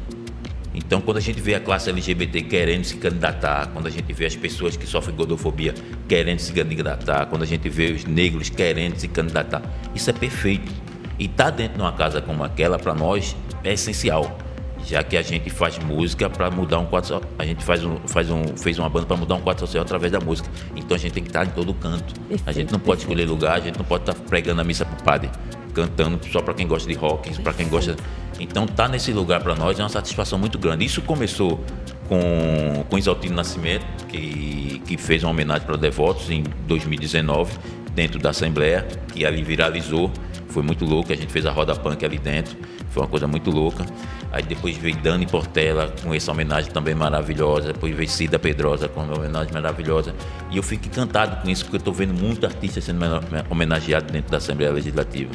Então, 0.74 1.02
quando 1.02 1.18
a 1.18 1.20
gente 1.20 1.38
vê 1.38 1.54
a 1.54 1.60
classe 1.60 1.90
LGBT 1.90 2.40
querendo 2.42 2.84
se 2.84 2.96
candidatar, 2.96 3.66
quando 3.74 3.88
a 3.88 3.90
gente 3.90 4.10
vê 4.14 4.24
as 4.24 4.34
pessoas 4.34 4.74
que 4.74 4.86
sofrem 4.86 5.14
gordofobia 5.14 5.74
querendo 6.08 6.38
se 6.38 6.50
candidatar, 6.50 7.26
quando 7.26 7.42
a 7.42 7.46
gente 7.46 7.68
vê 7.68 7.92
os 7.92 8.04
negros 8.04 8.48
querendo 8.48 8.96
se 8.96 9.06
candidatar, 9.06 9.60
isso 9.94 10.08
é 10.08 10.14
perfeito. 10.14 10.72
E 11.18 11.26
estar 11.26 11.44
tá 11.44 11.50
dentro 11.50 11.76
de 11.76 11.82
uma 11.82 11.92
casa 11.92 12.22
como 12.22 12.42
aquela, 12.42 12.78
para 12.78 12.94
nós, 12.94 13.36
é 13.62 13.74
essencial 13.74 14.45
já 14.86 15.02
que 15.02 15.16
a 15.16 15.22
gente 15.22 15.50
faz 15.50 15.78
música 15.78 16.30
para 16.30 16.50
mudar 16.50 16.78
um 16.78 16.86
quadro 16.86 17.20
a 17.38 17.44
gente 17.44 17.64
faz 17.64 17.84
um, 17.84 17.96
faz 18.06 18.30
um 18.30 18.44
fez 18.56 18.78
uma 18.78 18.88
banda 18.88 19.06
para 19.06 19.16
mudar 19.16 19.34
um 19.34 19.40
quadro 19.40 19.66
social 19.66 19.82
através 19.82 20.12
da 20.12 20.20
música. 20.20 20.48
Então 20.76 20.94
a 20.94 20.98
gente 20.98 21.12
tem 21.12 21.22
que 21.22 21.28
estar 21.28 21.44
em 21.44 21.50
todo 21.50 21.74
canto. 21.74 22.14
Perfeito, 22.20 22.48
a 22.48 22.52
gente 22.52 22.72
não 22.72 22.78
pode 22.78 23.00
escolher 23.00 23.24
lugar 23.24 23.56
a 23.56 23.60
gente 23.60 23.76
não 23.76 23.84
pode 23.84 24.02
estar 24.08 24.14
pregando 24.14 24.60
a 24.60 24.64
missa 24.64 24.84
para 24.84 25.00
o 25.00 25.02
padre 25.02 25.30
cantando 25.74 26.18
só 26.30 26.40
para 26.40 26.54
quem 26.54 26.66
gosta 26.66 26.88
de 26.88 26.94
rock 26.94 27.42
para 27.42 27.52
quem 27.52 27.68
gosta 27.68 27.96
então 28.38 28.64
estar 28.64 28.84
tá 28.84 28.88
nesse 28.88 29.12
lugar 29.12 29.42
para 29.42 29.54
nós 29.54 29.78
é 29.78 29.82
uma 29.82 29.88
satisfação 29.88 30.38
muito 30.38 30.58
grande 30.58 30.84
isso 30.84 31.02
começou 31.02 31.64
com 32.08 32.84
com 32.88 32.98
Isaltino 32.98 33.34
Nascimento 33.34 33.86
que 34.08 34.82
que 34.86 34.96
fez 34.96 35.22
uma 35.22 35.30
homenagem 35.30 35.66
para 35.66 35.76
Devotos 35.76 36.30
em 36.30 36.44
2019 36.66 37.58
dentro 37.94 38.18
da 38.18 38.30
Assembleia 38.30 38.86
que 39.12 39.24
ali 39.24 39.42
viralizou 39.42 40.10
foi 40.48 40.62
muito 40.62 40.84
louco 40.84 41.12
a 41.12 41.16
gente 41.16 41.32
fez 41.32 41.46
a 41.46 41.50
roda 41.50 41.74
punk 41.74 42.04
ali 42.04 42.18
dentro 42.18 42.56
foi 42.96 43.02
uma 43.02 43.10
coisa 43.10 43.26
muito 43.26 43.50
louca. 43.50 43.84
Aí 44.32 44.42
depois 44.42 44.74
veio 44.78 44.96
Dani 44.96 45.26
Portela 45.26 45.92
com 46.02 46.14
essa 46.14 46.32
homenagem 46.32 46.70
também 46.72 46.94
maravilhosa. 46.94 47.74
Depois 47.74 47.94
veio 47.94 48.08
Cida 48.08 48.38
Pedrosa 48.38 48.88
com 48.88 49.02
uma 49.02 49.18
homenagem 49.18 49.52
maravilhosa. 49.52 50.14
E 50.50 50.56
eu 50.56 50.62
fico 50.62 50.86
encantado 50.86 51.42
com 51.42 51.50
isso, 51.50 51.64
porque 51.64 51.76
eu 51.76 51.80
estou 51.80 51.92
vendo 51.92 52.14
muitos 52.14 52.42
artistas 52.44 52.84
sendo 52.84 53.04
homenageados 53.50 54.10
dentro 54.10 54.30
da 54.30 54.38
Assembleia 54.38 54.72
Legislativa. 54.72 55.30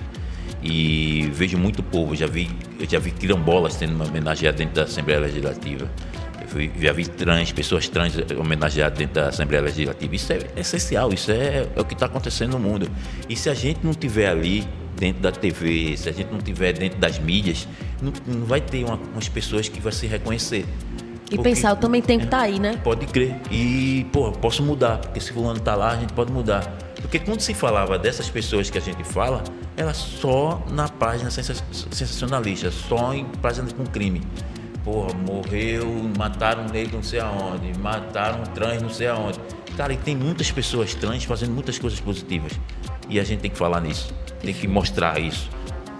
E 0.63 1.29
vejo 1.33 1.57
muito 1.57 1.81
povo, 1.81 2.15
já 2.15 2.27
vi, 2.27 2.49
eu 2.79 2.87
já 2.87 2.99
vi 2.99 3.11
quilombolas 3.11 3.73
sendo 3.73 4.03
homenageadas 4.03 4.59
dentro 4.59 4.75
da 4.75 4.83
Assembleia 4.83 5.19
Legislativa. 5.19 5.89
Eu 6.39 6.47
fui, 6.47 6.71
já 6.79 6.93
vi 6.93 7.07
trans, 7.07 7.51
pessoas 7.51 7.89
trans 7.89 8.13
homenageadas 8.37 8.97
dentro 8.97 9.15
da 9.15 9.29
Assembleia 9.29 9.63
Legislativa. 9.63 10.15
Isso 10.15 10.33
é 10.33 10.39
essencial, 10.55 11.11
isso 11.11 11.31
é, 11.31 11.67
é 11.75 11.81
o 11.81 11.85
que 11.85 11.93
está 11.93 12.05
acontecendo 12.05 12.51
no 12.51 12.59
mundo. 12.59 12.89
E 13.27 13.35
se 13.35 13.49
a 13.49 13.53
gente 13.53 13.79
não 13.83 13.93
tiver 13.93 14.27
ali 14.27 14.67
dentro 14.95 15.21
da 15.21 15.31
TV, 15.31 15.97
se 15.97 16.09
a 16.09 16.11
gente 16.11 16.31
não 16.31 16.39
tiver 16.39 16.73
dentro 16.73 16.99
das 16.99 17.17
mídias, 17.17 17.67
não, 17.99 18.13
não 18.27 18.45
vai 18.45 18.61
ter 18.61 18.83
uma, 18.83 18.99
umas 19.13 19.27
pessoas 19.27 19.67
que 19.67 19.79
vai 19.79 19.91
se 19.91 20.05
reconhecer. 20.05 20.65
E 21.31 21.35
porque, 21.35 21.49
pensar, 21.49 21.69
eu 21.69 21.75
também 21.77 22.01
tenho 22.01 22.19
que 22.19 22.25
estar 22.25 22.39
tá 22.39 22.43
aí, 22.43 22.59
né? 22.59 22.77
Pode 22.83 23.05
crer. 23.07 23.35
E, 23.49 24.05
pô, 24.11 24.31
posso 24.33 24.61
mudar, 24.61 24.97
porque 24.97 25.19
se 25.19 25.31
fulano 25.31 25.59
tá 25.59 25.75
lá, 25.75 25.93
a 25.93 25.95
gente 25.95 26.13
pode 26.13 26.31
mudar. 26.31 26.77
Porque 27.11 27.25
quando 27.25 27.41
se 27.41 27.53
falava 27.53 27.99
dessas 27.99 28.29
pessoas 28.29 28.69
que 28.69 28.77
a 28.77 28.81
gente 28.81 29.03
fala, 29.03 29.43
era 29.75 29.93
só 29.93 30.63
na 30.71 30.87
página 30.87 31.29
sensacionalista, 31.29 32.71
só 32.71 33.13
em 33.13 33.25
página 33.25 33.67
com 33.73 33.85
crime. 33.85 34.21
Porra, 34.81 35.13
morreu, 35.13 36.09
mataram 36.17 36.63
um 36.63 36.69
negro 36.69 36.95
não 36.95 37.03
sei 37.03 37.19
aonde, 37.19 37.77
mataram 37.79 38.39
um 38.39 38.43
trans 38.43 38.81
não 38.81 38.89
sei 38.89 39.07
aonde. 39.07 39.37
Cara, 39.75 39.91
e 39.91 39.97
tem 39.97 40.15
muitas 40.15 40.49
pessoas 40.51 40.95
trans 40.95 41.25
fazendo 41.25 41.51
muitas 41.51 41.77
coisas 41.77 41.99
positivas. 41.99 42.53
E 43.09 43.19
a 43.19 43.25
gente 43.25 43.41
tem 43.41 43.51
que 43.51 43.57
falar 43.57 43.81
nisso 43.81 44.13
tem 44.41 44.53
que 44.53 44.65
mostrar 44.65 45.19
isso, 45.19 45.49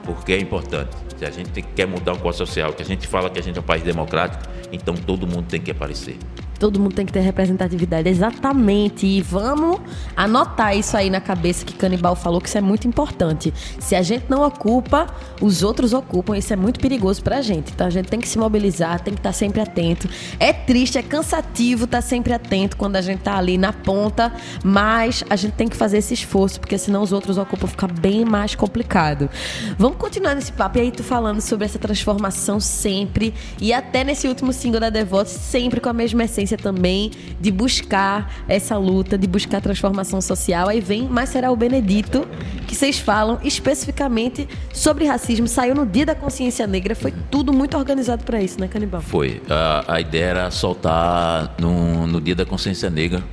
porque 0.05 0.31
é 0.31 0.39
importante. 0.39 0.95
Se 1.17 1.25
a 1.25 1.29
gente 1.29 1.61
quer 1.61 1.87
mudar 1.87 2.13
o 2.13 2.19
quadro 2.19 2.37
social, 2.37 2.71
que 2.71 2.81
a 2.81 2.85
gente 2.85 3.05
fala 3.05 3.29
que 3.29 3.37
a 3.37 3.43
gente 3.43 3.57
é 3.57 3.59
um 3.59 3.63
país 3.63 3.83
democrático, 3.83 4.41
então 4.71 4.95
todo 4.95 5.27
mundo 5.27 5.45
tem 5.47 5.59
que 5.59 5.71
aparecer. 5.71 6.17
Todo 6.61 6.79
mundo 6.79 6.93
tem 6.93 7.07
que 7.07 7.11
ter 7.11 7.21
representatividade, 7.21 8.07
exatamente. 8.07 9.07
E 9.07 9.19
vamos 9.19 9.79
anotar 10.15 10.77
isso 10.77 10.95
aí 10.95 11.09
na 11.09 11.19
cabeça 11.19 11.65
que 11.65 11.73
Canibal 11.73 12.15
falou, 12.15 12.39
que 12.39 12.47
isso 12.47 12.57
é 12.59 12.61
muito 12.61 12.87
importante. 12.87 13.51
Se 13.79 13.95
a 13.95 14.03
gente 14.03 14.25
não 14.29 14.43
ocupa, 14.43 15.07
os 15.41 15.63
outros 15.63 15.91
ocupam. 15.91 16.37
Isso 16.37 16.53
é 16.53 16.55
muito 16.55 16.79
perigoso 16.79 17.23
pra 17.23 17.41
gente. 17.41 17.71
Então 17.71 17.87
a 17.87 17.89
gente 17.89 18.09
tem 18.09 18.19
que 18.19 18.27
se 18.27 18.37
mobilizar, 18.37 18.99
tem 18.99 19.11
que 19.11 19.19
estar 19.19 19.33
sempre 19.33 19.59
atento. 19.59 20.07
É 20.39 20.53
triste, 20.53 20.99
é 20.99 21.01
cansativo 21.01 21.85
estar 21.85 22.03
sempre 22.03 22.31
atento 22.31 22.77
quando 22.77 22.95
a 22.95 23.01
gente 23.01 23.21
tá 23.21 23.35
ali 23.35 23.57
na 23.57 23.73
ponta, 23.73 24.31
mas 24.63 25.23
a 25.31 25.35
gente 25.35 25.53
tem 25.53 25.67
que 25.67 25.75
fazer 25.75 25.97
esse 25.97 26.13
esforço, 26.13 26.59
porque 26.59 26.77
senão 26.77 27.01
os 27.01 27.11
outros 27.11 27.39
ocupam, 27.39 27.65
fica 27.65 27.87
bem 27.87 28.23
mais 28.23 28.53
complicado. 28.53 29.31
Vamos 29.79 29.97
continuar 29.97 30.35
nesse 30.35 30.51
papo. 30.51 30.77
E 30.77 30.81
aí, 30.81 30.91
tu 30.91 31.03
falando 31.03 31.41
sobre 31.41 31.65
essa 31.65 31.79
transformação 31.79 32.59
sempre, 32.59 33.33
e 33.59 33.73
até 33.73 34.03
nesse 34.03 34.27
último 34.27 34.53
single 34.53 34.79
da 34.79 34.91
Devote, 34.91 35.31
sempre 35.31 35.79
com 35.79 35.89
a 35.89 35.93
mesma 35.93 36.23
essência 36.23 36.50
também 36.57 37.11
de 37.39 37.51
buscar 37.51 38.43
essa 38.47 38.77
luta, 38.77 39.17
de 39.17 39.27
buscar 39.27 39.57
a 39.57 39.61
transformação 39.61 40.21
social. 40.21 40.69
Aí 40.69 40.79
vem 40.79 41.07
Mas 41.09 41.29
Será 41.29 41.51
o 41.51 41.55
Benedito, 41.55 42.27
que 42.67 42.75
vocês 42.75 42.99
falam 42.99 43.39
especificamente 43.43 44.47
sobre 44.73 45.05
racismo. 45.05 45.47
Saiu 45.47 45.73
no 45.73 45.85
Dia 45.85 46.05
da 46.05 46.15
Consciência 46.15 46.67
Negra, 46.67 46.95
foi 46.95 47.13
tudo 47.29 47.53
muito 47.53 47.77
organizado 47.77 48.23
para 48.23 48.41
isso, 48.41 48.59
né, 48.59 48.67
Canibal? 48.67 49.01
Foi. 49.01 49.41
A, 49.49 49.95
a 49.95 50.01
ideia 50.01 50.25
era 50.25 50.51
soltar 50.51 51.55
no, 51.59 52.05
no 52.07 52.19
Dia 52.19 52.35
da 52.35 52.45
Consciência 52.45 52.89
Negra. 52.89 53.23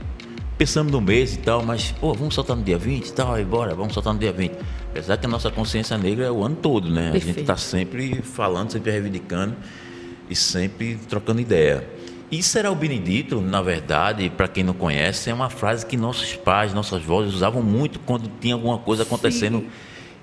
Pensamos 0.56 0.90
no 0.90 1.00
mês 1.00 1.34
e 1.34 1.38
tal, 1.38 1.64
mas, 1.64 1.92
pô, 1.92 2.12
vamos 2.12 2.34
soltar 2.34 2.56
no 2.56 2.64
dia 2.64 2.76
20 2.76 3.06
e 3.06 3.12
tal, 3.12 3.34
aí 3.34 3.44
bora, 3.44 3.76
vamos 3.76 3.94
soltar 3.94 4.12
no 4.12 4.18
dia 4.18 4.32
20. 4.32 4.56
Apesar 4.90 5.16
que 5.16 5.26
a 5.26 5.28
nossa 5.28 5.50
consciência 5.50 5.96
negra 5.96 6.24
é 6.24 6.30
o 6.30 6.44
ano 6.44 6.56
todo, 6.56 6.90
né? 6.90 7.12
Perfeito. 7.12 7.24
A 7.24 7.26
gente 7.26 7.40
está 7.42 7.56
sempre 7.56 8.22
falando, 8.22 8.72
sempre 8.72 8.90
reivindicando 8.90 9.54
e 10.28 10.34
sempre 10.34 10.96
trocando 11.08 11.40
ideia. 11.40 11.88
E 12.30 12.42
será 12.42 12.70
o 12.70 12.74
Benedito, 12.74 13.40
na 13.40 13.62
verdade, 13.62 14.28
para 14.28 14.46
quem 14.46 14.62
não 14.62 14.74
conhece, 14.74 15.30
é 15.30 15.34
uma 15.34 15.48
frase 15.48 15.86
que 15.86 15.96
nossos 15.96 16.34
pais, 16.34 16.74
nossas 16.74 17.02
vozes 17.02 17.32
usavam 17.32 17.62
muito 17.62 17.98
quando 18.00 18.30
tinha 18.38 18.54
alguma 18.54 18.76
coisa 18.78 19.02
acontecendo 19.02 19.60
Sim. 19.60 19.66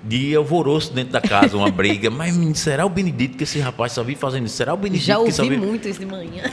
de 0.04 0.36
alvoroço 0.36 0.92
dentro 0.92 1.12
da 1.12 1.20
casa, 1.20 1.56
uma 1.56 1.68
briga. 1.68 2.08
Mas 2.08 2.36
será 2.58 2.86
o 2.86 2.88
Benedito 2.88 3.36
que 3.36 3.42
esse 3.42 3.58
rapaz 3.58 3.90
só 3.90 4.04
vive 4.04 4.20
fazendo 4.20 4.46
isso? 4.46 4.56
Será 4.56 4.72
o 4.72 4.76
Benedito 4.76 5.04
Já 5.04 5.14
que 5.14 5.42
ouvi 5.42 5.56
muito 5.56 5.88
isso 5.88 5.98
de 5.98 6.06
manhã. 6.06 6.44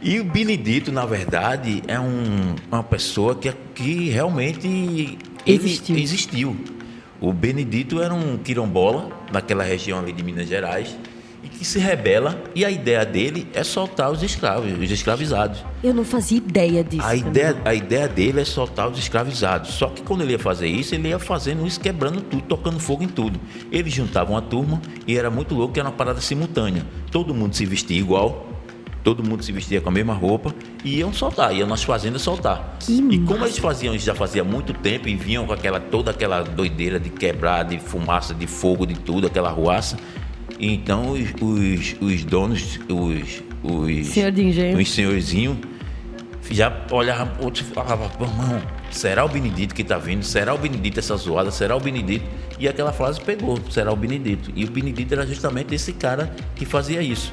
E, 0.00 0.12
e, 0.12 0.20
o 0.20 0.24
Benedito, 0.24 0.92
na 0.92 1.04
verdade, 1.04 1.82
é 1.88 1.98
um, 1.98 2.54
uma 2.70 2.84
pessoa 2.84 3.34
que, 3.34 3.52
que 3.74 4.10
realmente 4.10 5.18
existiu. 5.44 5.96
existiu. 5.96 6.56
O 7.20 7.32
Benedito 7.32 8.00
era 8.00 8.14
um 8.14 8.38
quirombola, 8.38 9.10
naquela 9.32 9.64
região 9.64 9.98
ali 9.98 10.12
de 10.12 10.22
Minas 10.22 10.48
Gerais 10.48 10.94
e 11.42 11.48
que 11.48 11.64
se 11.64 11.78
rebela 11.78 12.42
e 12.54 12.64
a 12.64 12.70
ideia 12.70 13.04
dele 13.04 13.48
é 13.54 13.64
soltar 13.64 14.10
os 14.10 14.22
escravos, 14.22 14.72
os 14.78 14.90
escravizados. 14.90 15.64
Eu 15.82 15.94
não 15.94 16.04
fazia 16.04 16.38
ideia 16.38 16.84
disso. 16.84 17.06
A 17.06 17.14
ideia, 17.14 17.56
a 17.64 17.74
ideia 17.74 18.08
dele 18.08 18.40
é 18.40 18.44
soltar 18.44 18.88
os 18.88 18.98
escravizados. 18.98 19.70
Só 19.70 19.88
que 19.88 20.02
quando 20.02 20.22
ele 20.22 20.32
ia 20.32 20.38
fazer 20.38 20.68
isso, 20.68 20.94
ele 20.94 21.08
ia 21.08 21.18
fazendo 21.18 21.66
isso, 21.66 21.80
quebrando 21.80 22.20
tudo, 22.20 22.42
tocando 22.42 22.78
fogo 22.78 23.02
em 23.02 23.08
tudo. 23.08 23.40
Eles 23.72 23.92
juntavam 23.92 24.34
uma 24.34 24.42
turma 24.42 24.80
e 25.06 25.16
era 25.16 25.30
muito 25.30 25.54
louco, 25.54 25.74
que 25.74 25.80
era 25.80 25.88
uma 25.88 25.94
parada 25.94 26.20
simultânea. 26.20 26.84
Todo 27.10 27.34
mundo 27.34 27.54
se 27.54 27.64
vestia 27.64 27.98
igual, 27.98 28.46
todo 29.02 29.24
mundo 29.24 29.42
se 29.42 29.52
vestia 29.52 29.80
com 29.80 29.88
a 29.88 29.92
mesma 29.92 30.12
roupa 30.12 30.54
e 30.84 30.98
iam 30.98 31.12
soltar, 31.12 31.54
iam 31.54 31.66
nas 31.66 31.82
fazendas 31.82 32.22
soltar. 32.22 32.76
Que 32.80 32.98
e 32.98 33.02
massa. 33.02 33.32
como 33.32 33.44
eles 33.44 33.58
faziam 33.58 33.94
isso 33.94 34.04
já 34.04 34.14
fazia 34.14 34.44
muito 34.44 34.72
tempo 34.72 35.08
e 35.08 35.16
vinham 35.16 35.46
com 35.46 35.52
aquela 35.52 35.80
toda 35.80 36.10
aquela 36.10 36.42
doideira 36.42 37.00
de 37.00 37.10
quebrar, 37.10 37.64
de 37.64 37.78
fumaça, 37.78 38.34
de 38.34 38.46
fogo, 38.46 38.86
de 38.86 38.94
tudo, 38.94 39.26
aquela 39.26 39.50
ruaça. 39.50 39.96
Então 40.60 41.12
os, 41.12 41.30
os, 41.40 41.96
os 42.00 42.24
donos, 42.24 42.78
os, 42.88 43.42
os, 43.62 44.06
Senhor 44.08 44.30
de 44.30 44.44
engenho. 44.44 44.78
os 44.78 44.90
senhorzinhos 44.90 45.56
já 46.50 46.84
olhavam 46.90 47.32
outros 47.40 47.66
e 47.66 47.72
falavam, 47.72 48.08
"Pô, 48.10 48.24
irmão, 48.24 48.60
será 48.90 49.24
o 49.24 49.28
Benedito 49.28 49.74
que 49.74 49.82
está 49.82 49.96
vindo? 49.98 50.24
Será 50.24 50.52
o 50.52 50.58
Benedito 50.58 50.98
essa 50.98 51.16
zoada? 51.16 51.50
Será 51.50 51.76
o 51.76 51.80
Benedito? 51.80 52.24
E 52.58 52.68
aquela 52.68 52.92
frase 52.92 53.20
pegou, 53.20 53.58
será 53.70 53.92
o 53.92 53.96
Benedito. 53.96 54.52
E 54.54 54.64
o 54.64 54.70
Benedito 54.70 55.14
era 55.14 55.26
justamente 55.26 55.74
esse 55.74 55.92
cara 55.92 56.34
que 56.54 56.66
fazia 56.66 57.00
isso. 57.00 57.32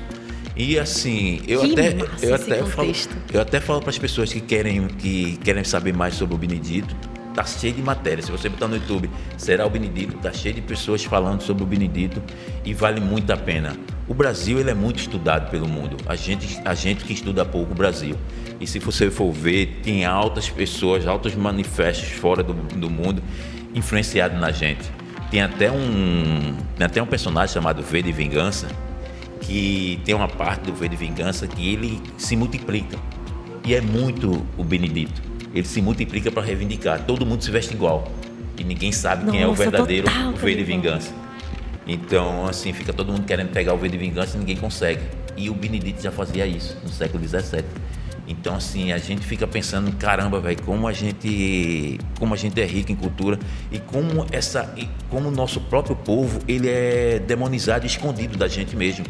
E 0.55 0.79
assim, 0.79 1.41
eu 1.47 1.61
Que 1.61 1.71
até, 1.73 1.95
eu 2.21 2.33
até 2.33 2.63
falo, 2.63 2.91
eu 3.33 3.41
até 3.41 3.59
falo 3.59 3.79
para 3.79 3.89
as 3.91 3.99
pessoas 3.99 4.31
que 4.33 4.39
querem, 4.41 4.87
que 4.87 5.37
querem 5.43 5.63
saber 5.63 5.93
mais 5.93 6.15
sobre 6.15 6.33
o 6.33 6.37
Benedito, 6.37 6.95
tá 7.37 7.45
cheio 7.45 7.71
de 7.71 7.83
matéria. 7.83 8.23
Se 8.23 8.31
você 8.31 8.49
botar 8.49 8.67
no 8.67 8.75
YouTube, 8.75 9.11
será 9.37 9.63
o 9.63 9.69
Benedito, 9.69 10.17
tá 10.17 10.33
cheio 10.33 10.55
de 10.55 10.61
pessoas 10.61 11.03
falando 11.03 11.43
sobre 11.43 11.61
o 11.61 11.67
Benedito 11.67 12.19
e 12.65 12.73
vale 12.73 12.99
muito 12.99 13.31
a 13.31 13.37
pena. 13.37 13.77
O 14.07 14.13
Brasil 14.15 14.59
ele 14.59 14.71
é 14.71 14.73
muito 14.73 14.97
estudado 14.97 15.51
pelo 15.51 15.67
mundo. 15.67 15.97
A 16.07 16.15
gente, 16.15 16.59
a 16.65 16.73
gente 16.73 17.05
que 17.05 17.13
estuda 17.13 17.45
pouco 17.45 17.73
o 17.73 17.75
Brasil. 17.75 18.15
E 18.59 18.65
se 18.65 18.79
você 18.79 19.11
for 19.11 19.31
ver, 19.31 19.81
tem 19.83 20.03
altas 20.03 20.49
pessoas, 20.49 21.05
altos 21.05 21.35
manifestos 21.35 22.09
fora 22.09 22.41
do, 22.41 22.53
do 22.53 22.89
mundo 22.89 23.21
influenciados 23.75 24.39
na 24.39 24.49
gente. 24.49 24.89
Tem 25.29 25.41
até 25.41 25.71
um, 25.71 26.57
tem 26.75 26.87
até 26.87 27.03
um 27.03 27.05
personagem 27.05 27.53
chamado 27.53 27.83
V 27.83 28.01
de 28.01 28.11
Vingança, 28.11 28.67
que 29.41 30.01
tem 30.03 30.15
uma 30.15 30.27
parte 30.27 30.61
do 30.61 30.73
V 30.73 30.89
de 30.89 30.95
Vingança 30.95 31.45
que 31.45 31.71
ele 31.71 32.01
se 32.17 32.35
multiplica. 32.35 32.97
E 33.63 33.75
é 33.75 33.81
muito 33.81 34.43
o 34.57 34.63
Benedito. 34.63 35.36
Ele 35.57 35.67
se 35.67 35.81
multiplica 35.81 36.31
para 36.31 36.43
reivindicar. 36.43 37.03
Todo 37.05 37.25
mundo 37.25 37.43
se 37.43 37.49
veste 37.49 37.73
igual. 37.73 38.07
E 38.57 38.63
ninguém 38.63 38.91
sabe 38.91 39.29
quem 39.29 39.41
é 39.41 39.45
o 39.45 39.49
Nossa, 39.49 39.63
verdadeiro 39.63 40.07
total, 40.07 40.33
V 40.33 40.55
de. 40.55 40.63
Vingança. 40.63 41.11
Então, 41.87 42.45
assim, 42.45 42.73
fica 42.73 42.93
todo 42.93 43.11
mundo 43.11 43.25
querendo 43.25 43.49
pegar 43.51 43.73
o 43.73 43.77
V 43.77 43.89
de 43.89 43.97
Vingança 43.97 44.35
e 44.35 44.39
ninguém 44.39 44.57
consegue. 44.57 45.01
E 45.35 45.49
o 45.49 45.53
Benedito 45.53 46.01
já 46.01 46.11
fazia 46.11 46.45
isso 46.45 46.77
no 46.83 46.89
século 46.89 47.27
XVII. 47.27 47.63
Então, 48.27 48.55
assim, 48.55 48.91
a 48.91 48.97
gente 48.97 49.25
fica 49.25 49.47
pensando, 49.47 49.91
caramba, 49.93 50.39
velho, 50.39 50.61
como 50.63 50.87
a 50.87 50.93
gente, 50.93 51.97
como 52.19 52.33
a 52.33 52.37
gente 52.37 52.59
é 52.61 52.65
rico 52.65 52.91
em 52.91 52.95
cultura 52.95 53.39
e 53.71 53.79
como 53.79 54.27
essa, 54.31 54.73
e 54.75 54.87
como 55.09 55.29
o 55.29 55.31
nosso 55.31 55.61
próprio 55.61 55.95
povo 55.95 56.39
ele 56.47 56.67
é 56.67 57.19
demonizado 57.25 57.85
e 57.85 57.87
escondido 57.87 58.37
da 58.37 58.47
gente 58.47 58.75
mesmo, 58.75 59.05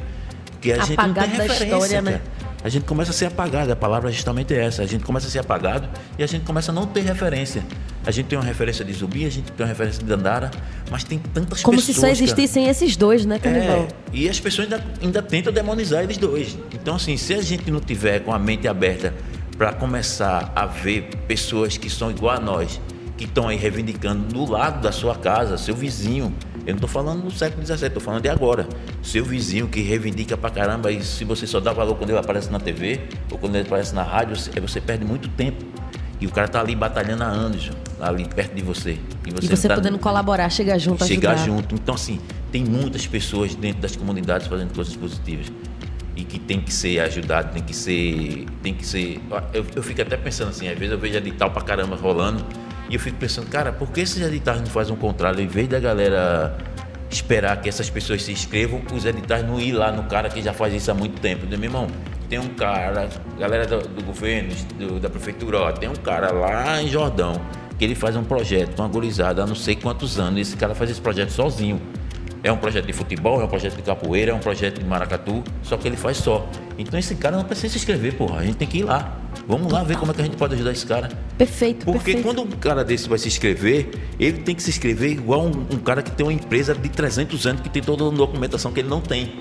porque 0.51 0.71
a 0.71 0.83
gente 0.83 0.97
não 0.97 1.13
tem 1.13 1.23
Apagado 1.23 1.37
da 1.37 1.43
referência, 1.43 1.63
história, 1.65 2.01
né? 2.01 2.11
cara. 2.11 2.46
A 2.63 2.69
gente 2.69 2.85
começa 2.85 3.11
a 3.11 3.13
ser 3.13 3.25
apagado, 3.25 3.71
a 3.71 3.75
palavra 3.75 4.11
justamente 4.11 4.53
é 4.53 4.65
essa. 4.65 4.81
A 4.81 4.85
gente 4.85 5.03
começa 5.03 5.27
a 5.27 5.29
ser 5.29 5.39
apagado 5.39 5.87
e 6.17 6.23
a 6.23 6.27
gente 6.27 6.43
começa 6.43 6.71
a 6.71 6.73
não 6.75 6.85
ter 6.85 7.01
referência. 7.01 7.63
A 8.05 8.11
gente 8.11 8.25
tem 8.27 8.37
uma 8.37 8.43
referência 8.43 8.83
de 8.83 8.93
Zumbi, 8.93 9.25
a 9.25 9.29
gente 9.29 9.51
tem 9.51 9.65
uma 9.65 9.69
referência 9.69 9.99
de 9.99 10.05
Dandara, 10.05 10.49
mas 10.89 11.03
tem 11.03 11.19
tantas 11.19 11.61
Como 11.61 11.77
pessoas. 11.77 11.95
se 11.95 12.01
só 12.01 12.07
cara. 12.07 12.13
existissem 12.13 12.67
esses 12.67 12.97
dois, 12.97 13.25
né, 13.25 13.37
Canibal? 13.37 13.83
É, 13.83 13.87
e 14.11 14.27
as 14.27 14.39
pessoas 14.39 14.71
ainda, 14.71 14.83
ainda 15.01 15.21
tentam 15.21 15.53
demonizar 15.53 16.03
eles 16.03 16.17
dois. 16.17 16.57
Então, 16.73 16.95
assim, 16.95 17.15
se 17.15 17.33
a 17.33 17.41
gente 17.41 17.69
não 17.69 17.79
tiver 17.79 18.19
com 18.21 18.33
a 18.33 18.39
mente 18.39 18.67
aberta 18.67 19.13
para 19.57 19.73
começar 19.73 20.51
a 20.55 20.65
ver 20.65 21.09
pessoas 21.27 21.77
que 21.77 21.89
são 21.89 22.09
igual 22.11 22.35
a 22.35 22.39
nós, 22.39 22.79
que 23.17 23.25
estão 23.25 23.47
aí 23.47 23.57
reivindicando 23.57 24.25
do 24.33 24.49
lado 24.49 24.81
da 24.81 24.91
sua 24.91 25.15
casa, 25.15 25.57
seu 25.57 25.75
vizinho. 25.75 26.33
Eu 26.67 26.73
não 26.73 26.75
estou 26.79 26.89
falando 26.89 27.23
do 27.23 27.31
século 27.31 27.65
XVII, 27.65 27.87
estou 27.87 28.01
falando 28.03 28.21
de 28.23 28.27
agora. 28.27 28.67
Seu 29.01 29.23
vizinho 29.23 29.69
que 29.69 29.79
reivindica 29.81 30.35
pra 30.35 30.49
caramba, 30.49 30.91
e 30.91 31.01
se 31.01 31.23
você 31.23 31.47
só 31.47 31.61
dá 31.61 31.71
valor 31.71 31.95
quando 31.95 32.09
ele 32.09 32.19
aparece 32.19 32.51
na 32.51 32.59
TV 32.59 32.99
ou 33.31 33.37
quando 33.37 33.55
ele 33.55 33.65
aparece 33.65 33.95
na 33.95 34.03
rádio, 34.03 34.35
você, 34.35 34.51
você 34.59 34.81
perde 34.81 35.05
muito 35.05 35.29
tempo. 35.29 35.63
E 36.19 36.27
o 36.27 36.31
cara 36.31 36.47
tá 36.49 36.59
ali 36.59 36.75
batalhando 36.75 37.23
há 37.23 37.27
anos, 37.27 37.71
ali 38.01 38.25
perto 38.25 38.53
de 38.53 38.61
você. 38.61 38.97
E 39.25 39.31
não 39.31 39.39
você 39.39 39.67
tá- 39.69 39.75
podendo 39.75 39.97
colaborar, 39.97 40.49
chegar 40.49 40.77
junto, 40.77 41.05
chegar 41.05 41.33
ajudar. 41.35 41.45
junto. 41.45 41.75
Então, 41.75 41.95
assim, 41.95 42.19
tem 42.51 42.65
muitas 42.65 43.07
pessoas 43.07 43.55
dentro 43.55 43.81
das 43.81 43.95
comunidades 43.95 44.47
fazendo 44.47 44.73
coisas 44.75 44.93
positivas 44.95 45.45
e 46.17 46.23
que 46.25 46.37
tem 46.37 46.59
que 46.59 46.73
ser 46.73 46.99
ajudado, 46.99 47.53
tem 47.53 47.63
que 47.63 47.73
ser, 47.73 48.45
tem 48.61 48.73
que 48.73 48.85
ser. 48.85 49.21
Eu, 49.53 49.65
eu 49.73 49.83
fico 49.83 50.01
até 50.01 50.17
pensando 50.17 50.49
assim, 50.49 50.67
às 50.67 50.77
vezes 50.77 50.91
eu 50.91 50.99
vejo 50.99 51.15
edital 51.15 51.49
pra 51.51 51.61
caramba 51.61 51.95
rolando 51.95 52.43
e 52.89 52.93
eu 52.95 52.99
fico 52.99 53.17
pensando, 53.17 53.47
cara, 53.49 53.71
por 53.71 53.89
que 53.91 54.01
esses 54.01 54.21
editais 54.21 54.59
não 54.59 54.67
fazem 54.67 54.93
um 54.93 54.97
contrário? 54.97 55.39
Em 55.41 55.47
vez 55.47 55.67
da 55.67 55.79
galera 55.79 56.57
esperar 57.09 57.61
que 57.61 57.69
essas 57.69 57.89
pessoas 57.89 58.23
se 58.23 58.31
inscrevam, 58.31 58.81
os 58.93 59.05
editais 59.05 59.45
não 59.45 59.59
ir 59.59 59.71
lá 59.71 59.91
no 59.91 60.03
cara 60.03 60.29
que 60.29 60.41
já 60.41 60.53
faz 60.53 60.73
isso 60.73 60.91
há 60.91 60.93
muito 60.93 61.19
tempo. 61.21 61.45
Digo, 61.45 61.59
Meu 61.59 61.69
irmão, 61.69 61.87
tem 62.29 62.37
um 62.39 62.49
cara, 62.49 63.07
galera 63.39 63.65
do, 63.65 63.79
do 63.87 64.03
governo, 64.03 64.53
do- 64.77 64.99
da 64.99 65.09
prefeitura, 65.09 65.59
ó, 65.59 65.71
tem 65.71 65.87
um 65.89 65.95
cara 65.95 66.31
lá 66.31 66.81
em 66.81 66.87
Jordão 66.89 67.39
que 67.79 67.85
ele 67.85 67.95
faz 67.95 68.15
um 68.15 68.23
projeto, 68.23 68.79
uma 68.79 68.87
gurizada 68.87 69.43
há 69.43 69.45
não 69.47 69.55
sei 69.55 69.75
quantos 69.75 70.19
anos. 70.19 70.39
Esse 70.41 70.57
cara 70.57 70.73
faz 70.75 70.89
esse 70.89 70.99
projeto 70.99 71.29
sozinho. 71.29 71.79
É 72.47 72.51
um 72.51 72.55
projeto 72.55 72.85
de 72.85 72.93
futebol, 72.93 73.41
é 73.41 73.43
um 73.43 73.47
projeto 73.49 73.75
de 73.75 73.81
capoeira, 73.81 74.31
é 74.31 74.33
um 74.33 74.39
projeto 74.39 74.79
de 74.79 74.85
maracatu, 74.85 75.43
só 75.61 75.75
que 75.75 75.85
ele 75.85 75.97
faz 75.97 76.15
só. 76.15 76.47
Então 76.77 76.97
esse 76.97 77.13
cara 77.15 77.35
não 77.35 77.43
precisa 77.43 77.73
se 77.73 77.77
inscrever, 77.77 78.13
porra. 78.15 78.39
A 78.39 78.45
gente 78.45 78.55
tem 78.55 78.65
que 78.65 78.77
ir 78.77 78.83
lá. 78.83 79.19
Vamos 79.45 79.69
lá 79.69 79.83
ver 79.83 79.97
como 79.97 80.13
é 80.13 80.15
que 80.15 80.21
a 80.21 80.23
gente 80.23 80.37
pode 80.37 80.55
ajudar 80.55 80.71
esse 80.71 80.85
cara. 80.85 81.09
Perfeito, 81.37 81.83
Porque 81.85 82.13
perfeito. 82.13 82.23
quando 82.23 82.41
um 82.43 82.57
cara 82.57 82.85
desse 82.85 83.09
vai 83.09 83.17
se 83.17 83.27
inscrever, 83.27 83.89
ele 84.17 84.37
tem 84.37 84.55
que 84.55 84.63
se 84.63 84.69
inscrever 84.69 85.11
igual 85.11 85.41
um, 85.41 85.75
um 85.75 85.77
cara 85.77 86.01
que 86.01 86.09
tem 86.09 86.25
uma 86.25 86.31
empresa 86.31 86.73
de 86.73 86.87
300 86.87 87.45
anos 87.47 87.61
que 87.61 87.69
tem 87.69 87.83
toda 87.83 88.07
a 88.07 88.09
documentação 88.09 88.71
que 88.71 88.79
ele 88.79 88.87
não 88.87 89.01
tem. 89.01 89.33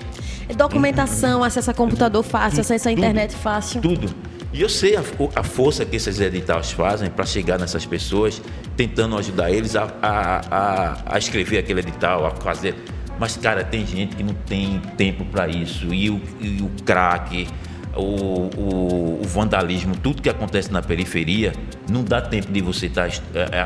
Documentação, 0.57 1.45
acesso 1.45 1.71
a 1.71 1.73
computador 1.73 2.23
fácil, 2.23 2.59
acesso 2.59 2.89
à 2.89 2.91
internet 2.91 3.33
fácil. 3.37 3.79
Tudo. 3.81 4.13
E 4.51 4.61
eu 4.61 4.67
sei 4.69 4.97
a, 4.97 5.03
a 5.35 5.43
força 5.43 5.85
que 5.85 5.95
esses 5.95 6.19
editais 6.19 6.71
fazem 6.71 7.09
para 7.09 7.25
chegar 7.25 7.57
nessas 7.57 7.85
pessoas, 7.85 8.41
tentando 8.75 9.17
ajudar 9.17 9.49
eles 9.49 9.77
a, 9.77 9.93
a, 10.01 10.41
a, 10.51 10.97
a 11.15 11.17
escrever 11.17 11.59
aquele 11.59 11.79
edital, 11.79 12.25
a 12.25 12.31
fazer. 12.31 12.75
Mas, 13.19 13.35
cara, 13.37 13.63
tem 13.63 13.85
gente 13.85 14.15
que 14.15 14.23
não 14.23 14.33
tem 14.33 14.79
tempo 14.97 15.25
para 15.25 15.47
isso. 15.47 15.93
E 15.93 16.09
o, 16.09 16.21
e 16.39 16.61
o 16.61 16.69
crack, 16.85 17.47
o, 17.95 18.01
o, 18.01 19.19
o 19.23 19.27
vandalismo, 19.27 19.95
tudo 19.95 20.21
que 20.21 20.29
acontece 20.29 20.71
na 20.71 20.81
periferia, 20.83 21.51
não 21.89 22.03
dá 22.03 22.21
tempo 22.21 22.51
de 22.51 22.61
você 22.61 22.85
estar 22.85 23.09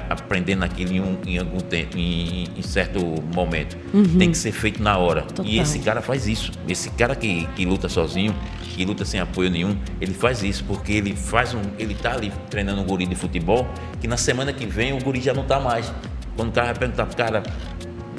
aprendendo 0.09 0.63
aquilo 0.63 0.93
em, 0.93 1.01
um- 1.01 1.17
em 1.25 1.37
algum 1.37 1.57
tempo, 1.59 1.97
em, 1.97 2.45
em 2.55 2.61
certo 2.61 2.99
momento. 3.35 3.77
Tem 4.17 4.31
que 4.31 4.37
ser 4.37 4.51
feito 4.51 4.81
na 4.81 4.97
hora. 4.97 5.23
Total. 5.23 5.45
E 5.45 5.59
esse 5.59 5.79
cara 5.79 6.01
faz 6.01 6.27
isso. 6.27 6.51
Esse 6.67 6.89
cara 6.91 7.15
que, 7.15 7.45
que 7.55 7.65
luta 7.65 7.89
sozinho, 7.89 8.33
que 8.61 8.85
luta 8.85 9.03
sem 9.03 9.19
apoio 9.19 9.49
nenhum, 9.49 9.75
ele 9.99 10.13
faz 10.13 10.43
isso 10.43 10.63
porque 10.63 10.93
ele 10.93 11.13
faz 11.15 11.53
um, 11.53 11.61
ele 11.77 11.93
tá 11.93 12.13
ali 12.13 12.31
treinando 12.49 12.81
um 12.81 12.85
guri 12.85 13.05
de 13.05 13.15
futebol, 13.15 13.67
que 13.99 14.07
na 14.07 14.15
semana 14.17 14.53
que 14.53 14.65
vem 14.65 14.93
o 14.93 14.99
guri 14.99 15.19
já 15.19 15.33
não 15.33 15.43
tá 15.43 15.59
mais. 15.59 15.91
Quando 16.37 16.49
o 16.49 16.51
cara 16.53 16.67
vai 16.67 16.75
perguntar 16.75 17.05
pro 17.05 17.17
cara, 17.17 17.43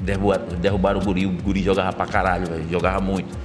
derrubaram, 0.02 0.44
derrubaram 0.60 1.00
o 1.00 1.04
guri, 1.04 1.26
o 1.26 1.32
guri 1.32 1.62
jogava 1.62 1.92
pra 1.92 2.06
caralho, 2.06 2.46
velho, 2.46 2.68
jogava 2.70 3.00
muito. 3.00 3.36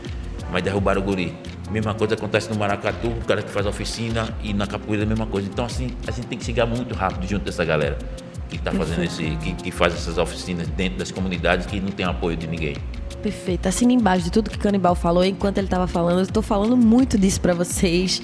Mas 0.52 0.64
derrubaram 0.64 1.02
o 1.02 1.04
guri. 1.04 1.36
Mesma 1.72 1.94
coisa 1.94 2.16
acontece 2.16 2.50
no 2.50 2.56
Maracatu, 2.58 3.08
o 3.10 3.26
cara 3.26 3.42
que 3.42 3.50
faz 3.50 3.66
oficina 3.66 4.30
e 4.42 4.54
na 4.54 4.66
capoeira 4.66 5.04
a 5.04 5.06
mesma 5.06 5.26
coisa. 5.26 5.48
Então 5.48 5.66
assim, 5.66 5.92
a 6.08 6.12
gente 6.12 6.28
tem 6.28 6.38
que 6.38 6.46
chegar 6.46 6.66
muito 6.66 6.96
rápido 6.96 7.28
junto 7.28 7.44
dessa 7.44 7.66
galera 7.66 7.98
que 8.50 8.58
tá 8.58 8.72
fazendo 8.72 9.04
esse, 9.04 9.24
que, 9.38 9.54
que 9.54 9.72
faz 9.72 9.94
essas 9.94 10.18
oficinas 10.18 10.68
dentro 10.70 10.98
das 11.00 11.12
comunidades 11.12 11.66
que 11.66 11.80
não 11.80 11.92
tem 11.92 12.06
apoio 12.06 12.38
de 12.38 12.48
ninguém. 12.48 12.76
Perfeito. 13.22 13.68
Assina 13.68 13.92
embaixo 13.92 14.26
de 14.26 14.32
tudo 14.32 14.50
que 14.50 14.56
o 14.56 14.60
Canibal 14.60 14.96
falou. 14.96 15.26
Enquanto 15.26 15.58
ele 15.58 15.68
tava 15.68 15.88
falando, 15.88 16.20
eu 16.20 16.28
tô 16.28 16.42
falando 16.42 16.78
muito 16.78 17.18
disso 17.18 17.42
pra 17.42 17.54
vocês. 17.54 18.22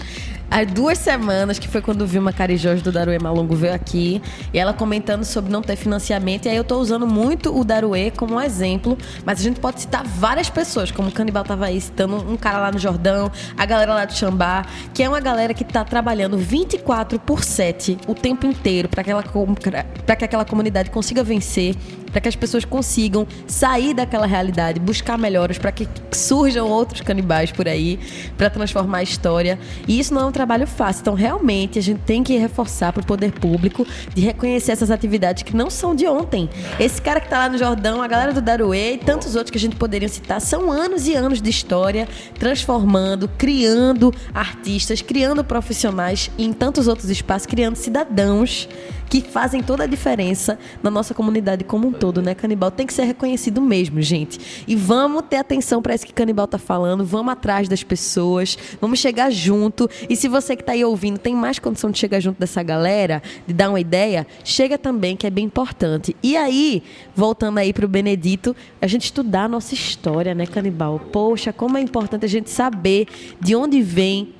Há 0.53 0.63
duas 0.65 0.99
semanas, 0.99 1.57
que 1.57 1.67
foi 1.67 1.81
quando 1.81 2.05
vi 2.05 2.19
uma 2.19 2.31
Carijós 2.31 2.79
do 2.83 2.91
Daruê 2.91 3.17
Malongo 3.17 3.55
veio 3.55 3.73
aqui, 3.73 4.21
e 4.53 4.59
ela 4.59 4.71
comentando 4.71 5.23
sobre 5.23 5.51
não 5.51 5.63
ter 5.63 5.75
financiamento, 5.75 6.45
e 6.45 6.49
aí 6.49 6.55
eu 6.55 6.63
tô 6.63 6.77
usando 6.77 7.07
muito 7.07 7.59
o 7.59 7.63
Daruê 7.63 8.11
como 8.11 8.35
um 8.35 8.39
exemplo, 8.39 8.95
mas 9.25 9.39
a 9.39 9.43
gente 9.43 9.59
pode 9.59 9.81
citar 9.81 10.05
várias 10.05 10.51
pessoas, 10.51 10.91
como 10.91 11.09
o 11.09 11.11
Canibal 11.11 11.43
tava 11.43 11.65
aí 11.65 11.81
citando 11.81 12.17
um 12.17 12.37
cara 12.37 12.59
lá 12.59 12.71
no 12.71 12.77
Jordão, 12.77 13.31
a 13.57 13.65
galera 13.65 13.95
lá 13.95 14.05
do 14.05 14.13
Xambá, 14.13 14.63
que 14.93 15.01
é 15.01 15.09
uma 15.09 15.19
galera 15.19 15.55
que 15.55 15.63
tá 15.63 15.83
trabalhando 15.83 16.37
24 16.37 17.19
por 17.19 17.43
7 17.43 17.97
o 18.05 18.13
tempo 18.13 18.45
inteiro 18.45 18.87
para 18.87 19.01
aquela 19.01 19.23
para 20.05 20.15
que 20.15 20.23
aquela 20.23 20.45
comunidade 20.45 20.91
consiga 20.91 21.23
vencer, 21.23 21.75
para 22.11 22.21
que 22.21 22.29
as 22.29 22.35
pessoas 22.35 22.63
consigam 22.63 23.27
sair 23.47 23.95
daquela 23.95 24.27
realidade, 24.27 24.79
buscar 24.79 25.17
melhoras, 25.17 25.57
para 25.57 25.71
que 25.71 25.89
surjam 26.11 26.69
outros 26.69 27.01
canibais 27.01 27.51
por 27.51 27.67
aí, 27.67 27.99
para 28.37 28.51
transformar 28.51 28.99
a 28.99 29.03
história. 29.03 29.59
E 29.87 29.99
isso 29.99 30.13
não 30.13 30.21
é 30.21 30.25
um 30.25 30.31
trabalho 30.43 30.67
fácil. 30.67 31.01
Então, 31.01 31.13
realmente, 31.13 31.79
a 31.79 31.81
gente 31.81 32.01
tem 32.01 32.21
que 32.21 32.37
reforçar 32.37 32.91
para 32.91 33.01
o 33.01 33.05
poder 33.05 33.31
público 33.31 33.87
de 34.13 34.21
reconhecer 34.21 34.73
essas 34.73 34.91
atividades 34.91 35.43
que 35.43 35.55
não 35.55 35.69
são 35.69 35.95
de 35.95 36.05
ontem. 36.05 36.49
Esse 36.77 37.01
cara 37.01 37.21
que 37.21 37.27
está 37.27 37.39
lá 37.39 37.49
no 37.49 37.57
Jordão, 37.57 38.01
a 38.01 38.07
galera 38.07 38.33
do 38.33 38.41
Daruê 38.41 38.93
e 38.93 38.97
tantos 38.97 39.35
outros 39.35 39.51
que 39.51 39.57
a 39.57 39.61
gente 39.61 39.77
poderia 39.77 40.09
citar, 40.09 40.41
são 40.41 40.69
anos 40.69 41.07
e 41.07 41.15
anos 41.15 41.41
de 41.41 41.49
história 41.49 42.07
transformando, 42.37 43.29
criando 43.37 44.13
artistas, 44.33 45.01
criando 45.01 45.43
profissionais 45.43 46.29
em 46.37 46.51
tantos 46.51 46.87
outros 46.87 47.09
espaços, 47.09 47.45
criando 47.45 47.77
cidadãos 47.77 48.67
que 49.13 49.21
fazem 49.21 49.61
toda 49.61 49.83
a 49.83 49.87
diferença 49.87 50.57
na 50.81 50.89
nossa 50.89 51.13
comunidade 51.13 51.63
como 51.63 51.87
um 51.87 51.91
todo, 51.91 52.19
né? 52.19 52.33
Canibal 52.33 52.71
tem 52.71 52.87
que 52.87 52.93
ser 52.93 53.03
reconhecido 53.03 53.61
mesmo, 53.61 54.01
gente. 54.01 54.63
E 54.67 54.75
vamos 54.75 55.25
ter 55.29 55.35
atenção 55.35 55.83
para 55.83 55.93
isso 55.93 56.03
que 56.03 56.11
Canibal 56.11 56.47
tá 56.47 56.57
falando, 56.57 57.05
vamos 57.05 57.31
atrás 57.31 57.69
das 57.69 57.83
pessoas, 57.83 58.57
vamos 58.81 58.97
chegar 58.97 59.29
junto. 59.29 59.87
E 60.09 60.15
se 60.15 60.27
você 60.27 60.55
que 60.55 60.63
tá 60.63 60.71
aí 60.71 60.83
ouvindo 60.83 61.19
tem 61.19 61.35
mais 61.35 61.59
condição 61.59 61.91
de 61.91 61.99
chegar 61.99 62.19
junto 62.21 62.39
dessa 62.39 62.63
galera, 62.63 63.21
de 63.45 63.53
dar 63.53 63.69
uma 63.69 63.79
ideia, 63.79 64.25
chega 64.43 64.79
também, 64.79 65.15
que 65.15 65.27
é 65.27 65.29
bem 65.29 65.45
importante. 65.45 66.15
E 66.23 66.35
aí, 66.35 66.81
voltando 67.15 67.59
aí 67.59 67.71
pro 67.71 67.87
Benedito, 67.87 68.55
a 68.81 68.87
gente 68.87 69.03
estudar 69.03 69.43
a 69.43 69.47
nossa 69.47 69.75
história, 69.75 70.33
né, 70.33 70.47
Canibal? 70.47 70.99
Poxa, 70.99 71.53
como 71.53 71.77
é 71.77 71.81
importante 71.81 72.25
a 72.25 72.29
gente 72.29 72.49
saber 72.49 73.07
de 73.39 73.55
onde 73.55 73.79
vem 73.79 74.33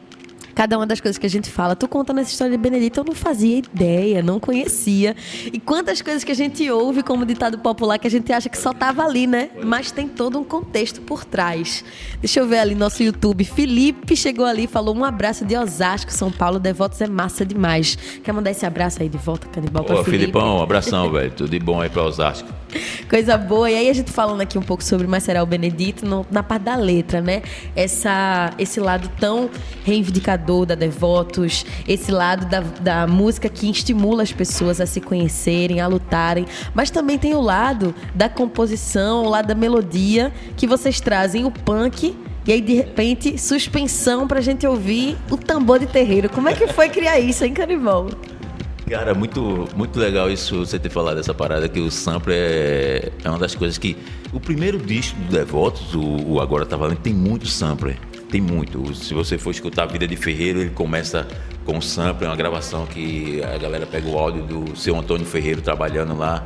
cada 0.53 0.77
uma 0.77 0.85
das 0.85 0.99
coisas 0.99 1.17
que 1.17 1.25
a 1.25 1.29
gente 1.29 1.49
fala. 1.49 1.75
Tu 1.75 1.87
contando 1.87 2.19
essa 2.19 2.31
história 2.31 2.51
de 2.51 2.57
Benedito, 2.57 2.99
eu 2.99 3.03
não 3.03 3.15
fazia 3.15 3.57
ideia, 3.57 4.21
não 4.21 4.39
conhecia. 4.39 5.15
E 5.51 5.59
quantas 5.59 6.01
coisas 6.01 6.23
que 6.23 6.31
a 6.31 6.35
gente 6.35 6.69
ouve 6.69 7.03
como 7.03 7.25
ditado 7.25 7.57
popular 7.59 7.97
que 7.97 8.07
a 8.07 8.11
gente 8.11 8.31
acha 8.31 8.49
que 8.49 8.57
só 8.57 8.73
tava 8.73 9.03
ali, 9.03 9.27
né? 9.27 9.49
Mas 9.63 9.91
tem 9.91 10.07
todo 10.07 10.39
um 10.39 10.43
contexto 10.43 11.01
por 11.01 11.25
trás. 11.25 11.83
Deixa 12.19 12.39
eu 12.39 12.47
ver 12.47 12.59
ali 12.59 12.75
nosso 12.75 13.03
YouTube. 13.03 13.43
Felipe 13.43 14.15
chegou 14.15 14.45
ali, 14.45 14.67
falou 14.67 14.95
um 14.95 15.03
abraço 15.03 15.45
de 15.45 15.57
Osasco, 15.57 16.11
São 16.11 16.31
Paulo. 16.31 16.59
Devotos 16.59 17.01
é 17.01 17.07
massa 17.07 17.45
demais. 17.45 17.97
Quer 18.23 18.31
mandar 18.31 18.51
esse 18.51 18.65
abraço 18.65 19.01
aí 19.01 19.09
de 19.09 19.17
volta, 19.17 19.47
Canibal, 19.47 19.83
pra 19.83 19.95
Ô, 19.95 20.03
Felipe? 20.03 20.23
Filipão, 20.23 20.57
um 20.57 20.61
abração, 20.61 21.11
velho. 21.11 21.31
Tudo 21.31 21.49
de 21.49 21.59
bom 21.59 21.81
aí 21.81 21.89
pra 21.89 22.03
Osasco. 22.03 22.62
Coisa 23.09 23.37
boa. 23.37 23.69
E 23.69 23.75
aí 23.75 23.89
a 23.89 23.93
gente 23.93 24.11
falando 24.11 24.41
aqui 24.41 24.57
um 24.57 24.61
pouco 24.61 24.83
sobre 24.83 25.05
Marcelo 25.07 25.45
Benedito 25.45 26.05
no- 26.05 26.25
na 26.31 26.41
parte 26.43 26.63
da 26.63 26.75
letra, 26.75 27.21
né? 27.21 27.41
Essa, 27.75 28.51
esse 28.57 28.79
lado 28.79 29.09
tão 29.19 29.49
reivindicador 29.83 30.65
da 30.65 30.75
Devotos, 30.75 31.65
esse 31.87 32.11
lado 32.11 32.45
da, 32.47 32.59
da 32.61 33.07
música 33.07 33.49
que 33.49 33.69
estimula 33.69 34.23
as 34.23 34.31
pessoas 34.31 34.79
a 34.81 34.85
se 34.85 34.99
conhecerem, 35.01 35.81
a 35.81 35.87
lutarem. 35.87 36.45
Mas 36.73 36.89
também 36.89 37.17
tem 37.17 37.33
o 37.35 37.41
lado 37.41 37.93
da 38.15 38.29
composição, 38.29 39.23
o 39.25 39.29
lado 39.29 39.47
da 39.47 39.55
melodia, 39.55 40.31
que 40.57 40.65
vocês 40.67 40.99
trazem 40.99 41.45
o 41.45 41.51
punk. 41.51 42.15
E 42.45 42.51
aí, 42.51 42.59
de 42.59 42.73
repente, 42.73 43.37
suspensão 43.37 44.27
pra 44.27 44.41
gente 44.41 44.67
ouvir 44.67 45.15
o 45.31 45.37
tambor 45.37 45.79
de 45.79 45.85
terreiro. 45.85 46.29
Como 46.29 46.49
é 46.49 46.53
que 46.53 46.67
foi 46.67 46.89
criar 46.89 47.17
isso, 47.19 47.45
hein, 47.45 47.53
Canibal? 47.53 48.07
Cara, 48.89 49.13
muito, 49.13 49.67
muito 49.75 49.97
legal 49.97 50.29
isso 50.29 50.65
você 50.65 50.77
ter 50.77 50.89
falado 50.89 51.15
dessa 51.15 51.33
parada 51.33 51.69
que 51.69 51.79
o 51.79 51.89
sample 51.89 52.33
é, 52.33 53.11
é 53.23 53.29
uma 53.29 53.39
das 53.39 53.55
coisas 53.55 53.77
que. 53.77 53.97
O 54.33 54.39
primeiro 54.39 54.77
disco 54.77 55.19
do 55.21 55.31
Devotos, 55.31 55.93
o, 55.93 56.33
o 56.33 56.41
Agora 56.41 56.65
Tá 56.65 56.75
Valendo, 56.75 56.99
tem 56.99 57.13
muito 57.13 57.47
sampler. 57.47 57.97
Tem 58.29 58.41
muito. 58.41 58.95
Se 58.95 59.13
você 59.13 59.37
for 59.37 59.51
escutar 59.51 59.83
a 59.83 59.85
Vida 59.85 60.07
de 60.07 60.15
Ferreiro, 60.15 60.59
ele 60.59 60.71
começa 60.71 61.27
com 61.63 61.79
sample, 61.79 62.25
é 62.25 62.29
uma 62.29 62.35
gravação 62.35 62.85
que 62.85 63.41
a 63.43 63.57
galera 63.57 63.85
pega 63.85 64.07
o 64.07 64.17
áudio 64.17 64.43
do 64.43 64.75
seu 64.75 64.97
Antônio 64.97 65.25
Ferreiro 65.25 65.61
trabalhando 65.61 66.17
lá, 66.17 66.45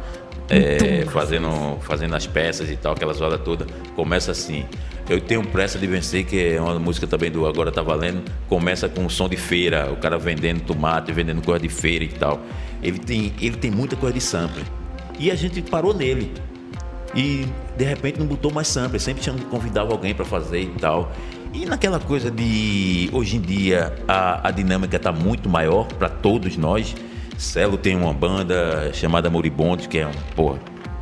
é, 0.50 1.06
fazendo, 1.06 1.80
fazendo 1.82 2.16
as 2.16 2.28
peças 2.28 2.70
e 2.70 2.76
tal, 2.76 2.94
aquela 2.94 3.14
zoada 3.14 3.38
toda. 3.38 3.66
Começa 3.96 4.32
assim. 4.32 4.66
Eu 5.10 5.22
tenho 5.22 5.42
pressa 5.42 5.80
de 5.80 5.88
vencer, 5.88 6.26
que 6.26 6.54
é 6.54 6.62
uma 6.62 6.78
música 6.78 7.08
também 7.08 7.32
do 7.32 7.48
Agora 7.48 7.72
Tá 7.72 7.82
Valendo. 7.82 8.30
Começa 8.50 8.90
com 8.90 9.06
o 9.06 9.10
som 9.10 9.30
de 9.30 9.38
feira, 9.38 9.90
o 9.90 9.96
cara 9.96 10.18
vendendo 10.18 10.62
tomate, 10.62 11.14
vendendo 11.14 11.42
coisa 11.42 11.62
de 11.62 11.70
feira 11.70 12.04
e 12.04 12.10
tal. 12.10 12.42
Ele 12.84 13.00
tem, 13.00 13.34
ele 13.40 13.56
tem 13.56 13.72
muita 13.72 13.96
coisa 13.96 14.14
de 14.14 14.22
sample. 14.22 14.64
E 15.18 15.32
a 15.32 15.36
gente 15.36 15.62
parou 15.62 15.94
nele. 15.94 16.34
E 17.16 17.48
de 17.78 17.86
repente 17.86 18.20
não 18.20 18.28
botou 18.28 18.52
mais 18.52 18.68
sample, 18.68 19.00
sempre 19.00 19.24
tinha 19.24 19.34
convidava 19.50 19.94
alguém 19.94 20.14
para 20.14 20.26
fazer 20.26 20.62
e 20.62 20.68
tal. 20.80 21.10
E 21.54 21.66
naquela 21.66 22.00
coisa 22.00 22.30
de 22.30 23.10
hoje 23.14 23.38
em 23.38 23.42
dia 23.42 23.96
a, 24.08 24.50
a 24.50 24.52
dinâmica 24.52 24.98
está 24.98 25.14
muito 25.14 25.48
maior 25.48 25.88
para 25.88 26.10
todos 26.10 26.58
nós. 26.58 26.94
Celo 27.38 27.78
tem 27.78 27.96
uma 27.96 28.14
banda 28.14 28.92
chamada 28.94 29.30
Moribondos, 29.30 29.88
que 29.88 30.00
é 30.00 30.08
um, 30.08 30.12
porra, 30.36 30.60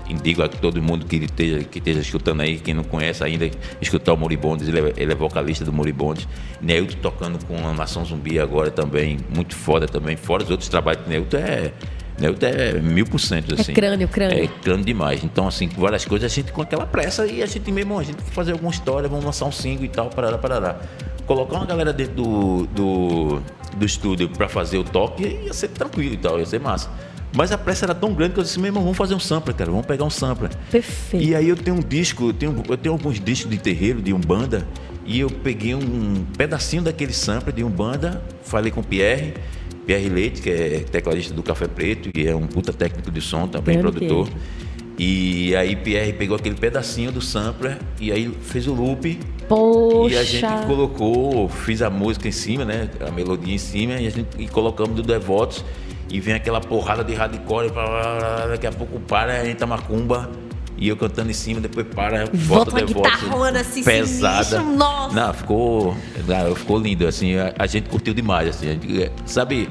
indico 0.08 0.41
a 0.41 0.47
todo 0.47 0.82
mundo 0.82 1.06
que 1.06 1.18
esteja, 1.18 1.64
que 1.64 1.80
esteja 1.80 1.99
escutando 1.99 2.41
aí, 2.41 2.60
quem 2.60 2.74
não 2.74 2.84
conhece 2.84 3.24
ainda, 3.24 3.49
escutar 3.82 4.14
o 4.14 4.18
Moribondos, 4.18 4.68
ele 4.68 4.80
é, 4.80 4.93
ele 4.97 5.12
é 5.12 5.16
vocalista 5.16 5.66
do 5.66 5.74
Moribondos. 5.74 6.28
Neilton 6.62 6.97
tocando 7.01 7.43
com 7.45 7.68
a 7.68 7.74
Nação 7.74 8.06
Zumbi 8.06 8.39
agora 8.39 8.72
também, 8.72 9.18
muito 9.34 9.56
foda 9.56 9.88
também. 9.88 10.16
Fora 10.16 10.43
os 10.43 10.49
outros 10.49 10.70
trabalhos 10.70 11.03
que 11.03 11.10
Neilton 11.10 11.38
é. 11.38 11.72
Neilton 12.18 12.45
é 12.45 12.74
mil 12.80 13.06
por 13.06 13.20
cento, 13.20 13.53
assim. 13.53 13.74
crânio, 13.74 14.08
crânio. 14.08 14.43
É 14.43 14.47
crânio 14.47 14.86
demais. 14.86 15.24
Então, 15.24 15.47
assim, 15.47 15.68
várias 15.68 16.06
coisas, 16.06 16.32
a 16.32 16.34
gente 16.34 16.51
com 16.51 16.62
aquela 16.62 16.86
pressa 16.86 17.26
e 17.28 17.43
a 17.43 17.45
gente 17.45 17.70
mesmo, 17.72 17.99
a 17.99 18.03
gente 18.03 18.16
tem 18.16 18.26
que 18.26 18.32
fazer 18.32 18.53
alguma 18.53 18.72
história, 18.72 19.10
vamos 19.10 19.26
lançar 19.26 19.45
um 19.45 19.51
single 19.51 19.86
e 19.86 19.89
tal, 19.89 20.10
parará, 20.10 20.38
parará. 20.38 20.80
Colocar 21.26 21.58
uma 21.58 21.66
galera 21.66 21.91
dentro 21.91 22.14
do, 22.14 22.68
do, 22.68 23.41
do 23.76 23.86
estúdio 23.86 24.30
pra 24.30 24.47
fazer 24.47 24.78
o 24.78 24.84
toque 24.84 25.24
ia 25.24 25.53
ser 25.53 25.70
tranquilo 25.70 26.14
e 26.14 26.18
tal, 26.18 26.39
ia 26.39 26.45
ser 26.45 26.60
massa. 26.60 26.89
Mas 27.36 27.52
a 27.52 27.58
pressa 27.58 27.86
era 27.86 27.94
tão 27.94 28.14
grande 28.14 28.34
que 28.34 28.40
eu 28.40 28.44
disse, 28.44 28.58
meu 28.58 28.68
irmão, 28.68 28.82
vamos 28.82 28.98
fazer 28.98 29.14
um 29.14 29.20
sampler, 29.20 29.56
cara, 29.56 29.70
vamos 29.70 29.86
pegar 29.86 30.06
um 30.06 30.10
sampler. 30.10 30.52
Perfeito. 30.72 31.26
E 31.26 31.36
aí 31.36 31.50
eu 31.50 31.56
tenho 31.56 31.76
um 31.76 31.82
disco, 31.82 32.30
eu 32.30 32.34
tenho, 32.34 32.64
eu 32.68 32.78
tenho 32.78 32.94
alguns 32.94 33.20
discos 33.20 33.52
de 33.52 33.58
terreiro, 33.58 34.02
de 34.02 34.14
Umbanda, 34.14 34.66
e 35.06 35.20
eu 35.20 35.30
peguei 35.30 35.76
um 35.76 36.26
pedacinho 36.38 36.82
daquele 36.82 37.14
sampler 37.14 37.54
de 37.54 37.64
Umbanda, 37.64 38.24
falei 38.44 38.72
com 38.72 38.80
o 38.80 38.84
Pierre, 38.84 39.34
Pierre 39.86 40.10
Leite, 40.10 40.42
que 40.42 40.50
é 40.50 40.80
tecladista 40.90 41.34
do 41.34 41.44
Café 41.44 41.68
Preto, 41.68 42.10
e 42.16 42.26
é 42.26 42.36
um 42.36 42.48
puta 42.48 42.72
técnico 42.72 43.12
de 43.12 43.22
som, 43.22 43.48
também 43.48 43.78
Grande 43.78 44.00
produtor. 44.00 44.30
E 44.98 45.54
aí 45.58 45.76
Pierre 45.76 46.14
pegou 46.14 46.38
aquele 46.38 46.56
pedacinho 46.56 47.12
do 47.12 47.22
sampler 47.22 47.78
e 48.00 48.14
aí 48.14 48.32
fez 48.42 48.66
o 48.66 48.74
loop 48.74 49.20
Poxa. 49.48 50.16
e 50.16 50.18
a 50.18 50.24
gente 50.24 50.66
colocou, 50.66 51.50
fiz 51.50 51.82
a 51.82 51.90
música 51.90 52.30
em 52.30 52.32
cima, 52.32 52.64
né? 52.64 52.90
A 53.06 53.12
melodia 53.12 53.54
em 53.54 53.58
cima 53.58 53.96
e, 53.96 54.08
a 54.08 54.10
gente, 54.10 54.30
e 54.40 54.48
colocamos 54.48 54.96
do 54.96 55.04
Devotos. 55.04 55.66
E 56.10 56.20
vem 56.20 56.34
aquela 56.34 56.62
porrada 56.62 57.03
de 57.03 57.14
hardcore, 57.14 57.70
blá, 57.72 57.86
blá, 57.86 58.18
blá, 58.18 58.47
daqui 58.47 58.68
a 58.68 58.72
pouco 58.72 58.99
para, 59.01 59.47
entra 59.47 59.66
macumba. 59.66 60.30
E 60.78 60.89
eu 60.89 60.97
cantando 60.97 61.32
em 61.32 61.34
cima, 61.34 61.62
depois 61.62 61.88
para, 61.88 62.26
Volta 62.34 62.72
volta 62.86 63.60
assim, 63.60 63.82
pesada. 63.82 64.43
sinistra, 64.43 64.62
nossa. 64.62 65.16
Não, 65.16 65.34
ficou, 65.34 65.97
cara, 66.28 66.53
ficou 66.53 66.78
lindo, 66.78 67.08
assim, 67.08 67.38
a, 67.38 67.53
a 67.58 67.66
gente 67.66 67.88
curtiu 67.89 68.14
demais, 68.14 68.49
assim. 68.49 68.68
gente, 68.68 69.03
é, 69.03 69.12
sabe, 69.26 69.70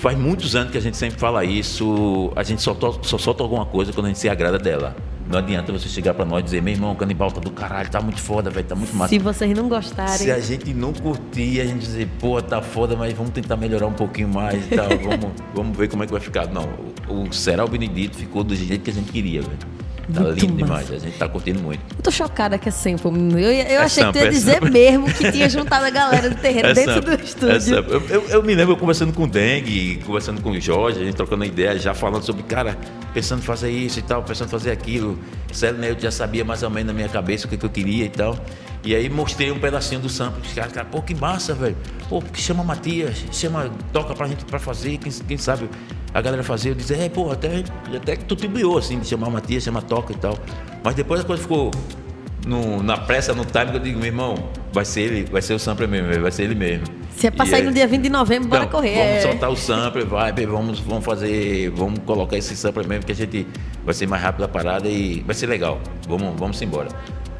faz 0.00 0.18
muitos 0.18 0.56
anos 0.56 0.72
que 0.72 0.78
a 0.78 0.80
gente 0.80 0.96
sempre 0.96 1.18
fala 1.18 1.44
isso, 1.44 2.32
a 2.34 2.42
gente 2.42 2.62
só, 2.62 2.74
to- 2.74 2.98
só 3.02 3.18
solta 3.18 3.42
alguma 3.42 3.66
coisa 3.66 3.92
quando 3.92 4.06
a 4.06 4.08
gente 4.08 4.18
se 4.18 4.28
agrada 4.28 4.58
dela. 4.58 4.96
Não 5.28 5.38
adianta 5.38 5.72
você 5.72 5.88
chegar 5.88 6.12
pra 6.14 6.24
nós 6.24 6.40
e 6.40 6.44
dizer, 6.44 6.60
meu 6.60 6.74
irmão, 6.74 6.90
o 6.90 6.96
canibal 6.96 7.30
tá 7.30 7.40
do 7.40 7.52
caralho, 7.52 7.88
tá 7.88 8.00
muito 8.00 8.20
foda, 8.20 8.50
velho, 8.50 8.66
tá 8.66 8.74
muito 8.74 8.96
massa. 8.96 9.10
Se 9.10 9.18
vocês 9.20 9.56
não 9.56 9.68
gostarem. 9.68 10.16
Se 10.18 10.28
a 10.32 10.40
gente 10.40 10.74
não 10.74 10.92
curtir, 10.92 11.60
a 11.60 11.64
gente 11.66 11.78
dizer, 11.78 12.08
pô, 12.18 12.42
tá 12.42 12.60
foda, 12.60 12.96
mas 12.96 13.12
vamos 13.12 13.30
tentar 13.32 13.56
melhorar 13.56 13.86
um 13.86 13.92
pouquinho 13.92 14.26
mais 14.28 14.56
e 14.66 14.74
tal, 14.74 14.88
vamos, 14.98 15.30
vamos 15.54 15.76
ver 15.78 15.88
como 15.88 16.02
é 16.02 16.06
que 16.06 16.10
vai 16.12 16.20
ficar. 16.20 16.48
Não, 16.48 16.68
o, 17.08 17.28
o 17.28 17.32
Será 17.32 17.64
o 17.64 17.68
Benedito 17.68 18.16
ficou 18.16 18.42
do 18.42 18.56
jeito 18.56 18.82
que 18.82 18.90
a 18.90 18.94
gente 18.94 19.12
queria, 19.12 19.40
velho. 19.42 19.56
Tá 20.12 20.20
Muito 20.22 20.40
lindo 20.46 20.66
massa. 20.66 20.84
demais, 20.84 21.02
a 21.02 21.06
gente 21.06 21.18
tá 21.18 21.28
curtindo 21.28 21.60
muito. 21.60 21.80
Eu 21.96 22.02
tô 22.02 22.10
chocada 22.10 22.58
que 22.58 22.68
é 22.68 22.72
sample. 22.72 23.10
Eu, 23.32 23.38
eu 23.38 23.50
É 23.50 23.76
achei 23.78 24.04
que 24.04 24.12
tu 24.12 24.16
ia 24.18 24.20
sample, 24.20 24.20
é 24.20 24.28
dizer 24.28 24.52
sample. 24.54 24.70
mesmo 24.70 25.06
que 25.12 25.32
tinha 25.32 25.48
juntado 25.48 25.84
a 25.84 25.90
galera 25.90 26.30
do 26.30 26.36
terreiro 26.36 26.68
É 26.68 26.74
dentro 26.74 26.94
sample, 26.94 27.16
do 27.16 27.20
é 27.20 27.24
estúdio. 27.24 27.60
sample. 27.60 27.92
eu, 27.92 28.02
eu- 28.08 28.28
eu 28.28 28.42
me 28.42 28.54
lembro 28.54 28.76
conversando 28.76 29.12
com 29.12 29.24
o 29.24 29.26
Dengue, 29.26 30.02
conversando 30.04 30.40
com 30.40 30.50
o 30.50 30.60
Jorge, 30.60 31.00
a 31.00 31.04
gente 31.04 31.14
trocando 31.14 31.44
ideia, 31.44 31.78
já 31.78 31.94
falando 31.94 32.22
sobre, 32.24 32.42
cara, 32.42 32.76
pensando 33.14 33.40
em 33.40 33.44
fazer 33.44 33.70
isso 33.70 33.98
e 33.98 34.02
tal, 34.02 34.22
pensando 34.22 34.48
em 34.48 34.50
fazer 34.50 34.70
aquilo. 34.70 35.18
Sério, 35.52 35.78
né? 35.78 35.90
Eu 35.90 35.98
já 35.98 36.10
sabia 36.10 36.44
mais 36.44 36.62
ou 36.62 36.70
menos 36.70 36.88
na 36.88 36.92
minha 36.92 37.08
cabeça 37.08 37.46
o 37.46 37.48
que, 37.50 37.56
que 37.56 37.64
eu 37.66 37.70
queria 37.70 38.04
e 38.04 38.10
tal. 38.10 38.38
E 38.82 38.94
aí 38.94 39.10
mostrei 39.10 39.50
um 39.50 39.58
pedacinho 39.58 40.00
do 40.00 40.08
sample. 40.08 40.40
Os 40.46 40.54
caras, 40.54 40.72
cara, 40.72 40.86
pô, 40.90 41.02
que 41.02 41.14
massa, 41.14 41.52
velho. 41.54 41.76
Pô, 42.08 42.22
que 42.22 42.40
chama 42.40 42.64
Matias, 42.64 43.24
chama, 43.30 43.70
toca 43.92 44.14
pra 44.14 44.26
gente 44.26 44.44
pra 44.44 44.58
fazer, 44.58 44.96
quem, 44.96 45.12
quem 45.12 45.36
sabe 45.36 45.68
a 46.12 46.20
galera 46.20 46.42
fazer. 46.42 46.70
Eu 46.70 46.74
disse, 46.74 46.94
é, 46.94 47.08
pô, 47.08 47.30
até, 47.30 47.62
até 47.94 48.16
que 48.16 48.24
tu 48.24 48.34
tribuiu, 48.36 48.76
assim, 48.76 48.98
de 48.98 49.06
chamar 49.06 49.30
Matias, 49.30 49.62
chamar 49.62 49.82
toca 49.82 50.12
e 50.12 50.16
tal. 50.16 50.38
Mas 50.82 50.94
depois 50.94 51.20
a 51.20 51.24
coisa 51.24 51.42
ficou 51.42 51.70
no- 52.46 52.82
na 52.82 52.96
pressa, 52.96 53.34
no 53.34 53.44
time, 53.44 53.72
eu 53.74 53.78
digo, 53.80 53.98
meu 53.98 54.06
irmão, 54.08 54.34
vai 54.72 54.84
ser 54.84 55.02
ele, 55.02 55.24
vai 55.30 55.42
ser 55.42 55.54
o 55.54 55.58
sampler 55.58 55.88
mesmo, 55.88 56.20
vai 56.22 56.30
ser 56.32 56.44
ele 56.44 56.54
mesmo. 56.54 56.86
Se 57.16 57.26
é 57.26 57.30
pra 57.30 57.44
sair 57.44 57.60
aí- 57.60 57.66
no 57.66 57.72
dia 57.72 57.86
20 57.86 58.02
de 58.04 58.08
novembro, 58.08 58.48
bora 58.48 58.62
Não, 58.62 58.68
correr. 58.70 58.94
Vamos 58.94 59.12
é. 59.12 59.20
soltar 59.20 59.50
o 59.50 59.56
sampler, 59.56 60.06
vai, 60.06 60.32
vamos, 60.46 60.80
vamos 60.80 61.04
fazer, 61.04 61.68
vamos 61.70 61.98
colocar 62.06 62.36
esse 62.38 62.56
sampler 62.56 62.86
mesmo, 62.88 63.04
que 63.04 63.12
a 63.12 63.14
gente 63.14 63.46
vai 63.84 63.92
ser 63.92 64.06
mais 64.06 64.22
rápido 64.22 64.44
a 64.44 64.48
parada 64.48 64.88
e 64.88 65.20
vai 65.26 65.34
ser 65.34 65.46
legal. 65.46 65.78
Vamos, 66.08 66.34
vamos 66.40 66.62
embora. 66.62 66.88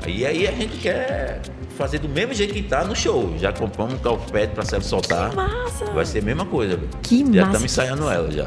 Aí, 0.04 0.24
aí 0.26 0.46
a 0.48 0.52
gente 0.52 0.76
quer 0.78 1.40
fazer 1.76 1.98
do 1.98 2.08
mesmo 2.08 2.34
jeito 2.34 2.52
que 2.54 2.62
tá 2.62 2.84
no 2.84 2.94
show. 2.96 3.34
Já 3.38 3.52
compramos 3.52 3.94
um 3.94 3.98
calpete 3.98 4.54
pra 4.54 4.64
Célio 4.64 4.84
soltar. 4.84 5.30
Que 5.30 5.36
massa! 5.36 5.84
Vai 5.86 6.04
ser 6.06 6.18
a 6.18 6.22
mesma 6.22 6.44
coisa. 6.44 6.78
Que 7.02 7.18
Já 7.18 7.24
massa. 7.24 7.40
estamos 7.40 7.64
ensaiando 7.64 8.10
ela 8.10 8.30
já. 8.30 8.46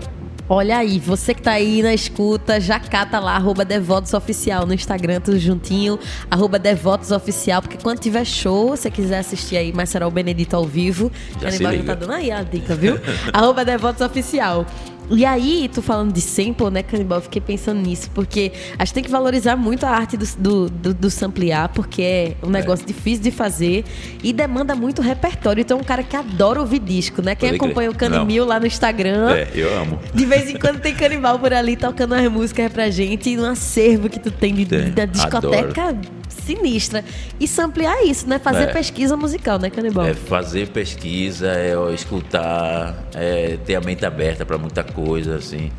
Olha 0.49 0.77
aí, 0.77 0.99
você 0.99 1.33
que 1.33 1.41
tá 1.41 1.53
aí 1.53 1.81
na 1.81 1.93
escuta, 1.93 2.59
já 2.59 2.77
cata 2.77 3.17
lá, 3.17 3.35
arroba 3.37 3.63
Devotos 3.63 4.13
Oficial 4.13 4.65
no 4.67 4.73
Instagram, 4.73 5.21
tudo 5.21 5.39
juntinho, 5.39 5.97
arroba 6.29 6.59
Devotos 6.59 7.11
Oficial, 7.11 7.61
porque 7.61 7.77
quando 7.81 7.99
tiver 7.99 8.25
show, 8.25 8.75
se 8.75 8.83
você 8.83 8.91
quiser 8.91 9.19
assistir 9.19 9.55
aí 9.55 9.71
Marcelo 9.71 10.11
Benedito 10.11 10.53
ao 10.53 10.65
vivo, 10.65 11.09
Já 11.39 11.49
Canibal 11.49 11.71
se 11.71 11.77
já 11.77 11.83
tá 11.85 11.95
dando 11.95 12.11
aí 12.11 12.29
a 12.29 12.43
dica, 12.43 12.75
viu? 12.75 12.99
arroba 13.31 13.63
Devotos 13.63 14.01
Oficial. 14.01 14.65
E 15.09 15.25
aí, 15.25 15.69
tu 15.73 15.81
falando 15.81 16.11
de 16.13 16.21
sample, 16.21 16.69
né, 16.71 16.81
Canibal, 16.81 17.17
eu 17.19 17.23
fiquei 17.23 17.41
pensando 17.41 17.79
nisso, 17.81 18.09
porque 18.13 18.51
a 18.79 18.85
gente 18.85 18.93
tem 18.93 19.03
que 19.03 19.09
valorizar 19.11 19.55
muito 19.55 19.85
a 19.85 19.89
arte 19.89 20.15
do, 20.17 20.25
do, 20.37 20.69
do, 20.69 20.93
do 20.93 21.09
samplear, 21.11 21.69
porque 21.69 22.01
é 22.01 22.35
um 22.41 22.49
negócio 22.49 22.85
difícil 22.85 23.23
de 23.23 23.31
fazer 23.31 23.83
e 24.23 24.31
demanda 24.31 24.73
muito 24.75 25.01
repertório. 25.01 25.61
Então, 25.61 25.77
é 25.77 25.81
um 25.81 25.83
cara 25.83 26.03
que 26.03 26.15
adora 26.15 26.59
ouvir 26.59 26.79
disco, 26.79 27.21
né? 27.21 27.35
Quem 27.35 27.49
Pode 27.49 27.59
crer. 27.59 27.67
acompanha 27.69 27.91
o 27.91 27.95
Canimil 27.95 28.45
lá 28.45 28.59
no 28.59 28.65
Instagram, 28.65 29.31
É, 29.31 29.47
eu 29.53 29.77
amo. 29.77 29.99
de 30.13 30.25
vez 30.25 30.49
em 30.49 30.57
quando 30.57 30.79
tem 30.79 30.93
canibal 30.95 31.37
por 31.37 31.53
ali 31.53 31.75
tocando 31.75 32.13
umas 32.15 32.31
músicas 32.31 32.71
pra 32.71 32.89
gente 32.89 33.29
e 33.29 33.37
um 33.39 33.45
acervo 33.45 34.09
que 34.09 34.19
tu 34.19 34.31
tem 34.31 34.53
de, 34.53 34.65
Tem, 34.65 34.91
da 34.91 35.05
discoteca 35.05 35.95
sinistra. 36.43 37.03
E 37.39 37.47
samplear 37.47 38.03
isso, 38.05 38.27
né? 38.27 38.37
Fazer 38.39 38.63
É. 38.63 38.67
pesquisa 38.67 39.17
musical, 39.17 39.57
né, 39.57 39.69
canibal? 39.69 40.05
É 40.05 40.13
fazer 40.13 40.69
pesquisa, 40.69 41.47
é 41.51 41.73
escutar, 41.93 43.07
é 43.15 43.57
ter 43.65 43.75
a 43.75 43.81
mente 43.81 44.05
aberta 44.05 44.45
para 44.45 44.57
muita 44.57 44.83
coisa, 44.83 45.35
assim. 45.35 45.71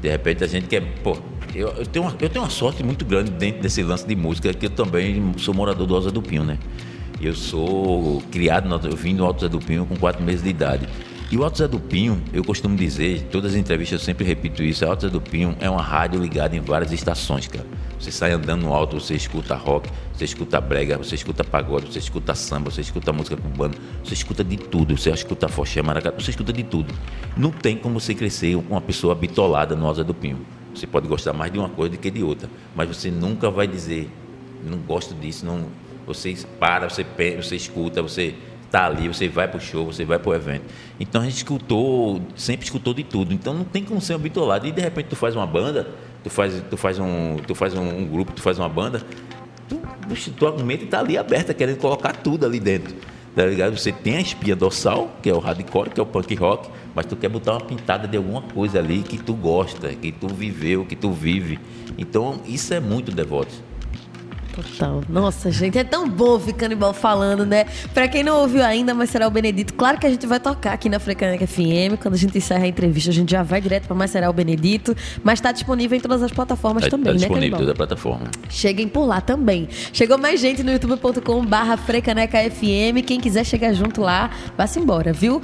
De 0.00 0.08
repente 0.08 0.42
a 0.42 0.46
gente 0.46 0.66
quer. 0.66 0.80
Pô, 1.02 1.16
eu, 1.54 1.68
eu, 1.68 1.86
tenho 1.86 2.04
uma, 2.04 2.14
eu 2.20 2.28
tenho 2.28 2.44
uma 2.44 2.50
sorte 2.50 2.82
muito 2.82 3.04
grande 3.04 3.30
dentro 3.30 3.60
desse 3.62 3.82
lance 3.82 4.06
de 4.06 4.16
música, 4.16 4.52
que 4.54 4.66
eu 4.66 4.70
também 4.70 5.32
sou 5.38 5.52
morador 5.54 5.86
do 5.86 5.94
Alto 5.94 6.06
Zé 6.06 6.10
do 6.10 6.22
Pinho, 6.22 6.44
né? 6.44 6.58
Eu 7.20 7.34
sou 7.34 8.20
criado, 8.32 8.68
no, 8.68 8.80
eu 8.88 8.96
vim 8.96 9.14
do 9.14 9.24
Alto 9.24 9.42
Zé 9.42 9.48
do 9.48 9.58
Pinho 9.60 9.86
com 9.86 9.94
4 9.96 10.22
meses 10.24 10.42
de 10.42 10.48
idade. 10.50 10.88
E 11.32 11.36
o 11.38 11.44
Alto 11.44 11.56
Zé 11.56 11.66
do 11.66 11.80
Pinho, 11.80 12.22
eu 12.30 12.44
costumo 12.44 12.76
dizer, 12.76 13.22
todas 13.30 13.52
as 13.52 13.58
entrevistas 13.58 13.98
eu 13.98 14.04
sempre 14.04 14.22
repito 14.22 14.62
isso, 14.62 14.84
o 14.84 14.88
Alto 14.90 15.06
Zé 15.06 15.08
do 15.08 15.18
Pinho 15.18 15.56
é 15.60 15.70
uma 15.70 15.80
rádio 15.80 16.20
ligada 16.20 16.54
em 16.54 16.60
várias 16.60 16.92
estações, 16.92 17.48
cara. 17.48 17.64
Você 17.98 18.12
sai 18.12 18.32
andando 18.32 18.64
no 18.64 18.74
alto, 18.74 19.00
você 19.00 19.14
escuta 19.14 19.54
rock, 19.54 19.88
você 20.12 20.26
escuta 20.26 20.60
brega, 20.60 20.98
você 20.98 21.14
escuta 21.14 21.42
pagode, 21.42 21.90
você 21.90 22.00
escuta 22.00 22.34
samba, 22.34 22.70
você 22.70 22.82
escuta 22.82 23.14
música 23.14 23.34
cubana, 23.34 23.72
você 24.04 24.12
escuta 24.12 24.44
de 24.44 24.58
tudo, 24.58 24.94
você 24.94 25.10
escuta 25.10 25.48
foché, 25.48 25.80
maracatu, 25.80 26.22
você 26.22 26.32
escuta 26.32 26.52
de 26.52 26.64
tudo. 26.64 26.92
Não 27.34 27.50
tem 27.50 27.78
como 27.78 27.98
você 27.98 28.14
crescer 28.14 28.54
uma 28.54 28.82
pessoa 28.82 29.14
bitolada 29.14 29.74
no 29.74 29.86
Alto 29.86 30.00
Zé 30.00 30.04
do 30.04 30.12
Pinho. 30.12 30.44
Você 30.74 30.86
pode 30.86 31.08
gostar 31.08 31.32
mais 31.32 31.50
de 31.50 31.58
uma 31.58 31.70
coisa 31.70 31.92
do 31.92 31.98
que 31.98 32.10
de 32.10 32.22
outra, 32.22 32.46
mas 32.76 32.94
você 32.94 33.10
nunca 33.10 33.50
vai 33.50 33.66
dizer, 33.66 34.10
não 34.62 34.76
gosto 34.76 35.14
disso, 35.14 35.46
não. 35.46 35.64
Você 36.06 36.36
para, 36.58 36.90
você 36.90 37.06
você 37.40 37.56
escuta, 37.56 38.02
você 38.02 38.34
tá 38.72 38.86
ali, 38.86 39.06
você 39.06 39.28
vai 39.28 39.46
pro 39.46 39.60
show, 39.60 39.84
você 39.84 40.02
vai 40.02 40.18
pro 40.18 40.32
evento. 40.32 40.64
Então 40.98 41.20
a 41.20 41.24
gente 41.24 41.36
escutou, 41.36 42.22
sempre 42.34 42.64
escutou 42.64 42.94
de 42.94 43.04
tudo. 43.04 43.34
Então 43.34 43.52
não 43.52 43.64
tem 43.64 43.84
como 43.84 44.00
ser 44.00 44.16
um 44.16 44.18
bitolado. 44.18 44.66
E 44.66 44.72
de 44.72 44.80
repente 44.80 45.06
tu 45.10 45.16
faz 45.16 45.36
uma 45.36 45.46
banda, 45.46 45.90
tu 46.24 46.30
faz, 46.30 46.64
tu 46.70 46.76
faz 46.78 46.98
um, 46.98 47.36
tu 47.46 47.54
faz 47.54 47.74
um, 47.74 47.82
um 47.82 48.06
grupo, 48.06 48.32
tu 48.32 48.40
faz 48.40 48.58
uma 48.58 48.70
banda, 48.70 49.02
tu, 49.68 49.78
tua 50.36 50.56
mente 50.64 50.86
tá 50.86 51.00
ali 51.00 51.18
aberta, 51.18 51.52
querendo 51.52 51.76
colocar 51.76 52.16
tudo 52.16 52.46
ali 52.46 52.58
dentro. 52.58 52.94
Tá 53.36 53.44
ligado? 53.44 53.76
Você 53.76 53.92
tem 53.92 54.16
a 54.16 54.20
espinha 54.20 54.56
dorsal, 54.56 55.10
que 55.22 55.28
é 55.28 55.34
o 55.34 55.38
hardcore, 55.38 55.90
que 55.90 56.00
é 56.00 56.02
o 56.02 56.06
punk 56.06 56.34
rock, 56.34 56.68
mas 56.94 57.06
tu 57.06 57.14
quer 57.14 57.28
botar 57.28 57.52
uma 57.52 57.60
pintada 57.60 58.08
de 58.08 58.16
alguma 58.16 58.42
coisa 58.42 58.78
ali 58.78 59.02
que 59.02 59.18
tu 59.18 59.34
gosta, 59.34 59.88
que 59.90 60.12
tu 60.12 60.28
viveu, 60.28 60.84
que 60.84 60.96
tu 60.96 61.12
vive. 61.12 61.58
Então 61.98 62.40
isso 62.46 62.72
é 62.72 62.80
muito 62.80 63.12
devoto. 63.12 63.52
Total. 64.52 65.02
Nossa, 65.08 65.50
gente, 65.50 65.78
é 65.78 65.84
tão 65.84 66.08
bom 66.08 66.30
ouvir 66.30 66.52
Canibal 66.52 66.92
falando, 66.92 67.46
né? 67.46 67.64
Pra 67.94 68.06
quem 68.06 68.22
não 68.22 68.40
ouviu 68.40 68.62
ainda, 68.64 68.92
mas 68.94 69.10
será 69.10 69.26
o 69.26 69.30
Benedito, 69.30 69.72
claro 69.74 69.98
que 69.98 70.06
a 70.06 70.10
gente 70.10 70.26
vai 70.26 70.38
tocar 70.38 70.72
aqui 70.74 70.88
na 70.88 70.98
Frecaneca 70.98 71.46
FM. 71.46 71.96
Quando 72.00 72.14
a 72.14 72.18
gente 72.18 72.36
encerra 72.36 72.64
a 72.64 72.68
entrevista, 72.68 73.10
a 73.10 73.14
gente 73.14 73.30
já 73.30 73.42
vai 73.42 73.60
direto 73.60 73.86
pra 73.86 73.96
Mais 73.96 74.10
Será 74.10 74.28
o 74.28 74.32
Benedito. 74.32 74.94
Mas 75.24 75.40
tá 75.40 75.52
disponível 75.52 75.96
em 75.96 76.00
todas 76.00 76.22
as 76.22 76.30
plataformas 76.30 76.84
Tá, 76.84 76.90
também, 76.90 77.04
tá 77.06 77.12
né, 77.12 77.16
disponível 77.18 77.40
Canibal? 77.40 77.60
toda 77.60 77.72
a 77.72 77.74
plataforma. 77.74 78.26
Cheguem 78.50 78.86
por 78.88 79.06
lá 79.06 79.20
também. 79.20 79.68
Chegou 79.92 80.18
mais 80.18 80.38
gente 80.40 80.62
no 80.62 80.70
youtube.com 80.70 81.44
barra 81.46 81.76
Frecaneca 81.76 82.38
FM. 82.50 83.02
Quem 83.06 83.18
quiser 83.20 83.44
chegar 83.44 83.72
junto 83.72 84.00
lá, 84.02 84.30
vá-se 84.56 84.78
embora, 84.78 85.12
viu? 85.12 85.40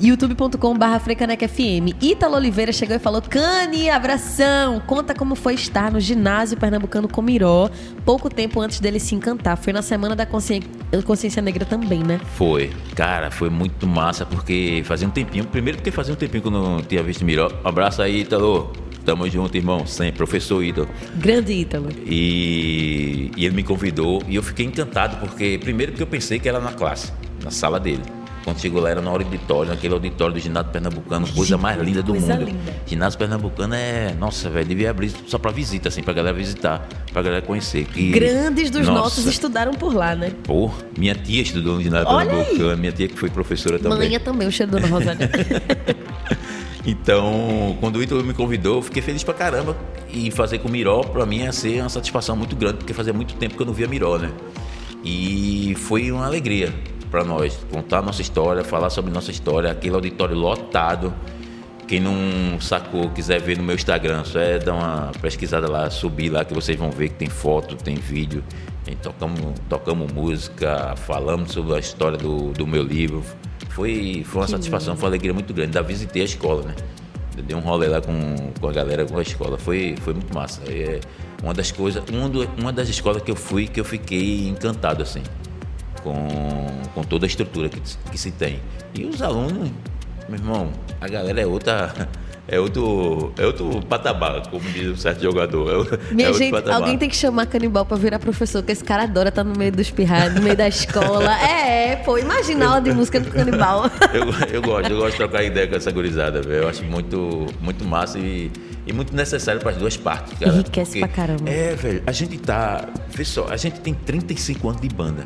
youtube.com 0.00 0.76
barra 0.76 0.98
Frecaneca 0.98 1.46
FM. 1.48 1.94
Ítalo 2.00 2.36
Oliveira 2.36 2.72
chegou 2.72 2.96
e 2.96 2.98
falou, 2.98 3.22
Cani, 3.22 3.88
abração! 3.90 4.80
Conta 4.80 5.14
como 5.14 5.34
foi 5.34 5.54
estar 5.54 5.90
no 5.90 6.00
ginásio 6.00 6.56
pernambucano 6.56 7.08
Comiró, 7.08 7.70
pouco 8.04 8.28
tempo 8.28 8.60
antes 8.60 8.80
dele 8.80 8.98
se 8.98 9.14
encantar. 9.14 9.56
Foi 9.56 9.72
na 9.72 9.82
Semana 9.82 10.16
da 10.16 10.26
Consci... 10.26 10.62
Consciência 11.04 11.42
Negra 11.42 11.64
também, 11.64 12.02
né? 12.02 12.20
Foi. 12.36 12.70
Cara, 12.94 13.30
foi 13.30 13.50
muito 13.50 13.86
massa, 13.86 14.24
porque 14.24 14.82
fazia 14.84 15.06
um 15.06 15.10
tempinho. 15.10 15.44
Primeiro 15.44 15.78
porque 15.78 15.90
fazia 15.90 16.12
um 16.12 16.16
tempinho 16.16 16.42
que 16.42 16.48
eu 16.48 16.52
não 16.52 16.82
tinha 16.82 17.02
visto 17.02 17.24
Miró. 17.24 17.50
Abraço 17.64 18.02
aí, 18.02 18.20
Ítalo. 18.20 18.72
Tamo 19.04 19.28
junto, 19.28 19.56
irmão. 19.56 19.86
Sempre, 19.86 20.16
professor 20.16 20.62
Ítalo. 20.62 20.88
Grande 21.16 21.52
Ítalo. 21.52 21.88
E, 22.06 23.30
e 23.36 23.44
ele 23.44 23.54
me 23.54 23.62
convidou 23.62 24.22
e 24.26 24.36
eu 24.36 24.42
fiquei 24.42 24.64
encantado, 24.64 25.16
porque 25.18 25.58
primeiro 25.62 25.92
porque 25.92 26.02
eu 26.02 26.06
pensei 26.06 26.38
que 26.38 26.48
era 26.48 26.60
na 26.60 26.72
classe, 26.72 27.12
na 27.42 27.50
sala 27.50 27.78
dele. 27.78 28.02
Quando 28.44 28.60
chegou 28.60 28.82
lá 28.82 28.90
era 28.90 29.00
no 29.00 29.08
auditório, 29.08 29.70
naquele 29.70 29.94
auditório 29.94 30.34
do 30.34 30.38
ginásio 30.40 30.70
pernambucano, 30.70 31.26
coisa 31.32 31.56
mais 31.56 31.80
linda 31.80 32.02
do 32.02 32.12
Coisa 32.12 32.34
mundo. 32.34 32.44
linda. 32.44 32.74
Ginásio 32.86 33.18
pernambucano 33.18 33.74
é, 33.74 34.12
nossa, 34.18 34.50
velho, 34.50 34.66
devia 34.66 34.90
abrir 34.90 35.10
só 35.26 35.38
pra 35.38 35.50
visita, 35.50 35.88
assim, 35.88 36.02
pra 36.02 36.12
galera 36.12 36.36
visitar, 36.36 36.86
pra 37.10 37.22
galera 37.22 37.40
conhecer. 37.40 37.86
Que, 37.86 38.10
Grandes 38.10 38.68
dos 38.70 38.86
Nossa, 38.86 38.92
nossos 39.00 39.26
estudaram 39.26 39.72
por 39.72 39.94
lá, 39.94 40.14
né? 40.14 40.30
Pô, 40.44 40.70
minha 40.98 41.14
tia 41.14 41.40
estudou 41.40 41.76
no 41.76 41.82
ginásio 41.82 42.08
Olha 42.08 42.30
aí. 42.30 42.36
pernambucano, 42.44 42.76
minha 42.76 42.92
tia 42.92 43.08
que 43.08 43.18
foi 43.18 43.30
professora 43.30 43.78
também. 43.78 43.98
Manhã 43.98 44.20
também, 44.20 44.46
o 44.46 44.52
cheiro 44.52 44.72
Dona 44.72 44.86
Rosália. 44.88 45.30
Então, 46.86 47.76
quando 47.80 47.96
o 47.96 48.02
Ítalo 48.02 48.22
me 48.22 48.34
convidou, 48.34 48.76
eu 48.76 48.82
fiquei 48.82 49.00
feliz 49.00 49.22
pra 49.24 49.32
caramba. 49.32 49.74
E 50.12 50.30
fazer 50.30 50.58
com 50.58 50.68
o 50.68 50.70
Miró, 50.70 51.00
pra 51.02 51.24
mim, 51.24 51.38
ia 51.38 51.50
ser 51.52 51.80
uma 51.80 51.88
satisfação 51.88 52.36
muito 52.36 52.54
grande, 52.54 52.76
porque 52.76 52.92
fazia 52.92 53.12
muito 53.12 53.34
tempo 53.36 53.56
que 53.56 53.62
eu 53.62 53.66
não 53.66 53.72
via 53.72 53.88
Miró, 53.88 54.18
né? 54.18 54.30
E 55.02 55.74
foi 55.78 56.12
uma 56.12 56.26
alegria 56.26 56.72
pra 57.14 57.22
nós 57.22 57.56
contar 57.70 58.02
nossa 58.02 58.20
história, 58.20 58.64
falar 58.64 58.90
sobre 58.90 59.12
nossa 59.12 59.30
história, 59.30 59.70
aquele 59.70 59.94
auditório 59.94 60.34
lotado. 60.36 61.14
Quem 61.86 62.00
não 62.00 62.60
sacou, 62.60 63.08
quiser 63.10 63.40
ver 63.40 63.56
no 63.56 63.62
meu 63.62 63.76
Instagram, 63.76 64.24
só 64.24 64.40
é 64.40 64.58
dar 64.58 64.72
uma 64.74 65.12
pesquisada 65.22 65.70
lá, 65.70 65.88
subir 65.90 66.28
lá, 66.28 66.44
que 66.44 66.52
vocês 66.52 66.76
vão 66.76 66.90
ver 66.90 67.10
que 67.10 67.14
tem 67.14 67.28
foto, 67.28 67.76
tem 67.76 67.94
vídeo. 67.94 68.42
Tocamos, 69.00 69.38
tocamos 69.68 70.12
música, 70.12 70.94
falamos 70.96 71.52
sobre 71.52 71.76
a 71.76 71.78
história 71.78 72.18
do, 72.18 72.50
do 72.52 72.66
meu 72.66 72.82
livro. 72.82 73.22
Foi, 73.68 74.24
foi 74.26 74.40
uma 74.42 74.48
satisfação, 74.48 74.96
foi 74.96 75.04
uma 75.04 75.10
alegria 75.10 75.32
muito 75.32 75.54
grande. 75.54 75.78
Ainda 75.78 75.82
visitei 75.86 76.22
a 76.22 76.24
escola, 76.24 76.62
né? 76.62 76.74
Eu 77.36 77.44
dei 77.44 77.56
um 77.56 77.60
rolê 77.60 77.86
lá 77.86 78.00
com, 78.00 78.12
com 78.60 78.68
a 78.68 78.72
galera, 78.72 79.04
com 79.04 79.16
a 79.18 79.22
escola. 79.22 79.56
Foi, 79.56 79.94
foi 80.00 80.14
muito 80.14 80.34
massa. 80.34 80.62
É 80.68 80.98
uma 81.44 81.54
das 81.54 81.70
coisas, 81.70 82.02
uma, 82.10 82.28
do- 82.28 82.48
uma 82.58 82.72
das 82.72 82.88
escolas 82.88 83.22
que 83.22 83.30
eu 83.30 83.36
fui 83.36 83.68
que 83.68 83.78
eu 83.78 83.84
fiquei 83.84 84.48
encantado, 84.48 85.02
assim, 85.02 85.22
com, 86.04 86.68
com 86.94 87.02
toda 87.02 87.24
a 87.24 87.28
estrutura 87.28 87.68
que, 87.68 87.80
que 87.80 88.18
se 88.18 88.30
tem. 88.30 88.60
E 88.94 89.04
os 89.06 89.22
alunos, 89.22 89.70
meu 90.28 90.38
irmão, 90.38 90.70
a 91.00 91.08
galera 91.08 91.40
é 91.40 91.46
outra. 91.46 91.92
É 92.46 92.60
outro, 92.60 93.32
é 93.38 93.46
outro 93.46 93.80
patamar, 93.88 94.46
como 94.50 94.60
diz 94.70 94.88
um 94.88 94.96
certo 94.96 95.22
jogador. 95.22 95.98
É, 96.10 96.14
Minha 96.14 96.28
é 96.28 96.32
gente, 96.34 96.50
patamar. 96.50 96.82
alguém 96.82 96.98
tem 96.98 97.08
que 97.08 97.16
chamar 97.16 97.46
canibal 97.46 97.86
pra 97.86 97.96
virar 97.96 98.18
professor, 98.18 98.60
porque 98.60 98.72
esse 98.72 98.84
cara 98.84 99.04
adora 99.04 99.30
estar 99.30 99.42
no 99.42 99.56
meio 99.56 99.72
dos 99.72 99.90
pirralhos, 99.90 100.34
no 100.34 100.42
meio 100.42 100.54
da 100.54 100.68
escola. 100.68 101.34
É, 101.64 101.96
pô, 101.96 102.18
imagina 102.18 102.66
aula 102.66 102.82
de 102.82 102.92
música 102.92 103.18
do 103.18 103.30
canibal. 103.30 103.90
eu, 104.12 104.56
eu 104.56 104.60
gosto, 104.60 104.90
eu 104.90 104.98
gosto 104.98 105.12
de 105.12 105.16
trocar 105.16 105.42
ideia 105.42 105.66
com 105.66 105.74
essa 105.74 105.90
gurizada, 105.90 106.42
velho. 106.42 106.64
Eu 106.64 106.68
acho 106.68 106.84
muito, 106.84 107.46
muito 107.62 107.82
massa 107.82 108.18
e, 108.18 108.52
e 108.86 108.92
muito 108.92 109.16
necessário 109.16 109.58
para 109.62 109.70
as 109.70 109.78
duas 109.78 109.96
partes, 109.96 110.38
cara. 110.38 110.52
Enriquece 110.52 110.98
pra 110.98 111.08
caramba. 111.08 111.48
É, 111.48 111.74
velho, 111.74 112.02
a 112.06 112.12
gente 112.12 112.36
tá. 112.36 112.86
Vê 113.08 113.24
só, 113.24 113.46
a 113.48 113.56
gente 113.56 113.80
tem 113.80 113.94
35 113.94 114.68
anos 114.68 114.82
de 114.82 114.88
banda. 114.88 115.24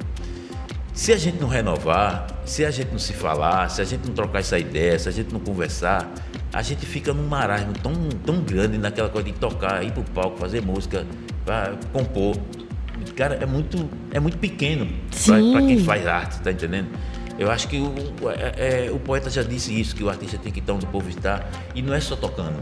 Se 0.99 1.13
a 1.13 1.17
gente 1.17 1.39
não 1.41 1.47
renovar, 1.47 2.27
se 2.45 2.65
a 2.65 2.73
gente 2.73 2.91
não 2.91 2.99
se 2.99 3.13
falar, 3.13 3.71
se 3.71 3.81
a 3.81 3.85
gente 3.85 4.05
não 4.09 4.13
trocar 4.13 4.41
essa 4.41 4.59
ideia, 4.59 4.99
se 4.99 5.09
a 5.09 5.13
gente 5.13 5.33
não 5.33 5.39
conversar, 5.39 6.13
a 6.53 6.61
gente 6.61 6.85
fica 6.85 7.15
num 7.15 7.29
marasmo 7.29 7.73
tão, 7.81 7.93
tão 8.27 8.41
grande 8.43 8.79
naquela 8.79 9.09
coisa 9.09 9.29
de 9.31 9.33
tocar, 9.35 9.85
ir 9.85 9.93
pro 9.93 10.03
palco, 10.03 10.37
fazer 10.39 10.61
música, 10.61 11.07
pra 11.45 11.77
compor. 11.93 12.37
Cara, 13.15 13.37
é 13.37 13.47
muito, 13.47 13.89
é 14.11 14.19
muito 14.19 14.39
pequeno 14.39 14.89
pra 15.53 15.61
quem 15.63 15.79
faz 15.85 16.05
arte, 16.05 16.41
tá 16.41 16.51
entendendo? 16.51 16.89
Eu 17.39 17.49
acho 17.49 17.69
que 17.69 17.77
o, 17.79 17.95
é- 18.31 18.87
é- 18.87 18.91
o 18.91 18.99
poeta 18.99 19.31
já 19.31 19.45
disse 19.45 19.81
isso, 19.81 19.95
que 19.95 20.03
o 20.03 20.09
artista 20.11 20.37
tem 20.37 20.51
que 20.51 20.59
estar 20.59 20.73
onde 20.73 20.85
o 20.85 20.89
povo 20.89 21.09
está, 21.09 21.47
e 21.77 21.81
não 21.81 21.95
é 21.95 22.01
só 22.01 22.17
tocando, 22.17 22.61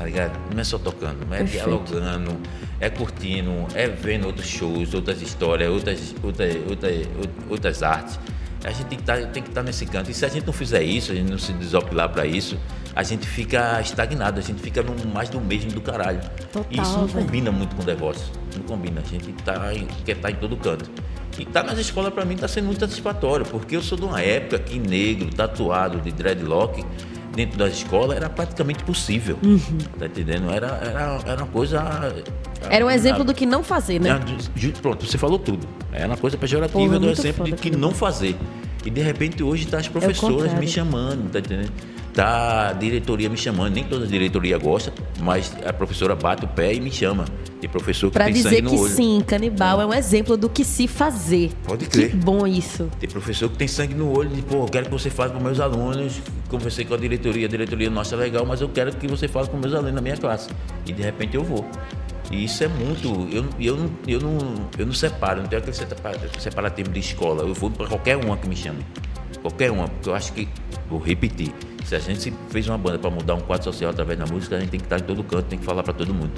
tá 0.00 0.06
ligado? 0.06 0.38
Não 0.54 0.60
é 0.60 0.64
só 0.64 0.78
tocando, 0.78 1.22
é 1.30 1.38
Perfeito. 1.38 1.50
dialogando, 1.52 2.36
é 2.80 2.88
curtindo, 2.88 3.52
é 3.74 3.86
vendo 3.86 4.26
outros 4.26 4.46
shows, 4.48 4.94
outras 4.94 5.20
histórias, 5.20 5.68
outras, 5.70 6.14
outras, 6.22 6.56
outras, 6.68 7.06
outras 7.50 7.82
artes. 7.82 8.18
A 8.64 8.70
gente 8.70 8.86
tem 8.86 8.98
que, 8.98 9.02
estar, 9.02 9.26
que 9.30 9.38
estar 9.40 9.62
nesse 9.62 9.84
canto. 9.86 10.10
E 10.10 10.14
se 10.14 10.24
a 10.24 10.28
gente 10.28 10.46
não 10.46 10.52
fizer 10.54 10.82
isso, 10.82 11.12
a 11.12 11.14
gente 11.14 11.30
não 11.30 11.38
se 11.38 11.52
desopilar 11.52 12.08
para 12.08 12.24
isso, 12.24 12.58
a 12.94 13.02
gente 13.02 13.26
fica 13.26 13.78
estagnado, 13.80 14.38
a 14.38 14.42
gente 14.42 14.60
fica 14.62 14.82
no, 14.82 14.94
mais 15.12 15.28
do 15.28 15.38
mesmo 15.40 15.70
do 15.70 15.80
caralho. 15.82 16.20
Total, 16.50 16.66
e 16.70 16.80
isso 16.80 16.92
não 16.98 17.06
velho. 17.06 17.26
combina 17.26 17.52
muito 17.52 17.76
com 17.76 17.82
o 17.82 17.86
negócio. 17.86 18.24
Não 18.56 18.62
combina. 18.62 19.02
A 19.04 19.08
gente 19.08 19.32
tá, 19.44 19.74
em- 19.74 19.86
quer 20.04 20.16
estar 20.16 20.30
em 20.30 20.34
todo 20.36 20.56
canto. 20.56 20.90
E 21.38 21.42
estar 21.42 21.62
nas 21.62 21.78
escolas 21.78 22.12
para 22.12 22.24
mim 22.24 22.34
está 22.34 22.48
sendo 22.48 22.66
muito 22.66 22.80
satisfatório, 22.80 23.44
porque 23.46 23.76
eu 23.76 23.82
sou 23.82 23.96
de 23.98 24.04
uma 24.04 24.20
época 24.20 24.58
que 24.58 24.78
negro, 24.78 25.30
tatuado, 25.34 25.98
de 26.00 26.10
dreadlock, 26.10 26.84
dentro 27.34 27.58
da 27.58 27.68
escola 27.68 28.14
era 28.14 28.28
praticamente 28.28 28.82
possível. 28.84 29.38
Uhum. 29.42 29.78
Tá 29.98 30.06
entendendo? 30.06 30.50
Era, 30.50 30.80
era, 30.84 31.18
era 31.24 31.42
uma 31.42 31.50
coisa. 31.50 31.82
Era 32.68 32.84
um 32.84 32.90
exemplo 32.90 33.24
do 33.24 33.32
que 33.32 33.46
não 33.46 33.62
fazer, 33.62 34.00
né? 34.00 34.20
Pronto, 34.80 35.06
você 35.06 35.16
falou 35.16 35.38
tudo. 35.38 35.66
Era 35.92 36.06
uma 36.06 36.16
coisa 36.16 36.36
pejorativa 36.36 36.78
Porra, 36.78 36.98
do 36.98 37.06
muito 37.06 37.20
exemplo 37.20 37.44
de 37.44 37.50
foda, 37.50 37.62
que 37.62 37.70
cara. 37.70 37.80
não 37.80 37.92
fazer. 37.92 38.36
E 38.84 38.90
de 38.90 39.00
repente 39.00 39.42
hoje 39.42 39.66
tá 39.66 39.78
as 39.78 39.88
professoras 39.88 40.36
contrário. 40.36 40.60
me 40.60 40.68
chamando, 40.68 41.30
tá 41.30 41.38
entendendo? 41.38 41.72
Tá 42.14 42.70
a 42.70 42.72
diretoria 42.72 43.28
me 43.28 43.36
chamando, 43.36 43.72
nem 43.74 43.84
toda 43.84 44.04
a 44.04 44.08
diretoria 44.08 44.58
gosta, 44.58 44.92
mas 45.20 45.56
a 45.64 45.72
professora 45.72 46.16
bate 46.16 46.44
o 46.44 46.48
pé 46.48 46.74
e 46.74 46.80
me 46.80 46.90
chama. 46.90 47.24
Tem 47.60 47.68
professor 47.70 48.08
que 48.08 48.14
Pra 48.14 48.24
tem 48.24 48.34
dizer 48.34 48.48
sangue 48.48 48.62
no 48.62 48.70
que 48.70 48.76
olho. 48.76 48.88
sim, 48.94 49.22
canibal 49.24 49.80
é 49.80 49.86
um 49.86 49.92
exemplo 49.94 50.36
do 50.36 50.48
que 50.48 50.64
se 50.64 50.88
fazer. 50.88 51.52
Pode 51.64 51.84
Que 51.84 51.90
crer. 52.08 52.16
bom 52.16 52.46
isso. 52.46 52.90
Tem 52.98 53.08
professor 53.08 53.48
que 53.50 53.56
tem 53.56 53.68
sangue 53.68 53.94
no 53.94 54.16
olho 54.16 54.30
e, 54.36 54.42
pô, 54.42 54.56
eu 54.62 54.66
quero 54.66 54.86
que 54.86 54.90
você 54.92 55.08
fale 55.10 55.32
com 55.32 55.40
meus 55.40 55.60
alunos. 55.60 56.20
Conversei 56.48 56.84
com 56.84 56.94
a 56.94 56.96
diretoria, 56.96 57.46
a 57.46 57.48
diretoria, 57.48 57.88
nossa, 57.90 58.14
é 58.16 58.18
legal, 58.18 58.44
mas 58.44 58.60
eu 58.60 58.68
quero 58.68 58.92
que 58.96 59.06
você 59.06 59.28
fale 59.28 59.48
com 59.48 59.56
meus 59.58 59.72
alunos 59.74 59.94
na 59.94 60.00
minha 60.00 60.16
classe. 60.16 60.48
E 60.86 60.92
de 60.92 61.02
repente 61.02 61.36
eu 61.36 61.44
vou. 61.44 61.64
E 62.32 62.44
isso 62.44 62.64
é 62.64 62.68
muito. 62.68 63.08
Eu, 63.30 63.44
eu, 63.60 63.76
não, 63.76 63.90
eu, 64.08 64.20
não, 64.20 64.38
eu 64.78 64.86
não 64.86 64.92
separo, 64.94 65.42
não 65.42 65.48
tenho 65.48 65.60
aquele 65.60 65.76
separa- 65.76 66.18
separatismo 66.40 66.92
de 66.92 67.00
escola. 67.00 67.42
Eu 67.42 67.54
vou 67.54 67.70
para 67.70 67.86
qualquer 67.86 68.16
uma 68.16 68.36
que 68.36 68.48
me 68.48 68.56
chame. 68.56 68.84
Qualquer 69.42 69.70
uma, 69.70 69.86
porque 69.88 70.08
eu 70.08 70.14
acho 70.14 70.32
que, 70.32 70.48
vou 70.88 70.98
repetir, 70.98 71.50
se 71.84 71.94
a 71.94 71.98
gente 71.98 72.32
fez 72.50 72.68
uma 72.68 72.78
banda 72.78 72.98
para 72.98 73.10
mudar 73.10 73.34
um 73.34 73.40
quadro 73.40 73.64
social 73.64 73.90
através 73.90 74.18
da 74.18 74.26
música, 74.26 74.56
a 74.56 74.60
gente 74.60 74.70
tem 74.70 74.80
que 74.80 74.86
estar 74.86 74.98
em 74.98 75.02
todo 75.02 75.22
canto, 75.24 75.46
tem 75.46 75.58
que 75.58 75.64
falar 75.64 75.82
para 75.82 75.92
todo 75.92 76.14
mundo. 76.14 76.32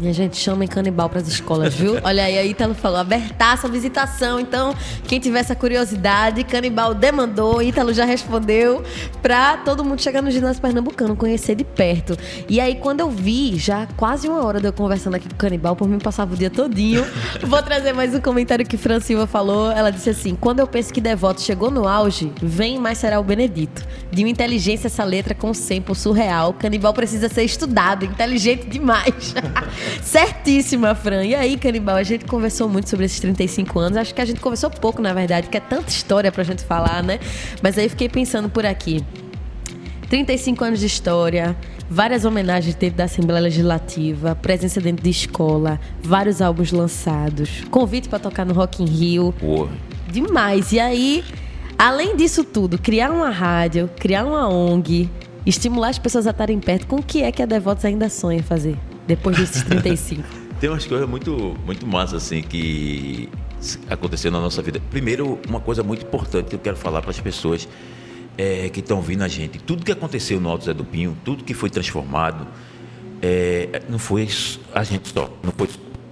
E 0.00 0.08
a 0.08 0.12
gente 0.12 0.36
chama 0.36 0.64
em 0.64 0.68
canibal 0.68 1.08
pras 1.08 1.28
escolas, 1.28 1.74
viu? 1.74 1.98
Olha 2.02 2.24
aí, 2.24 2.36
a 2.36 2.44
Ítalo 2.44 2.74
falou, 2.74 2.98
a 2.98 3.68
visitação. 3.68 4.40
Então, 4.40 4.74
quem 5.06 5.20
tiver 5.20 5.38
essa 5.38 5.54
curiosidade, 5.54 6.42
canibal 6.42 6.94
demandou, 6.94 7.62
Ítalo 7.62 7.94
já 7.94 8.04
respondeu, 8.04 8.82
pra 9.22 9.58
todo 9.58 9.84
mundo 9.84 10.00
chegar 10.00 10.20
no 10.20 10.30
ginásio 10.30 10.60
pernambucano, 10.60 11.14
conhecer 11.14 11.54
de 11.54 11.64
perto. 11.64 12.16
E 12.48 12.60
aí, 12.60 12.74
quando 12.76 13.00
eu 13.00 13.10
vi, 13.10 13.56
já 13.56 13.86
quase 13.96 14.28
uma 14.28 14.44
hora 14.44 14.60
de 14.60 14.66
eu 14.66 14.72
conversando 14.72 15.14
aqui 15.14 15.28
com 15.28 15.34
o 15.34 15.38
canibal, 15.38 15.76
por 15.76 15.88
mim 15.88 15.98
passava 15.98 16.34
o 16.34 16.36
dia 16.36 16.50
todinho. 16.50 17.04
Vou 17.44 17.62
trazer 17.62 17.92
mais 17.92 18.14
um 18.14 18.20
comentário 18.20 18.66
que 18.66 18.76
Fran 18.76 19.00
Silva 19.00 19.26
falou. 19.26 19.70
Ela 19.70 19.90
disse 19.90 20.10
assim: 20.10 20.34
quando 20.34 20.60
eu 20.60 20.66
penso 20.66 20.92
que 20.92 21.00
Devoto 21.00 21.40
chegou 21.40 21.70
no 21.70 21.86
auge, 21.86 22.32
vem 22.42 22.78
mais 22.78 22.98
será 22.98 23.20
o 23.20 23.24
Benedito. 23.24 23.84
De 24.10 24.22
uma 24.22 24.30
inteligência 24.30 24.88
essa 24.88 25.04
letra 25.04 25.34
com 25.34 25.54
sample 25.54 25.94
surreal. 25.94 26.52
Canibal 26.54 26.92
precisa 26.92 27.28
ser 27.28 27.44
estudado, 27.44 28.04
inteligente 28.04 28.66
demais. 28.66 29.34
Certíssima, 30.02 30.94
Fran. 30.94 31.24
E 31.24 31.34
aí, 31.34 31.56
Canibal, 31.56 31.96
a 31.96 32.02
gente 32.02 32.24
conversou 32.24 32.68
muito 32.68 32.88
sobre 32.88 33.06
esses 33.06 33.20
35 33.20 33.78
anos. 33.78 33.96
Acho 33.96 34.14
que 34.14 34.20
a 34.20 34.24
gente 34.24 34.40
conversou 34.40 34.70
pouco, 34.70 35.00
na 35.00 35.12
verdade, 35.12 35.48
que 35.48 35.56
é 35.56 35.60
tanta 35.60 35.88
história 35.88 36.30
pra 36.30 36.44
gente 36.44 36.62
falar, 36.64 37.02
né? 37.02 37.18
Mas 37.62 37.78
aí 37.78 37.88
fiquei 37.88 38.08
pensando 38.08 38.48
por 38.48 38.64
aqui. 38.64 39.04
35 40.08 40.64
anos 40.64 40.80
de 40.80 40.86
história, 40.86 41.56
várias 41.88 42.24
homenagens 42.24 42.74
dentro 42.74 42.98
da 42.98 43.04
Assembleia 43.04 43.42
Legislativa, 43.42 44.34
presença 44.34 44.80
dentro 44.80 45.02
de 45.02 45.10
escola, 45.10 45.80
vários 46.02 46.40
álbuns 46.40 46.70
lançados, 46.70 47.62
convite 47.70 48.08
pra 48.08 48.18
tocar 48.18 48.44
no 48.44 48.54
Rock 48.54 48.82
in 48.82 48.86
Rio. 48.86 49.34
Porra. 49.38 49.72
Demais. 50.08 50.72
E 50.72 50.78
aí, 50.78 51.24
além 51.76 52.16
disso 52.16 52.44
tudo, 52.44 52.78
criar 52.78 53.10
uma 53.10 53.30
rádio, 53.30 53.90
criar 53.98 54.24
uma 54.24 54.48
ONG, 54.48 55.10
estimular 55.44 55.88
as 55.88 55.98
pessoas 55.98 56.26
a 56.26 56.30
estarem 56.30 56.60
perto, 56.60 56.86
com 56.86 56.96
o 56.96 57.02
que 57.02 57.22
é 57.22 57.32
que 57.32 57.42
a 57.42 57.46
Devotos 57.46 57.84
ainda 57.84 58.08
sonha 58.08 58.42
fazer 58.42 58.76
depois 59.06 59.36
desses 59.36 59.62
35? 59.62 60.22
Tem 60.60 60.70
umas 60.70 60.86
coisas 60.86 61.08
muito, 61.08 61.56
muito 61.66 61.86
massas 61.86 62.22
assim 62.22 62.42
que 62.42 63.28
aconteceu 63.88 64.30
na 64.30 64.40
nossa 64.40 64.62
vida. 64.62 64.80
Primeiro, 64.90 65.38
uma 65.48 65.60
coisa 65.60 65.82
muito 65.82 66.04
importante 66.04 66.48
que 66.48 66.54
eu 66.54 66.58
quero 66.58 66.76
falar 66.76 67.02
para 67.02 67.10
as 67.10 67.20
pessoas 67.20 67.68
é, 68.36 68.68
que 68.68 68.80
estão 68.80 68.98
ouvindo 68.98 69.22
a 69.22 69.28
gente. 69.28 69.58
Tudo 69.58 69.84
que 69.84 69.92
aconteceu 69.92 70.40
no 70.40 70.48
Alto 70.48 70.64
Zé 70.64 70.74
do 70.74 70.84
Pinho, 70.84 71.16
tudo 71.24 71.44
que 71.44 71.54
foi 71.54 71.70
transformado, 71.70 72.46
é, 73.20 73.82
não 73.88 73.98
foi 73.98 74.28
a 74.74 74.84
gente 74.84 75.08
só, 75.08 75.30
não 75.42 75.52
foi, 75.52 75.68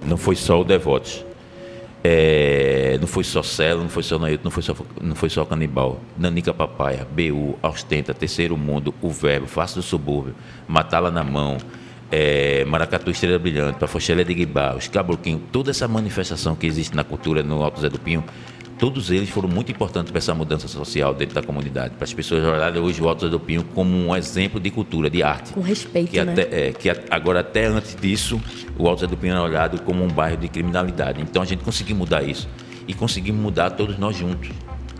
não 0.07 0.17
foi 0.17 0.37
só 0.37 0.61
o 0.61 0.65
Devotos. 0.65 1.25
É, 2.05 2.99
não 3.01 3.07
foi 3.07 3.23
só 3.23 3.45
Celo, 3.45 3.83
não 3.83 3.89
foi 3.89 4.03
só 4.03 4.19
Nailton, 4.19 4.43
não 4.45 4.51
foi 4.51 4.63
só, 4.63 4.75
não 5.01 5.15
foi 5.15 5.31
só 5.31 5.45
Canibal. 5.45 6.01
Nanica 6.19 6.53
Papaya, 6.53 7.07
BU, 7.11 7.57
Ostenta, 7.63 8.13
Terceiro 8.13 8.57
Mundo, 8.57 8.93
O 9.01 9.09
Verbo, 9.11 9.47
Face 9.47 9.77
do 9.77 9.83
Subúrbio, 9.83 10.35
Matá-la 10.67 11.13
na 11.13 11.23
Mão, 11.23 11.59
é, 12.13 12.63
Maracatu 12.67 13.11
Estrela 13.11 13.39
Brilhante, 13.39 13.79
Pafoxélia 13.79 14.23
de 14.23 14.35
Guibá, 14.35 14.75
os 14.77 14.87
Cabroquinhos, 14.87 15.41
toda 15.51 15.71
essa 15.71 15.89
manifestação 15.89 16.55
que 16.55 16.67
existe 16.67 16.95
na 16.95 17.03
cultura 17.03 17.43
no 17.43 17.63
Alto 17.63 17.81
Zé 17.81 17.89
do 17.89 17.99
Pinho, 17.99 18.23
todos 18.79 19.11
eles 19.11 19.31
foram 19.31 19.49
muito 19.49 19.73
importantes 19.73 20.11
para 20.11 20.19
essa 20.19 20.35
mudança 20.35 20.69
social 20.69 21.15
dentro 21.15 21.35
da 21.35 21.43
comunidade, 21.43 21.95
para 21.95 22.05
as 22.05 22.13
pessoas 22.13 22.45
olharem 22.45 22.83
hoje 22.83 23.01
o 23.03 23.09
Alto 23.09 23.25
Zé 23.25 23.31
do 23.31 23.41
Pinho 23.41 23.65
como 23.75 23.97
um 23.97 24.15
exemplo 24.15 24.61
de 24.61 24.71
cultura, 24.71 25.09
de 25.09 25.23
arte. 25.23 25.55
Com 25.55 25.63
respeito, 25.63 26.11
Que, 26.11 26.23
né? 26.23 26.33
até, 26.33 26.69
é, 26.69 26.73
que 26.73 26.91
agora, 27.11 27.41
até 27.41 27.65
antes 27.65 27.97
disso, 27.97 28.39
o 28.79 28.87
Alto 28.87 29.01
Zé 29.01 29.07
do 29.07 29.17
Pinho 29.17 29.33
era 29.33 29.43
olhado 29.43 29.81
como 29.81 30.05
um 30.05 30.09
bairro 30.09 30.37
de 30.37 30.49
criminalidade. 30.49 31.23
Então 31.23 31.41
a 31.41 31.47
gente 31.47 31.65
conseguiu 31.65 31.97
mudar 31.97 32.23
isso. 32.23 32.47
E 32.87 32.93
conseguimos 32.93 33.41
mudar 33.41 33.71
todos 33.71 33.97
nós 33.97 34.15
juntos. 34.17 34.51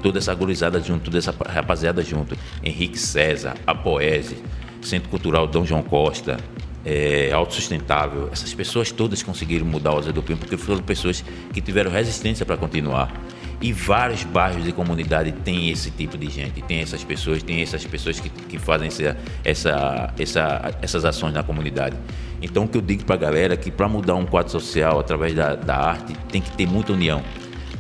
Toda 0.03 0.19
essa 0.19 0.35
gurizada 0.35 0.81
junto, 0.81 1.05
toda 1.05 1.19
essa 1.19 1.35
rapaziada 1.47 2.03
junto. 2.03 2.37
Henrique 2.65 2.99
César, 2.99 3.55
a 3.67 3.75
Poese, 3.75 4.37
Centro 4.81 5.11
Cultural 5.11 5.47
Dom 5.47 5.65
João 5.65 5.83
Costa, 5.83 6.39
é, 6.85 7.31
Autossustentável. 7.33 8.29
Essas 8.33 8.53
pessoas 8.55 8.91
todas 8.91 9.23
conseguiram 9.23 9.67
mudar 9.67 9.93
o 9.93 10.23
Pinho 10.23 10.39
porque 10.39 10.57
foram 10.57 10.83
pessoas 10.83 11.25
que 11.53 11.61
tiveram 11.61 11.91
resistência 11.91 12.45
para 12.45 12.57
continuar. 12.57 13.13
E 13.61 13.73
vários 13.73 14.25
bairros 14.25 14.65
de 14.65 14.73
comunidade 14.73 15.31
têm 15.31 15.71
esse 15.71 15.91
tipo 15.93 16.19
de 16.19 16.29
gente, 16.29 16.61
tem 16.63 16.81
essas 16.81 17.05
pessoas, 17.05 17.45
tem 17.45 17.63
essas 17.63 17.85
pessoas 17.85 18.19
que, 18.19 18.29
que 18.29 18.59
fazem 18.59 18.89
essa, 18.89 19.17
essa, 19.45 20.15
essa, 20.19 20.79
essas 20.83 21.05
ações 21.05 21.33
na 21.33 21.45
comunidade. 21.45 21.97
Então, 22.43 22.65
o 22.65 22.69
que 22.69 22.77
eu 22.77 22.83
digo 22.83 23.05
para 23.05 23.15
a 23.15 23.19
galera 23.19 23.55
é 23.55 23.57
que 23.57 23.71
para 23.71 23.89
mudar 23.89 24.17
um 24.17 24.27
quadro 24.27 24.51
social 24.51 24.99
através 24.99 25.33
da, 25.33 25.55
da 25.55 25.77
arte, 25.77 26.13
tem 26.33 26.43
que 26.43 26.51
ter 26.51 26.67
muita 26.67 26.93
união. 26.93 27.23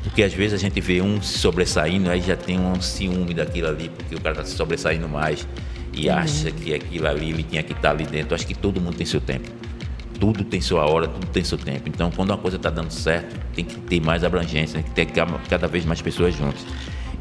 Porque 0.05 0.23
às 0.23 0.33
vezes 0.33 0.55
a 0.55 0.57
gente 0.57 0.81
vê 0.81 1.01
um 1.01 1.21
se 1.21 1.39
sobressaindo, 1.39 2.09
aí 2.09 2.21
já 2.21 2.37
tem 2.37 2.61
um 2.61 2.81
ciúme 2.81 3.35
daquilo 3.35 3.69
ali, 3.69 3.89
porque 3.89 4.15
o 4.15 4.21
cara 4.21 4.37
está 4.37 4.45
se 4.45 4.57
sobressaindo 4.57 5.09
mais 5.09 5.47
e 5.93 6.09
acha 6.11 6.51
que 6.51 6.75
aquilo 6.75 7.07
ali 7.07 7.31
ele 7.31 7.43
tinha 7.43 7.63
que 7.63 7.73
estar 7.73 7.91
ali 7.91 8.05
dentro. 8.07 8.35
Acho 8.35 8.47
que 8.47 8.55
todo 8.55 8.81
mundo 8.81 8.97
tem 8.97 9.07
seu 9.07 9.21
tempo 9.21 9.49
tudo 10.21 10.45
tem 10.45 10.61
sua 10.61 10.89
hora, 10.89 11.09
tudo 11.09 11.27
tem 11.27 11.43
seu 11.43 11.59
tempo. 11.59 11.89
Então, 11.89 12.09
quando 12.13 12.31
uma 12.31 12.39
coisa 12.39 12.57
está 12.57 12.71
dando 12.71 12.93
certo, 12.93 13.37
tem 13.57 13.65
que 13.65 13.75
ter 13.81 14.01
mais 14.01 14.23
abrangência, 14.23 14.75
tem 14.81 14.85
que 14.85 14.91
ter 14.93 15.07
ca- 15.07 15.27
cada 15.49 15.67
vez 15.67 15.85
mais 15.85 16.01
pessoas 16.01 16.33
juntas. 16.37 16.65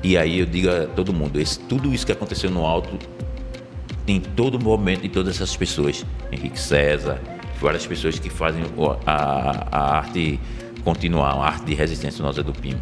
E 0.04 0.16
aí 0.16 0.38
eu 0.38 0.46
digo 0.46 0.70
a 0.70 0.86
todo 0.86 1.12
mundo, 1.12 1.40
esse- 1.42 1.58
tudo 1.62 1.92
isso 1.92 2.06
que 2.06 2.12
aconteceu 2.12 2.52
no 2.52 2.64
alto 2.64 3.00
tem 4.06 4.20
todo 4.20 4.60
momento 4.60 5.02
de 5.02 5.10
todas 5.10 5.36
essas 5.36 5.56
pessoas. 5.58 6.06
Henrique 6.32 6.60
César, 6.60 7.20
várias 7.60 7.88
pessoas 7.88 8.20
que 8.20 8.30
fazem 8.30 8.64
o- 8.78 8.92
a, 9.04 9.68
a 9.72 9.98
arte 9.98 10.40
continuar, 10.84 11.32
a 11.32 11.44
arte 11.46 11.66
de 11.66 11.74
resistência 11.74 12.24
nossa 12.24 12.44
do 12.44 12.54
Pinho. 12.54 12.80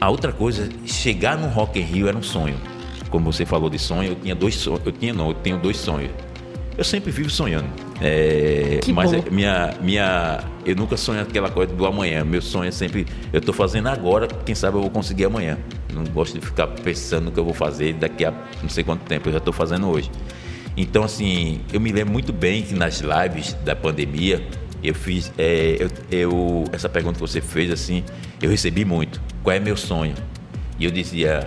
A 0.00 0.08
outra 0.08 0.30
coisa, 0.30 0.68
chegar 0.86 1.36
no 1.36 1.48
Rock 1.48 1.80
in 1.80 1.82
Rio 1.82 2.06
era 2.06 2.16
um 2.16 2.22
sonho. 2.22 2.56
Como 3.12 3.30
você 3.32 3.46
falou 3.46 3.70
de 3.70 3.78
sonho, 3.78 4.10
eu 4.12 4.14
tinha 4.16 4.34
dois 4.34 4.56
sonhos. 4.56 4.80
Eu 4.84 4.90
tinha 4.90 5.12
não, 5.12 5.28
eu 5.28 5.34
tenho 5.34 5.58
dois 5.58 5.76
sonhos. 5.76 6.10
Eu 6.76 6.82
sempre 6.82 7.10
vivo 7.12 7.28
sonhando. 7.30 7.66
É, 8.00 8.80
Que 8.82 8.92
mas 8.92 9.12
é- 9.12 9.22
minha, 9.30 9.74
minha, 9.82 10.40
eu 10.64 10.74
nunca 10.74 10.96
sonho 10.96 11.20
aquela 11.20 11.50
coisa 11.50 11.72
do 11.74 11.86
amanhã. 11.86 12.24
Meu 12.24 12.40
sonho 12.40 12.68
é 12.68 12.70
sempre, 12.72 13.06
eu 13.32 13.38
estou 13.38 13.54
fazendo 13.54 13.88
agora, 13.88 14.26
quem 14.46 14.54
sabe 14.54 14.78
eu 14.78 14.80
vou 14.80 14.90
conseguir 14.90 15.26
amanhã. 15.26 15.58
Não 15.92 16.02
gosto 16.04 16.40
de 16.40 16.44
ficar 16.44 16.66
pensando 16.68 17.26
no 17.26 17.30
que 17.30 17.38
eu 17.38 17.44
vou 17.44 17.52
fazer 17.54 17.92
daqui 17.92 18.24
a 18.24 18.32
não 18.62 18.70
sei 18.70 18.82
quanto 18.82 19.02
tempo. 19.02 19.28
Eu 19.28 19.32
já 19.34 19.38
estou 19.38 19.52
fazendo 19.52 19.86
hoje. 19.88 20.10
Então, 20.74 21.04
assim, 21.04 21.60
eu 21.70 21.78
me 21.78 21.92
lembro 21.92 22.14
muito 22.14 22.32
bem 22.32 22.62
que 22.62 22.74
nas 22.74 23.00
lives 23.02 23.52
da 23.62 23.76
pandemia, 23.76 24.42
eu 24.82 24.94
fiz. 24.94 25.30
é, 25.36 25.76
eu, 25.78 25.90
eu- 26.10 26.64
essa 26.72 26.88
pergunta 26.88 27.16
que 27.16 27.20
você 27.20 27.42
fez, 27.42 27.70
assim, 27.70 28.02
eu 28.40 28.48
recebi 28.48 28.82
muito. 28.86 29.20
Qual 29.42 29.54
é 29.54 29.60
meu 29.60 29.76
sonho? 29.76 30.14
E 30.78 30.86
eu 30.86 30.90
dizia, 30.90 31.46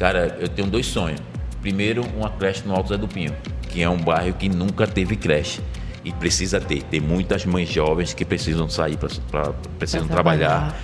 cara, 0.00 0.36
eu 0.40 0.48
tenho 0.48 0.68
dois 0.68 0.86
sonhos. 0.86 1.20
Primeiro, 1.62 2.02
uma 2.16 2.30
creche 2.30 2.62
no 2.66 2.74
Alto 2.74 2.88
Zé 2.88 2.96
do 2.96 3.06
Pinho, 3.06 3.32
que 3.68 3.82
é 3.82 3.88
um 3.88 3.98
bairro 3.98 4.32
que 4.34 4.48
nunca 4.48 4.86
teve 4.86 5.14
creche. 5.14 5.60
E 6.02 6.10
precisa 6.12 6.58
ter. 6.58 6.82
Tem 6.84 6.98
muitas 6.98 7.44
mães 7.44 7.68
jovens 7.68 8.14
que 8.14 8.24
precisam 8.24 8.68
sair, 8.70 8.96
pra, 8.96 9.10
pra- 9.30 9.52
precisam 9.78 10.06
Pra 10.06 10.14
trabalhar. 10.16 10.48
trabalhar. 10.48 10.80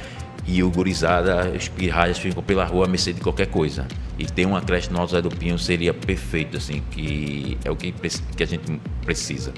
E 0.47 0.63
o 0.63 0.71
gurizada, 0.71 1.51
os 1.57 1.67
pirraias 1.69 2.19
ficam 2.19 2.43
pela 2.43 2.65
rua 2.67 2.85
a 2.85 2.89
mercê 2.89 3.13
de 3.15 3.21
qualquer 3.23 3.47
coisa. 3.47 3.87
E 4.19 4.27
ter 4.27 4.47
uma 4.47 4.61
creche 4.61 4.93
no 4.93 5.01
Alto 5.01 5.13
Zé 5.13 5.23
do 5.23 5.31
Pinho 5.31 5.59
seria 5.59 5.93
perfeito, 5.95 6.59
assim, 6.59 6.83
que 6.91 7.57
é 7.65 7.71
o 7.71 7.75
que, 7.75 7.93
que 8.37 8.43
a 8.43 8.47
gente 8.47 8.79
precisa. 9.05 9.53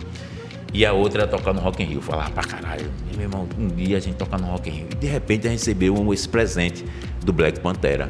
E 0.72 0.86
a 0.86 0.92
outra 0.92 1.22
era 1.22 1.30
tocar 1.30 1.52
no 1.52 1.60
Rock 1.60 1.82
in 1.82 1.86
Rio. 1.86 2.00
Falar 2.00 2.30
pra 2.30 2.44
caralho, 2.44 2.88
meu 3.14 3.22
irmão, 3.22 3.48
um 3.58 3.66
dia 3.66 3.96
a 3.96 4.00
gente 4.00 4.14
tocar 4.16 4.38
no 4.40 4.46
Rock 4.46 4.70
in 4.70 4.72
Rio. 4.74 4.86
E 4.92 4.94
de 4.94 5.06
repente 5.08 5.46
a 5.46 5.50
gente 5.50 5.58
recebeu 5.58 6.14
esse 6.14 6.28
presente 6.28 6.84
do 7.24 7.32
Black 7.32 7.58
Pantera, 7.60 8.06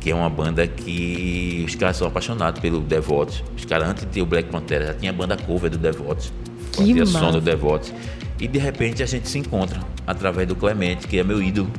que 0.00 0.10
é 0.10 0.14
uma 0.14 0.30
banda 0.30 0.66
que 0.66 1.64
os 1.66 1.74
caras 1.74 1.96
são 1.96 2.06
apaixonados 2.06 2.60
pelo 2.60 2.80
Devotos. 2.80 3.42
Os 3.56 3.64
caras, 3.64 3.88
antes 3.88 4.04
de 4.04 4.10
ter 4.10 4.22
o 4.22 4.26
Black 4.26 4.48
Pantera, 4.48 4.86
já 4.86 4.94
tinha 4.94 5.12
banda 5.12 5.36
cover 5.36 5.70
do 5.70 5.78
Devotos. 5.78 6.32
Que 6.72 6.78
Fazia 6.78 7.06
som 7.06 7.32
do 7.32 7.40
Devotos. 7.40 7.92
E 8.40 8.46
de 8.46 8.58
repente 8.58 9.02
a 9.02 9.06
gente 9.06 9.28
se 9.28 9.38
encontra 9.38 9.80
através 10.06 10.46
do 10.46 10.54
Clemente, 10.54 11.08
que 11.08 11.18
é 11.18 11.24
meu 11.24 11.42
ídolo, 11.42 11.70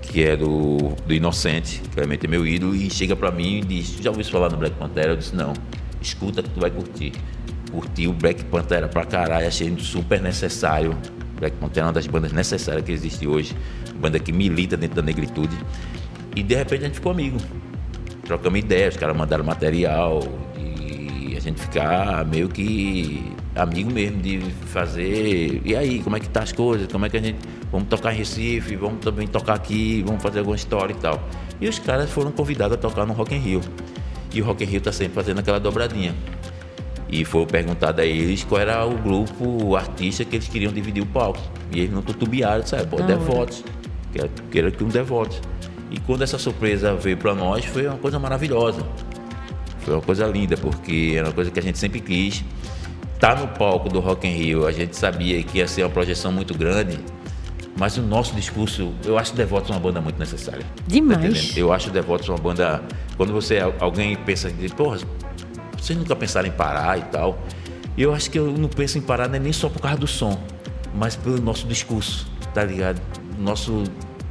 que 0.00 0.22
é 0.24 0.36
do, 0.36 0.94
do 1.06 1.14
Inocente. 1.14 1.80
Clemente 1.94 2.26
é 2.26 2.28
meu 2.28 2.46
ídolo, 2.46 2.74
e 2.74 2.90
chega 2.90 3.14
pra 3.14 3.30
mim 3.30 3.58
e 3.58 3.60
diz: 3.62 3.98
Já 4.00 4.10
ouviu 4.10 4.24
falar 4.24 4.50
no 4.50 4.56
Black 4.56 4.74
Pantera? 4.76 5.12
Eu 5.12 5.16
disse: 5.16 5.34
Não. 5.34 5.52
escuta 6.00 6.42
que 6.42 6.50
tu 6.50 6.60
vai 6.60 6.70
curtir. 6.70 7.12
Curti 7.70 8.06
o 8.06 8.12
Black 8.12 8.44
Pantera 8.44 8.88
pra 8.88 9.04
caralho, 9.06 9.46
achei 9.46 9.72
super 9.78 10.20
necessário. 10.20 10.96
Black 11.38 11.56
Pantera 11.56 11.86
é 11.86 11.88
uma 11.88 11.92
das 11.92 12.06
bandas 12.06 12.32
necessárias 12.32 12.84
que 12.84 12.92
existe 12.92 13.26
hoje, 13.26 13.56
banda 13.96 14.18
que 14.18 14.32
milita 14.32 14.76
dentro 14.76 14.96
da 14.96 15.02
negritude. 15.02 15.56
E 16.34 16.42
de 16.42 16.54
repente 16.54 16.84
a 16.84 16.86
gente 16.86 16.94
ficou 16.94 17.12
amigo. 17.12 17.38
Trocamos 18.24 18.58
ideias, 18.58 18.94
os 18.94 19.00
caras 19.00 19.16
mandaram 19.16 19.44
material 19.44 20.22
e 20.56 21.34
a 21.36 21.40
gente 21.40 21.60
ficar 21.60 22.24
meio 22.24 22.48
que 22.48 23.32
amigo 23.54 23.90
mesmo 23.92 24.20
de 24.20 24.40
fazer. 24.66 25.60
E 25.64 25.76
aí, 25.76 26.00
como 26.02 26.16
é 26.16 26.20
que 26.20 26.28
tá 26.28 26.42
as 26.42 26.52
coisas? 26.52 26.90
Como 26.90 27.06
é 27.06 27.10
que 27.10 27.16
a 27.16 27.20
gente. 27.20 27.38
Vamos 27.70 27.88
tocar 27.88 28.12
em 28.12 28.18
Recife, 28.18 28.76
vamos 28.76 29.00
também 29.00 29.26
tocar 29.26 29.54
aqui, 29.54 30.02
vamos 30.06 30.22
fazer 30.22 30.40
alguma 30.40 30.56
história 30.56 30.92
e 30.92 30.96
tal. 30.96 31.26
E 31.60 31.68
os 31.68 31.78
caras 31.78 32.10
foram 32.10 32.30
convidados 32.30 32.76
a 32.76 32.80
tocar 32.80 33.06
no 33.06 33.14
Rock 33.14 33.34
in 33.34 33.38
Rio. 33.38 33.60
E 34.32 34.42
o 34.42 34.44
Rock 34.44 34.64
in 34.64 34.66
Rio 34.66 34.80
tá 34.80 34.92
sempre 34.92 35.14
fazendo 35.14 35.38
aquela 35.38 35.58
dobradinha. 35.58 36.14
E 37.08 37.24
foi 37.24 37.44
perguntado 37.46 38.00
a 38.00 38.06
eles 38.06 38.44
qual 38.44 38.60
era 38.60 38.84
o 38.86 38.96
grupo, 38.96 39.64
o 39.64 39.76
artista 39.76 40.24
que 40.24 40.36
eles 40.36 40.48
queriam 40.48 40.72
dividir 40.72 41.02
o 41.02 41.06
palco. 41.06 41.40
E 41.70 41.80
eles 41.80 41.92
não 41.92 42.02
tutubiaram, 42.02 42.66
sabe? 42.66 42.86
Pô, 42.86 42.96
Devotos. 43.02 43.64
Que 44.50 44.58
era 44.58 44.70
que 44.70 44.84
um 44.84 44.88
Devotos. 44.88 45.40
E 45.92 46.00
quando 46.00 46.22
essa 46.22 46.38
surpresa 46.38 46.94
veio 46.94 47.18
para 47.18 47.34
nós, 47.34 47.66
foi 47.66 47.86
uma 47.86 47.98
coisa 47.98 48.18
maravilhosa. 48.18 48.82
Foi 49.80 49.94
uma 49.94 50.00
coisa 50.00 50.26
linda, 50.26 50.56
porque 50.56 51.14
era 51.16 51.26
uma 51.28 51.34
coisa 51.34 51.50
que 51.50 51.58
a 51.58 51.62
gente 51.62 51.78
sempre 51.78 52.00
quis. 52.00 52.42
Tá 53.20 53.36
no 53.36 53.46
palco 53.48 53.88
do 53.88 54.00
Rock 54.00 54.26
in 54.26 54.32
Rio, 54.32 54.66
a 54.66 54.72
gente 54.72 54.96
sabia 54.96 55.42
que 55.42 55.58
ia 55.58 55.68
ser 55.68 55.84
uma 55.84 55.90
projeção 55.90 56.32
muito 56.32 56.54
grande, 56.54 56.98
mas 57.78 57.96
o 57.96 58.02
nosso 58.02 58.34
discurso, 58.34 58.92
eu 59.04 59.18
acho 59.18 59.34
Devotos 59.34 59.70
uma 59.70 59.78
banda 59.78 60.00
muito 60.00 60.18
necessária. 60.18 60.64
Demais. 60.86 61.52
Tá 61.52 61.60
eu 61.60 61.72
acho 61.72 61.90
Devotos 61.90 62.28
uma 62.28 62.38
banda. 62.38 62.82
Quando 63.16 63.32
você 63.32 63.60
alguém 63.78 64.16
pensa 64.16 64.50
porra, 64.76 64.98
vocês 65.78 65.98
nunca 65.98 66.16
pensaram 66.16 66.48
em 66.48 66.52
parar 66.52 66.98
e 66.98 67.02
tal. 67.02 67.38
Eu 67.96 68.14
acho 68.14 68.30
que 68.30 68.38
eu 68.38 68.50
não 68.50 68.68
penso 68.68 68.96
em 68.98 69.02
parar 69.02 69.28
não 69.28 69.36
é 69.36 69.38
nem 69.38 69.52
só 69.52 69.68
por 69.68 69.82
causa 69.82 69.98
do 69.98 70.06
som, 70.06 70.40
mas 70.94 71.14
pelo 71.14 71.40
nosso 71.40 71.66
discurso, 71.66 72.26
tá 72.54 72.64
ligado? 72.64 73.00
Nosso, 73.38 73.84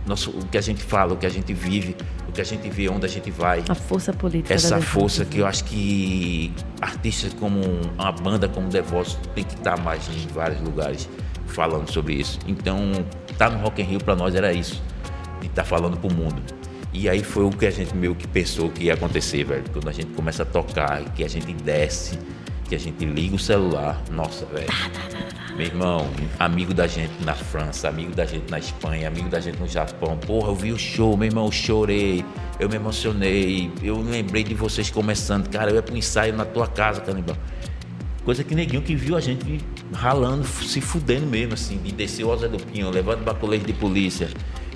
nosso, 0.05 0.31
o 0.31 0.45
que 0.47 0.57
a 0.57 0.61
gente 0.61 0.81
fala, 0.81 1.13
o 1.13 1.17
que 1.17 1.25
a 1.25 1.29
gente 1.29 1.53
vive, 1.53 1.95
o 2.27 2.31
que 2.31 2.41
a 2.41 2.43
gente 2.43 2.69
vê, 2.69 2.89
onde 2.89 3.05
a 3.05 3.09
gente 3.09 3.29
vai. 3.29 3.63
A 3.67 3.75
força 3.75 4.11
política. 4.11 4.53
Essa 4.53 4.81
força 4.81 5.25
que 5.25 5.39
eu 5.39 5.45
acho 5.45 5.63
que 5.65 6.53
artistas 6.81 7.33
como 7.33 7.61
uma 7.97 8.11
banda 8.11 8.47
como 8.47 8.67
Devotos 8.69 9.17
tem 9.35 9.43
que 9.43 9.55
estar 9.55 9.77
mais 9.79 10.07
em 10.07 10.27
vários 10.27 10.61
lugares 10.61 11.09
falando 11.47 11.91
sobre 11.91 12.15
isso. 12.15 12.39
Então, 12.47 12.91
estar 13.29 13.49
tá 13.49 13.55
no 13.55 13.61
Rock 13.63 13.81
in 13.81 13.85
Rio 13.85 13.99
para 13.99 14.15
nós 14.15 14.33
era 14.33 14.53
isso, 14.53 14.81
de 15.39 15.47
estar 15.47 15.63
tá 15.63 15.67
falando 15.67 15.97
para 15.97 16.09
o 16.09 16.13
mundo. 16.13 16.41
E 16.93 17.07
aí 17.07 17.23
foi 17.23 17.45
o 17.45 17.49
que 17.49 17.65
a 17.65 17.71
gente 17.71 17.95
meio 17.95 18.13
que 18.15 18.27
pensou 18.27 18.69
que 18.69 18.85
ia 18.85 18.95
acontecer, 18.95 19.43
velho. 19.45 19.63
Quando 19.71 19.87
a 19.87 19.93
gente 19.93 20.11
começa 20.13 20.43
a 20.43 20.45
tocar, 20.45 21.03
que 21.13 21.23
a 21.23 21.29
gente 21.29 21.53
desce, 21.53 22.19
que 22.65 22.75
a 22.75 22.79
gente 22.79 23.05
liga 23.05 23.35
o 23.35 23.39
celular, 23.39 24.01
nossa, 24.11 24.45
velho. 24.45 24.67
Meu 25.55 25.67
irmão, 25.67 26.09
amigo 26.39 26.73
da 26.73 26.87
gente 26.87 27.11
na 27.23 27.35
França, 27.35 27.89
amigo 27.89 28.15
da 28.15 28.25
gente 28.25 28.49
na 28.49 28.57
Espanha, 28.57 29.07
amigo 29.07 29.29
da 29.29 29.39
gente 29.39 29.59
no 29.59 29.67
Japão. 29.67 30.17
Porra, 30.17 30.49
eu 30.49 30.55
vi 30.55 30.71
o 30.71 30.79
show, 30.79 31.15
meu 31.17 31.27
irmão, 31.27 31.45
eu 31.45 31.51
chorei, 31.51 32.25
eu 32.59 32.69
me 32.69 32.75
emocionei, 32.75 33.71
eu 33.83 34.01
lembrei 34.01 34.43
de 34.43 34.53
vocês 34.53 34.89
começando. 34.89 35.49
Cara, 35.49 35.69
eu 35.69 35.75
ia 35.75 35.83
pro 35.83 35.95
ensaio 35.95 36.33
na 36.33 36.45
tua 36.45 36.67
casa, 36.67 37.01
canibal. 37.01 37.37
Coisa 38.23 38.43
que 38.43 38.55
neguinho 38.55 38.81
que 38.81 38.95
viu 38.95 39.17
a 39.17 39.19
gente 39.19 39.59
ralando, 39.93 40.45
se 40.45 40.79
fudendo 40.79 41.27
mesmo, 41.27 41.53
assim, 41.53 41.77
de 41.77 41.91
descer 41.91 42.23
o 42.23 42.37
Zé 42.37 42.47
do 42.47 42.57
Pinho, 42.57 42.89
levando 42.89 43.23
baculejo 43.23 43.65
de 43.65 43.73
polícia 43.73 44.29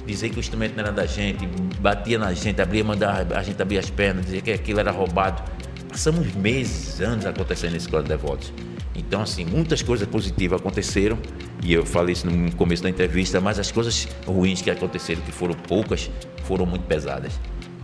dizer 0.06 0.30
que 0.30 0.38
o 0.38 0.40
instrumento 0.40 0.76
não 0.76 0.84
era 0.84 0.92
da 0.92 1.06
gente, 1.06 1.48
batia 1.80 2.20
na 2.20 2.32
gente, 2.34 2.62
abria, 2.62 2.84
mandava 2.84 3.36
a 3.36 3.44
gente 3.44 3.62
abrir 3.62 3.80
as 3.80 3.90
pernas, 3.90 4.26
dizer 4.26 4.42
que 4.42 4.52
aquilo 4.52 4.80
era 4.80 4.92
roubado. 4.92 5.42
Passamos 5.90 6.34
meses, 6.36 7.02
anos 7.02 7.26
acontecendo 7.26 7.74
nesse 7.74 7.86
Escola 7.86 8.04
de 8.04 8.10
Devotos. 8.10 8.54
Então, 8.96 9.22
assim, 9.22 9.46
muitas 9.46 9.82
coisas 9.82 10.08
positivas 10.08 10.60
aconteceram, 10.60 11.18
e 11.64 11.74
eu 11.74 11.86
falei 11.86 12.14
isso 12.14 12.28
no 12.28 12.56
começo 12.56 12.84
da 12.84 12.90
entrevista, 12.90 13.42
mas 13.42 13.60
as 13.60 13.72
coisas 13.72 14.08
ruins 14.26 14.62
que 14.62 14.72
aconteceram, 14.72 15.22
que 15.22 15.32
foram 15.32 15.54
poucas, 15.54 16.10
foram 16.44 16.66
muito 16.66 16.86
pesadas. 16.86 17.40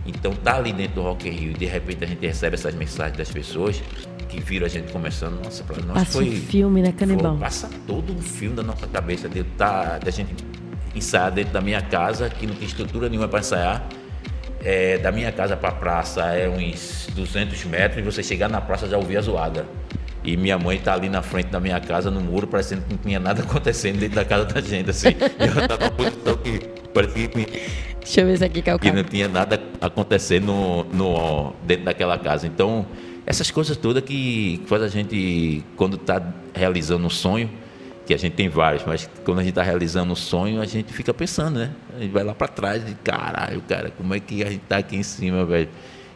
Então, 0.06 0.32
tá 0.32 0.56
ali 0.56 0.72
dentro 0.72 0.96
do 0.96 1.02
Rock 1.02 1.28
in 1.28 1.32
Rio 1.32 1.50
e 1.52 1.54
de 1.54 1.66
repente 1.66 2.02
a 2.02 2.06
gente 2.06 2.26
recebe 2.26 2.54
essas 2.54 2.74
mensagens 2.74 3.16
das 3.16 3.30
pessoas 3.30 3.80
que 4.28 4.40
viram 4.40 4.66
a 4.66 4.68
gente 4.68 4.90
começando, 4.90 5.42
nossa, 5.44 5.62
para 5.62 5.80
nós 5.82 5.98
passa 5.98 6.12
foi... 6.12 6.28
um 6.28 6.32
filme, 6.32 6.82
né, 6.82 6.92
Canibal? 6.92 7.32
Foi, 7.32 7.40
passa 7.40 7.70
todo 7.86 8.12
um 8.12 8.20
filme 8.20 8.56
da 8.56 8.62
nossa 8.62 8.86
cabeça, 8.86 9.28
de, 9.28 9.44
tá, 9.44 9.98
da 9.98 10.10
gente 10.10 10.34
ensaiar 10.94 11.30
dentro 11.30 11.52
da 11.52 11.60
minha 11.60 11.82
casa, 11.82 12.28
que 12.30 12.46
não 12.46 12.54
tem 12.54 12.66
estrutura 12.66 13.08
nenhuma 13.08 13.28
para 13.28 13.40
ensaiar. 13.40 13.86
É, 14.64 14.96
da 14.98 15.10
minha 15.10 15.30
casa 15.32 15.56
para 15.56 15.70
a 15.70 15.72
praça 15.72 16.22
é 16.26 16.48
uns 16.48 17.08
200 17.14 17.64
metros 17.64 17.98
e 17.98 18.02
você 18.02 18.22
chegar 18.22 18.48
na 18.48 18.60
praça 18.60 18.88
já 18.88 18.96
ouvir 18.96 19.16
a 19.16 19.20
zoada. 19.20 19.66
E 20.24 20.36
minha 20.36 20.58
mãe 20.58 20.78
tá 20.78 20.94
ali 20.94 21.08
na 21.08 21.22
frente 21.22 21.48
da 21.48 21.58
minha 21.58 21.80
casa, 21.80 22.10
no 22.10 22.20
muro, 22.20 22.46
parecendo 22.46 22.82
que 22.82 22.90
não 22.92 22.98
tinha 22.98 23.18
nada 23.18 23.42
acontecendo 23.44 23.98
dentro 23.98 24.16
da 24.16 24.24
casa 24.24 24.44
da 24.44 24.60
gente, 24.60 24.90
assim. 24.90 25.08
E 25.08 25.46
eu 25.46 25.68
tava 25.68 25.90
posição 25.90 26.36
que 26.36 26.58
parecia 26.92 27.28
que, 27.28 27.46
Deixa 28.00 28.20
eu 28.20 28.26
ver 28.26 28.34
isso 28.34 28.44
aqui, 28.44 28.62
que 28.62 28.92
não 28.92 29.04
tinha 29.04 29.28
nada 29.28 29.60
acontecendo 29.80 30.46
no, 30.46 30.84
no, 30.84 31.52
dentro 31.64 31.84
daquela 31.84 32.18
casa. 32.18 32.46
Então, 32.46 32.84
essas 33.24 33.50
coisas 33.50 33.76
todas 33.76 34.02
que, 34.02 34.60
faz 34.66 34.82
a 34.82 34.88
gente, 34.88 35.64
quando 35.76 35.96
está 35.96 36.20
realizando 36.52 37.06
um 37.06 37.10
sonho, 37.10 37.48
que 38.04 38.12
a 38.12 38.16
gente 38.16 38.32
tem 38.32 38.48
vários, 38.48 38.84
mas 38.84 39.08
quando 39.24 39.38
a 39.38 39.42
gente 39.42 39.52
está 39.52 39.62
realizando 39.62 40.12
um 40.12 40.16
sonho, 40.16 40.60
a 40.60 40.66
gente 40.66 40.92
fica 40.92 41.14
pensando, 41.14 41.60
né? 41.60 41.70
A 41.96 42.00
gente 42.00 42.10
vai 42.10 42.24
lá 42.24 42.34
para 42.34 42.48
trás 42.48 42.82
e 42.88 42.94
caralho, 42.94 43.62
cara, 43.68 43.92
como 43.96 44.12
é 44.12 44.18
que 44.18 44.42
a 44.42 44.50
gente 44.50 44.62
tá 44.68 44.78
aqui 44.78 44.96
em 44.96 45.02
cima, 45.04 45.44
velho? 45.44 45.68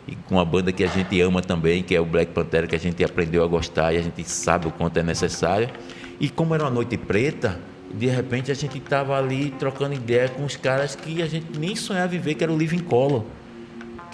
E 0.07 0.15
com 0.15 0.37
uma 0.37 0.45
banda 0.45 0.71
que 0.73 0.85
a 0.85 0.87
gente 0.87 1.21
ama 1.21 1.43
também, 1.43 1.83
que 1.83 1.95
é 1.95 2.01
o 2.01 2.05
Black 2.05 2.33
Panther, 2.33 2.69
que 2.69 2.77
a 2.77 2.79
gente 2.79 3.03
aprendeu 3.03 3.43
a 3.43 3.47
gostar 3.47 3.93
e 3.93 3.99
a 3.99 4.03
gente 4.03 4.23
sabe 4.25 4.69
o 4.69 4.71
quanto 4.71 4.99
é 4.99 5.03
necessário. 5.03 5.69
E 6.21 6.29
como 6.29 6.55
era 6.55 6.65
uma 6.65 6.71
noite 6.71 6.97
preta, 6.97 7.61
de 7.93 8.07
repente 8.07 8.51
a 8.51 8.55
gente 8.55 8.79
estava 8.79 9.19
ali 9.19 9.51
trocando 9.59 9.95
ideia 9.95 10.29
com 10.29 10.45
os 10.45 10.57
caras 10.57 10.95
que 10.95 11.21
a 11.23 11.27
gente 11.27 11.59
nem 11.59 11.75
sonhava 11.75 12.09
viver, 12.09 12.35
que 12.35 12.45
era 12.45 12.53
o 12.53 12.57
Living 12.57 12.79
Color 12.79 13.25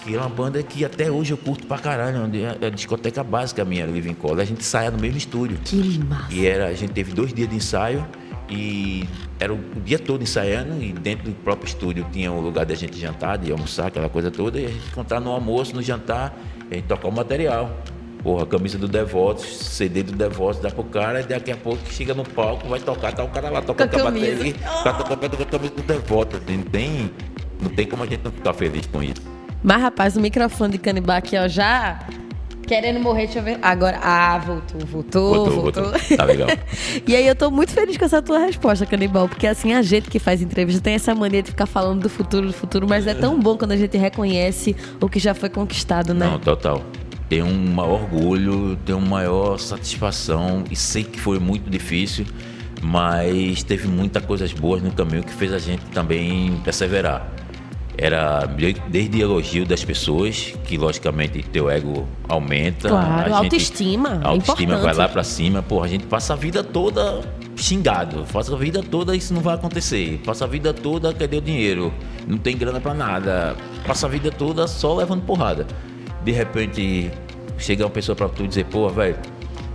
que 0.05 0.15
é 0.15 0.19
uma 0.19 0.29
banda 0.29 0.63
que 0.63 0.85
até 0.85 1.11
hoje 1.11 1.33
eu 1.33 1.37
curto 1.37 1.67
pra 1.67 1.79
caralho. 1.79 2.19
É 2.61 2.67
a 2.67 2.71
discoteca 2.71 3.23
básica 3.23 3.65
minha, 3.65 3.87
Living 3.87 4.15
Color. 4.15 4.41
A 4.41 4.45
gente 4.45 4.65
saia 4.65 4.91
no 4.91 4.99
mesmo 4.99 5.17
estúdio. 5.17 5.59
Que 5.65 5.99
massa. 5.99 6.33
E 6.33 6.47
era, 6.47 6.67
a 6.67 6.75
gente 6.75 6.93
teve 6.93 7.13
dois 7.13 7.33
dias 7.33 7.49
de 7.49 7.57
ensaio 7.57 8.05
e 8.53 9.09
era 9.41 9.53
o 9.53 9.59
dia 9.83 9.99
todo 9.99 10.23
ensaiando 10.23 10.83
e 10.83 10.93
dentro 10.93 11.25
do 11.25 11.33
próprio 11.33 11.67
estúdio 11.67 12.07
tinha 12.13 12.31
um 12.31 12.41
lugar 12.41 12.67
de 12.67 12.75
a 12.75 12.77
gente 12.77 12.99
jantar, 12.99 13.39
de 13.39 13.51
almoçar, 13.51 13.87
aquela 13.87 14.09
coisa 14.09 14.31
toda. 14.31 14.61
E 14.61 14.67
a 14.67 14.69
gente 14.69 14.87
encontrar 14.89 15.21
no 15.21 15.31
almoço, 15.31 15.75
no 15.75 15.83
jantar, 15.83 16.37
a 16.71 16.75
gente 16.75 16.85
tocar 16.85 17.09
o 17.09 17.13
material. 17.13 17.75
Porra, 18.23 18.47
camisa 18.47 18.79
do 18.79 18.87
Devotos, 18.87 19.45
CD 19.45 20.03
do 20.03 20.13
Devotos, 20.13 20.61
dá 20.61 20.71
pro 20.71 20.85
cara, 20.85 21.23
e 21.23 21.25
daqui 21.25 21.51
a 21.51 21.57
pouco 21.57 21.81
chega 21.91 22.15
no 22.15 22.23
palco, 22.23 22.69
vai 22.69 22.79
tocar, 22.79 23.13
tá 23.13 23.25
o 23.25 23.29
cara 23.29 23.51
lá 23.51 23.61
tocando 23.63 23.91
com 23.91 24.01
a 24.01 24.11
bateria, 24.13 24.55
tá 24.55 24.93
tocando 24.93 25.37
com 25.37 25.43
a 25.43 25.47
camisa 25.47 25.75
do 25.75 25.83
Devotos. 25.83 26.41
Não 26.47 26.63
tem, 26.63 27.11
não 27.61 27.71
tem 27.71 27.87
como 27.87 28.05
a 28.05 28.07
gente 28.07 28.23
não 28.23 28.31
ficar 28.31 28.53
feliz 28.53 28.87
com 28.87 29.03
isso. 29.03 29.23
Mas, 29.63 29.81
rapaz, 29.81 30.17
o 30.17 30.21
microfone 30.21 30.73
de 30.73 30.79
canibal 30.79 31.17
aqui, 31.17 31.37
ó, 31.37 31.49
já 31.49 32.07
querendo 32.67 33.01
morrer, 33.01 33.25
deixa 33.25 33.39
eu 33.39 33.43
ver. 33.43 33.59
Agora, 33.63 33.99
ah, 34.03 34.39
voltou, 34.39 34.81
voltou, 34.81 35.35
voltou. 35.35 35.63
voltou. 35.63 35.85
voltou. 35.85 36.17
Tá 36.17 36.25
legal. 36.25 36.49
e 37.07 37.17
aí 37.17 37.27
eu 37.27 37.35
tô 37.35 37.51
muito 37.51 37.73
feliz 37.73 37.97
com 37.97 38.05
essa 38.05 38.23
tua 38.23 38.39
resposta, 38.39 38.87
canibal, 38.87 39.29
porque 39.29 39.47
assim, 39.47 39.73
a 39.73 39.83
gente 39.83 40.09
que 40.09 40.19
faz 40.19 40.41
entrevista 40.41 40.81
tem 40.81 40.95
essa 40.95 41.15
mania 41.15 41.43
de 41.43 41.51
ficar 41.51 41.67
falando 41.67 42.03
do 42.03 42.09
futuro, 42.09 42.47
do 42.47 42.53
futuro, 42.53 42.87
mas 42.89 43.07
é 43.07 43.15
tão 43.15 43.39
bom 43.39 43.57
quando 43.57 43.73
a 43.73 43.77
gente 43.77 43.97
reconhece 43.97 44.75
o 45.01 45.09
que 45.09 45.19
já 45.19 45.35
foi 45.35 45.49
conquistado, 45.49 46.15
né? 46.15 46.27
Não, 46.27 46.39
total. 46.39 46.83
Tenho 47.29 47.47
um 47.47 47.73
maior 47.73 48.03
orgulho, 48.03 48.77
tenho 48.85 48.99
uma 48.99 49.09
maior 49.09 49.59
satisfação 49.59 50.65
e 50.71 50.77
sei 50.77 51.03
que 51.05 51.19
foi 51.19 51.39
muito 51.39 51.71
difícil, 51.71 52.27
mas 52.83 53.63
teve 53.63 53.89
muitas 53.89 54.25
coisas 54.25 54.53
boas 54.53 54.83
no 54.83 54.93
caminho 54.93 55.23
que 55.23 55.33
fez 55.33 55.53
a 55.53 55.59
gente 55.59 55.85
também 55.87 56.61
perseverar 56.65 57.42
era 57.97 58.47
desde 58.89 59.21
elogio 59.21 59.67
das 59.67 59.85
pessoas, 59.85 60.55
que 60.65 60.79
logicamente 60.79 61.43
teu 61.43 61.71
ego 61.71 62.07
aumenta. 62.29 62.89
Claro, 62.89 63.35
a 63.35 63.39
autoestima. 63.39 64.21
A 64.23 64.29
autoestima 64.29 64.75
é 64.75 64.79
vai 64.79 64.95
lá 64.95 65.09
para 65.09 65.23
cima. 65.23 65.63
Pô, 65.63 65.83
a 65.83 65.89
gente 65.89 66.07
passa 66.07 66.33
a 66.33 66.37
vida 66.37 66.65
toda 66.65 67.21
xingado. 67.57 68.25
Passa 68.33 68.55
a 68.55 68.59
vida 68.59 68.83
toda 68.83 69.15
isso 69.15 69.35
não 69.35 69.43
vai 69.43 69.55
acontecer. 69.55 70.21
Passa 70.25 70.45
a 70.45 70.49
vida 70.49 70.73
toda 70.73 71.13
cadê 71.13 71.37
o 71.37 71.41
dinheiro? 71.41 71.93
Não 72.27 72.39
tem 72.39 72.57
grana 72.57 72.81
para 72.81 72.95
nada. 72.95 73.57
Passa 73.87 74.07
a 74.07 74.09
vida 74.09 74.31
toda 74.31 74.67
só 74.67 74.95
levando 74.95 75.23
porrada. 75.25 75.67
De 76.25 76.33
repente 76.33 77.11
chega 77.59 77.85
uma 77.85 77.91
pessoa 77.91 78.17
para 78.17 78.29
tu 78.29 78.47
dizer, 78.47 78.65
pô, 78.67 78.89
velho, 78.89 79.17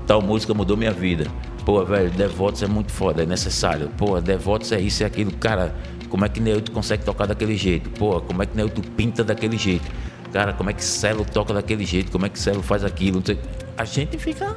tal 0.05 0.21
música 0.21 0.53
mudou 0.53 0.75
minha 0.75 0.91
vida. 0.91 1.27
Pô, 1.65 1.83
velho, 1.83 2.09
Devotos 2.09 2.63
é 2.63 2.67
muito 2.67 2.91
foda, 2.91 3.23
é 3.23 3.25
necessário. 3.25 3.89
Pô, 3.97 4.19
Devotos 4.21 4.71
é 4.71 4.79
isso 4.79 5.03
e 5.03 5.05
aquilo. 5.05 5.31
Cara, 5.33 5.75
como 6.09 6.25
é 6.25 6.29
que 6.29 6.39
Neilton 6.39 6.73
consegue 6.73 7.03
tocar 7.03 7.25
daquele 7.25 7.57
jeito? 7.57 7.89
Pô, 7.91 8.19
como 8.21 8.43
é 8.43 8.45
que 8.45 8.55
Neilton 8.55 8.81
pinta 8.95 9.23
daquele 9.23 9.57
jeito? 9.57 9.85
Cara, 10.31 10.53
como 10.53 10.69
é 10.69 10.73
que 10.73 10.83
Celo 10.83 11.25
toca 11.25 11.53
daquele 11.53 11.85
jeito? 11.85 12.11
Como 12.11 12.25
é 12.25 12.29
que 12.29 12.39
Celo 12.39 12.61
faz 12.61 12.83
aquilo? 12.83 13.23
A 13.77 13.85
gente 13.85 14.17
fica 14.17 14.55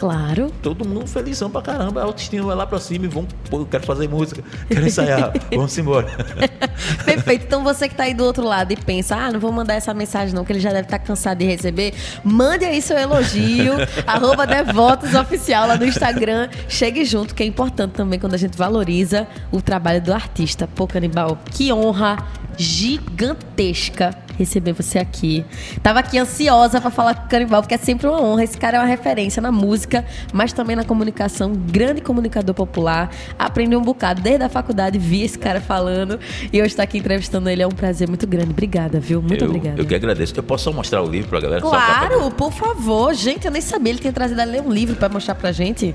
Claro. 0.00 0.50
Todo 0.62 0.88
mundo 0.88 1.06
felizão 1.06 1.50
pra 1.50 1.60
caramba. 1.60 2.00
A 2.00 2.04
autoestima 2.04 2.46
vai 2.46 2.56
lá 2.56 2.66
pra 2.66 2.80
cima 2.80 3.04
e 3.04 3.08
vão, 3.08 3.28
pô, 3.50 3.58
eu 3.58 3.66
quero 3.66 3.84
fazer 3.84 4.08
música, 4.08 4.42
quero 4.66 4.86
ensaiar, 4.86 5.30
vamos 5.52 5.76
embora. 5.76 6.08
Perfeito. 7.04 7.44
Então 7.44 7.62
você 7.62 7.86
que 7.86 7.94
tá 7.94 8.04
aí 8.04 8.14
do 8.14 8.24
outro 8.24 8.42
lado 8.42 8.72
e 8.72 8.76
pensa, 8.76 9.14
ah, 9.14 9.30
não 9.30 9.38
vou 9.38 9.52
mandar 9.52 9.74
essa 9.74 9.92
mensagem 9.92 10.34
não, 10.34 10.42
que 10.42 10.52
ele 10.52 10.60
já 10.60 10.70
deve 10.70 10.86
estar 10.86 10.98
tá 10.98 11.04
cansado 11.04 11.36
de 11.36 11.44
receber, 11.44 11.92
mande 12.24 12.64
aí 12.64 12.80
seu 12.80 12.96
elogio, 12.96 13.74
arroba 14.06 14.46
Devotos 14.46 15.14
Oficial 15.14 15.68
lá 15.68 15.76
no 15.76 15.84
Instagram. 15.84 16.48
Chegue 16.66 17.04
junto, 17.04 17.34
que 17.34 17.42
é 17.42 17.46
importante 17.46 17.92
também 17.92 18.18
quando 18.18 18.32
a 18.32 18.38
gente 18.38 18.56
valoriza 18.56 19.28
o 19.52 19.60
trabalho 19.60 20.00
do 20.00 20.14
artista. 20.14 20.66
Pô, 20.66 20.86
Canibal, 20.86 21.38
que 21.50 21.70
honra 21.70 22.26
gigantesca 22.56 24.16
receber 24.42 24.72
você 24.72 24.98
aqui. 24.98 25.44
Tava 25.82 26.00
aqui 26.00 26.18
ansiosa 26.18 26.80
para 26.80 26.90
falar 26.90 27.14
com 27.14 27.26
o 27.26 27.28
Canibal, 27.28 27.62
porque 27.62 27.74
é 27.74 27.78
sempre 27.78 28.06
uma 28.06 28.20
honra. 28.20 28.44
Esse 28.44 28.58
cara 28.58 28.78
é 28.78 28.80
uma 28.80 28.86
referência 28.86 29.40
na 29.40 29.52
música, 29.52 30.04
mas 30.32 30.52
também 30.52 30.74
na 30.76 30.84
comunicação, 30.84 31.52
grande 31.52 32.00
comunicador 32.00 32.54
popular. 32.54 33.10
Aprendi 33.38 33.76
um 33.76 33.82
bocado 33.82 34.20
desde 34.20 34.44
a 34.44 34.48
faculdade, 34.48 34.98
vi 34.98 35.22
esse 35.22 35.38
cara 35.38 35.60
falando 35.60 36.18
e 36.52 36.60
hoje 36.60 36.68
estar 36.68 36.82
aqui 36.82 36.98
entrevistando 36.98 37.48
ele 37.48 37.62
é 37.62 37.66
um 37.66 37.70
prazer 37.70 38.08
muito 38.08 38.26
grande. 38.26 38.50
Obrigada, 38.50 38.98
viu? 38.98 39.20
Muito 39.20 39.44
eu, 39.44 39.48
obrigada. 39.48 39.80
Eu 39.80 39.86
que 39.86 39.94
agradeço. 39.94 40.34
Eu 40.36 40.42
posso 40.42 40.64
só 40.64 40.72
mostrar 40.72 41.02
o 41.02 41.08
livro 41.08 41.28
pra 41.28 41.40
galera? 41.40 41.60
Claro, 41.60 42.30
por 42.30 42.52
favor. 42.52 43.14
Gente, 43.14 43.46
eu 43.46 43.50
nem 43.50 43.62
sabia. 43.62 43.92
Ele 43.92 43.98
tinha 43.98 44.12
trazido 44.12 44.40
a 44.40 44.44
ler 44.44 44.62
um 44.62 44.72
livro 44.72 44.96
para 44.96 45.08
mostrar 45.08 45.34
pra 45.34 45.52
gente. 45.52 45.94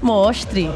Mostre. 0.00 0.70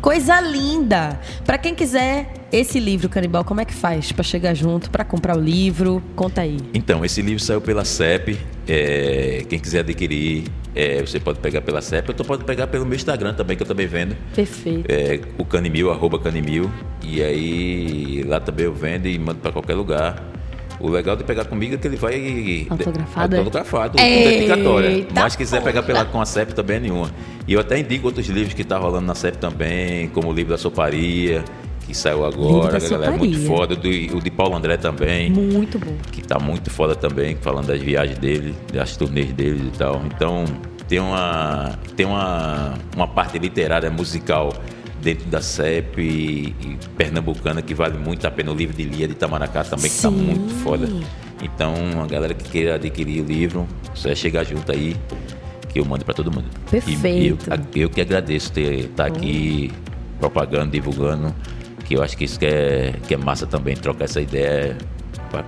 Coisa 0.00 0.40
linda! 0.40 1.18
Para 1.44 1.58
quem 1.58 1.74
quiser 1.74 2.37
esse 2.50 2.80
livro, 2.80 3.08
Canibal, 3.08 3.44
como 3.44 3.60
é 3.60 3.64
que 3.64 3.74
faz 3.74 4.10
para 4.10 4.22
chegar 4.22 4.54
junto, 4.54 4.90
para 4.90 5.04
comprar 5.04 5.36
o 5.36 5.40
livro? 5.40 6.02
Conta 6.16 6.42
aí. 6.42 6.56
Então, 6.72 7.04
esse 7.04 7.20
livro 7.20 7.42
saiu 7.42 7.60
pela 7.60 7.84
CEP. 7.84 8.38
É, 8.66 9.44
quem 9.48 9.58
quiser 9.58 9.80
adquirir, 9.80 10.44
é, 10.74 11.00
você 11.00 11.20
pode 11.20 11.40
pegar 11.40 11.60
pela 11.60 11.82
CEP, 11.82 12.10
ou 12.10 12.24
pode 12.24 12.44
pegar 12.44 12.66
pelo 12.66 12.86
meu 12.86 12.96
Instagram 12.96 13.34
também, 13.34 13.56
que 13.56 13.62
eu 13.62 13.66
também 13.66 13.86
vendo. 13.86 14.16
Perfeito. 14.34 14.90
É, 14.90 15.20
o 15.36 15.44
Canimil, 15.44 15.90
arroba 15.90 16.18
Canimil. 16.18 16.70
E 17.02 17.22
aí 17.22 18.22
lá 18.26 18.40
também 18.40 18.64
eu 18.66 18.74
vendo 18.74 19.06
e 19.06 19.18
mando 19.18 19.40
para 19.40 19.52
qualquer 19.52 19.74
lugar. 19.74 20.22
O 20.80 20.88
legal 20.88 21.16
de 21.16 21.24
pegar 21.24 21.44
comigo 21.44 21.74
é 21.74 21.76
que 21.76 21.88
ele 21.88 21.96
vai. 21.96 22.66
Autografado? 22.70 23.34
É? 23.34 23.38
Autografado, 23.40 23.96
dedicatória. 23.96 25.06
Mas 25.12 25.32
se 25.32 25.38
quiser 25.38 25.62
pegar 25.62 25.82
pela, 25.82 26.04
com 26.04 26.20
a 26.20 26.24
CEP 26.24 26.54
também 26.54 26.76
é 26.76 26.80
nenhuma. 26.80 27.10
E 27.48 27.52
eu 27.52 27.60
até 27.60 27.78
indico 27.78 28.06
outros 28.06 28.28
livros 28.28 28.54
que 28.54 28.62
tá 28.62 28.78
rolando 28.78 29.06
na 29.06 29.14
CEP 29.14 29.38
também, 29.38 30.08
como 30.10 30.28
o 30.28 30.32
livro 30.32 30.52
da 30.52 30.58
Soparia, 30.58 31.44
que 31.88 31.94
saiu 31.94 32.22
agora, 32.22 32.76
a 32.76 32.80
galera 32.80 33.14
é 33.14 33.16
muito 33.16 33.40
foda. 33.46 33.74
Do, 33.74 33.88
o 33.88 34.20
de 34.20 34.30
Paulo 34.30 34.54
André 34.54 34.76
também. 34.76 35.30
Muito 35.30 35.78
bom. 35.78 35.96
Que 36.12 36.20
tá 36.20 36.38
muito 36.38 36.70
foda 36.70 36.94
também, 36.94 37.34
falando 37.36 37.68
das 37.68 37.80
viagens 37.80 38.18
dele, 38.18 38.54
das 38.70 38.94
turnês 38.94 39.32
dele 39.32 39.70
e 39.74 39.78
tal. 39.78 40.02
Então, 40.04 40.44
tem 40.86 40.98
uma, 41.00 41.78
tem 41.96 42.04
uma, 42.04 42.74
uma 42.94 43.08
parte 43.08 43.38
literária 43.38 43.90
musical 43.90 44.52
dentro 45.00 45.26
da 45.28 45.40
CEP 45.40 45.98
e, 45.98 46.54
e, 46.60 46.78
pernambucana 46.94 47.62
que 47.62 47.72
vale 47.72 47.96
muito 47.96 48.26
a 48.26 48.30
pena. 48.30 48.52
O 48.52 48.54
livro 48.54 48.76
de 48.76 48.82
Lia 48.82 49.06
de 49.06 49.14
Itamaracá 49.14 49.64
também, 49.64 49.88
Sim. 49.88 49.96
que 49.96 50.02
tá 50.02 50.10
muito 50.10 50.54
foda. 50.56 50.88
Então, 51.42 51.72
a 52.02 52.06
galera 52.06 52.34
que 52.34 52.50
queira 52.50 52.74
adquirir 52.74 53.22
o 53.22 53.24
livro, 53.24 53.66
só 53.94 54.10
é 54.10 54.14
chegar 54.14 54.44
junto 54.44 54.70
aí, 54.70 54.94
que 55.70 55.80
eu 55.80 55.86
mando 55.86 56.04
para 56.04 56.12
todo 56.12 56.30
mundo. 56.30 56.48
Perfeito. 56.70 57.48
E 57.74 57.80
eu, 57.80 57.84
eu 57.84 57.90
que 57.90 58.02
agradeço 58.02 58.52
ter 58.52 58.80
estar 58.80 59.04
tá 59.04 59.06
aqui 59.06 59.72
propagando, 60.20 60.72
divulgando, 60.72 61.34
que 61.88 61.94
eu 61.94 62.02
acho 62.02 62.16
que 62.18 62.24
isso 62.24 62.38
que 62.38 62.44
é, 62.44 62.94
que 63.08 63.14
é 63.14 63.16
massa 63.16 63.46
também, 63.46 63.74
trocar 63.74 64.04
essa 64.04 64.20
ideia 64.20 64.76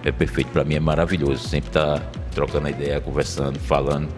é, 0.02 0.10
perfeito 0.10 0.48
para 0.50 0.64
mim, 0.64 0.76
é 0.76 0.80
maravilhoso. 0.80 1.46
Sempre 1.46 1.70
tá 1.70 2.02
trocando 2.34 2.66
a 2.66 2.70
ideia, 2.70 2.98
conversando, 2.98 3.58
falando 3.58 4.08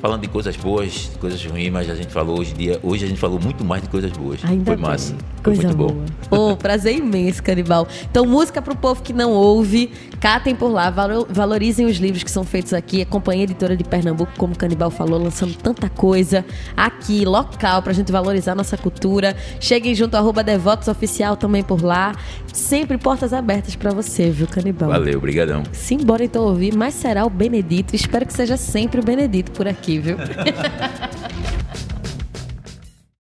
falando 0.00 0.22
de 0.22 0.28
coisas 0.28 0.56
boas, 0.56 1.10
coisas 1.18 1.44
ruins, 1.44 1.70
mas 1.70 1.90
a 1.90 1.94
gente 1.94 2.12
falou 2.12 2.38
hoje 2.38 2.54
dia, 2.54 2.78
hoje 2.82 3.04
a 3.04 3.08
gente 3.08 3.18
falou 3.18 3.40
muito 3.40 3.64
mais 3.64 3.82
de 3.82 3.88
coisas 3.88 4.10
boas. 4.12 4.40
Ainda 4.44 4.64
Foi 4.64 4.76
bem. 4.76 4.84
massa. 4.84 5.14
Foi 5.42 5.54
Coisa 5.56 5.62
muito 5.64 5.76
boa. 5.76 5.92
bom. 5.92 6.04
Pô, 6.50 6.56
prazer 6.56 6.96
imenso, 6.96 7.42
Canibal. 7.42 7.86
Então, 8.10 8.24
música 8.24 8.62
pro 8.62 8.76
povo 8.76 9.02
que 9.02 9.12
não 9.12 9.32
ouve, 9.32 9.90
catem 10.20 10.54
por 10.54 10.68
lá, 10.68 10.92
valorizem 11.28 11.86
os 11.86 11.96
livros 11.96 12.22
que 12.22 12.30
são 12.30 12.44
feitos 12.44 12.72
aqui. 12.72 13.02
A 13.02 13.06
Companhia 13.06 13.44
Editora 13.44 13.76
de 13.76 13.84
Pernambuco, 13.84 14.32
como 14.36 14.54
o 14.54 14.56
Canibal 14.56 14.90
falou, 14.90 15.22
lançando 15.22 15.54
tanta 15.54 15.88
coisa 15.88 16.44
aqui, 16.76 17.24
local, 17.24 17.82
pra 17.82 17.92
gente 17.92 18.10
valorizar 18.10 18.54
nossa 18.54 18.76
cultura. 18.76 19.36
Cheguem 19.60 19.94
junto, 19.94 20.16
arroba 20.16 20.42
Devotos 20.42 20.88
Oficial 20.88 21.36
também 21.36 21.62
por 21.62 21.82
lá. 21.82 22.14
Sempre 22.52 22.98
portas 22.98 23.32
abertas 23.32 23.76
para 23.76 23.90
você, 23.90 24.30
viu, 24.30 24.46
Canibal? 24.46 24.90
Valeu, 24.90 25.18
obrigadão. 25.18 25.62
Simbora 25.72 26.24
então 26.24 26.44
ouvir, 26.44 26.74
mas 26.74 26.94
será 26.94 27.24
o 27.24 27.30
Benedito. 27.30 27.94
Espero 27.94 28.26
que 28.26 28.32
seja 28.32 28.56
sempre 28.56 29.00
o 29.00 29.04
Benedito 29.04 29.52
por 29.52 29.66
aqui, 29.66 29.98
viu? 29.98 30.16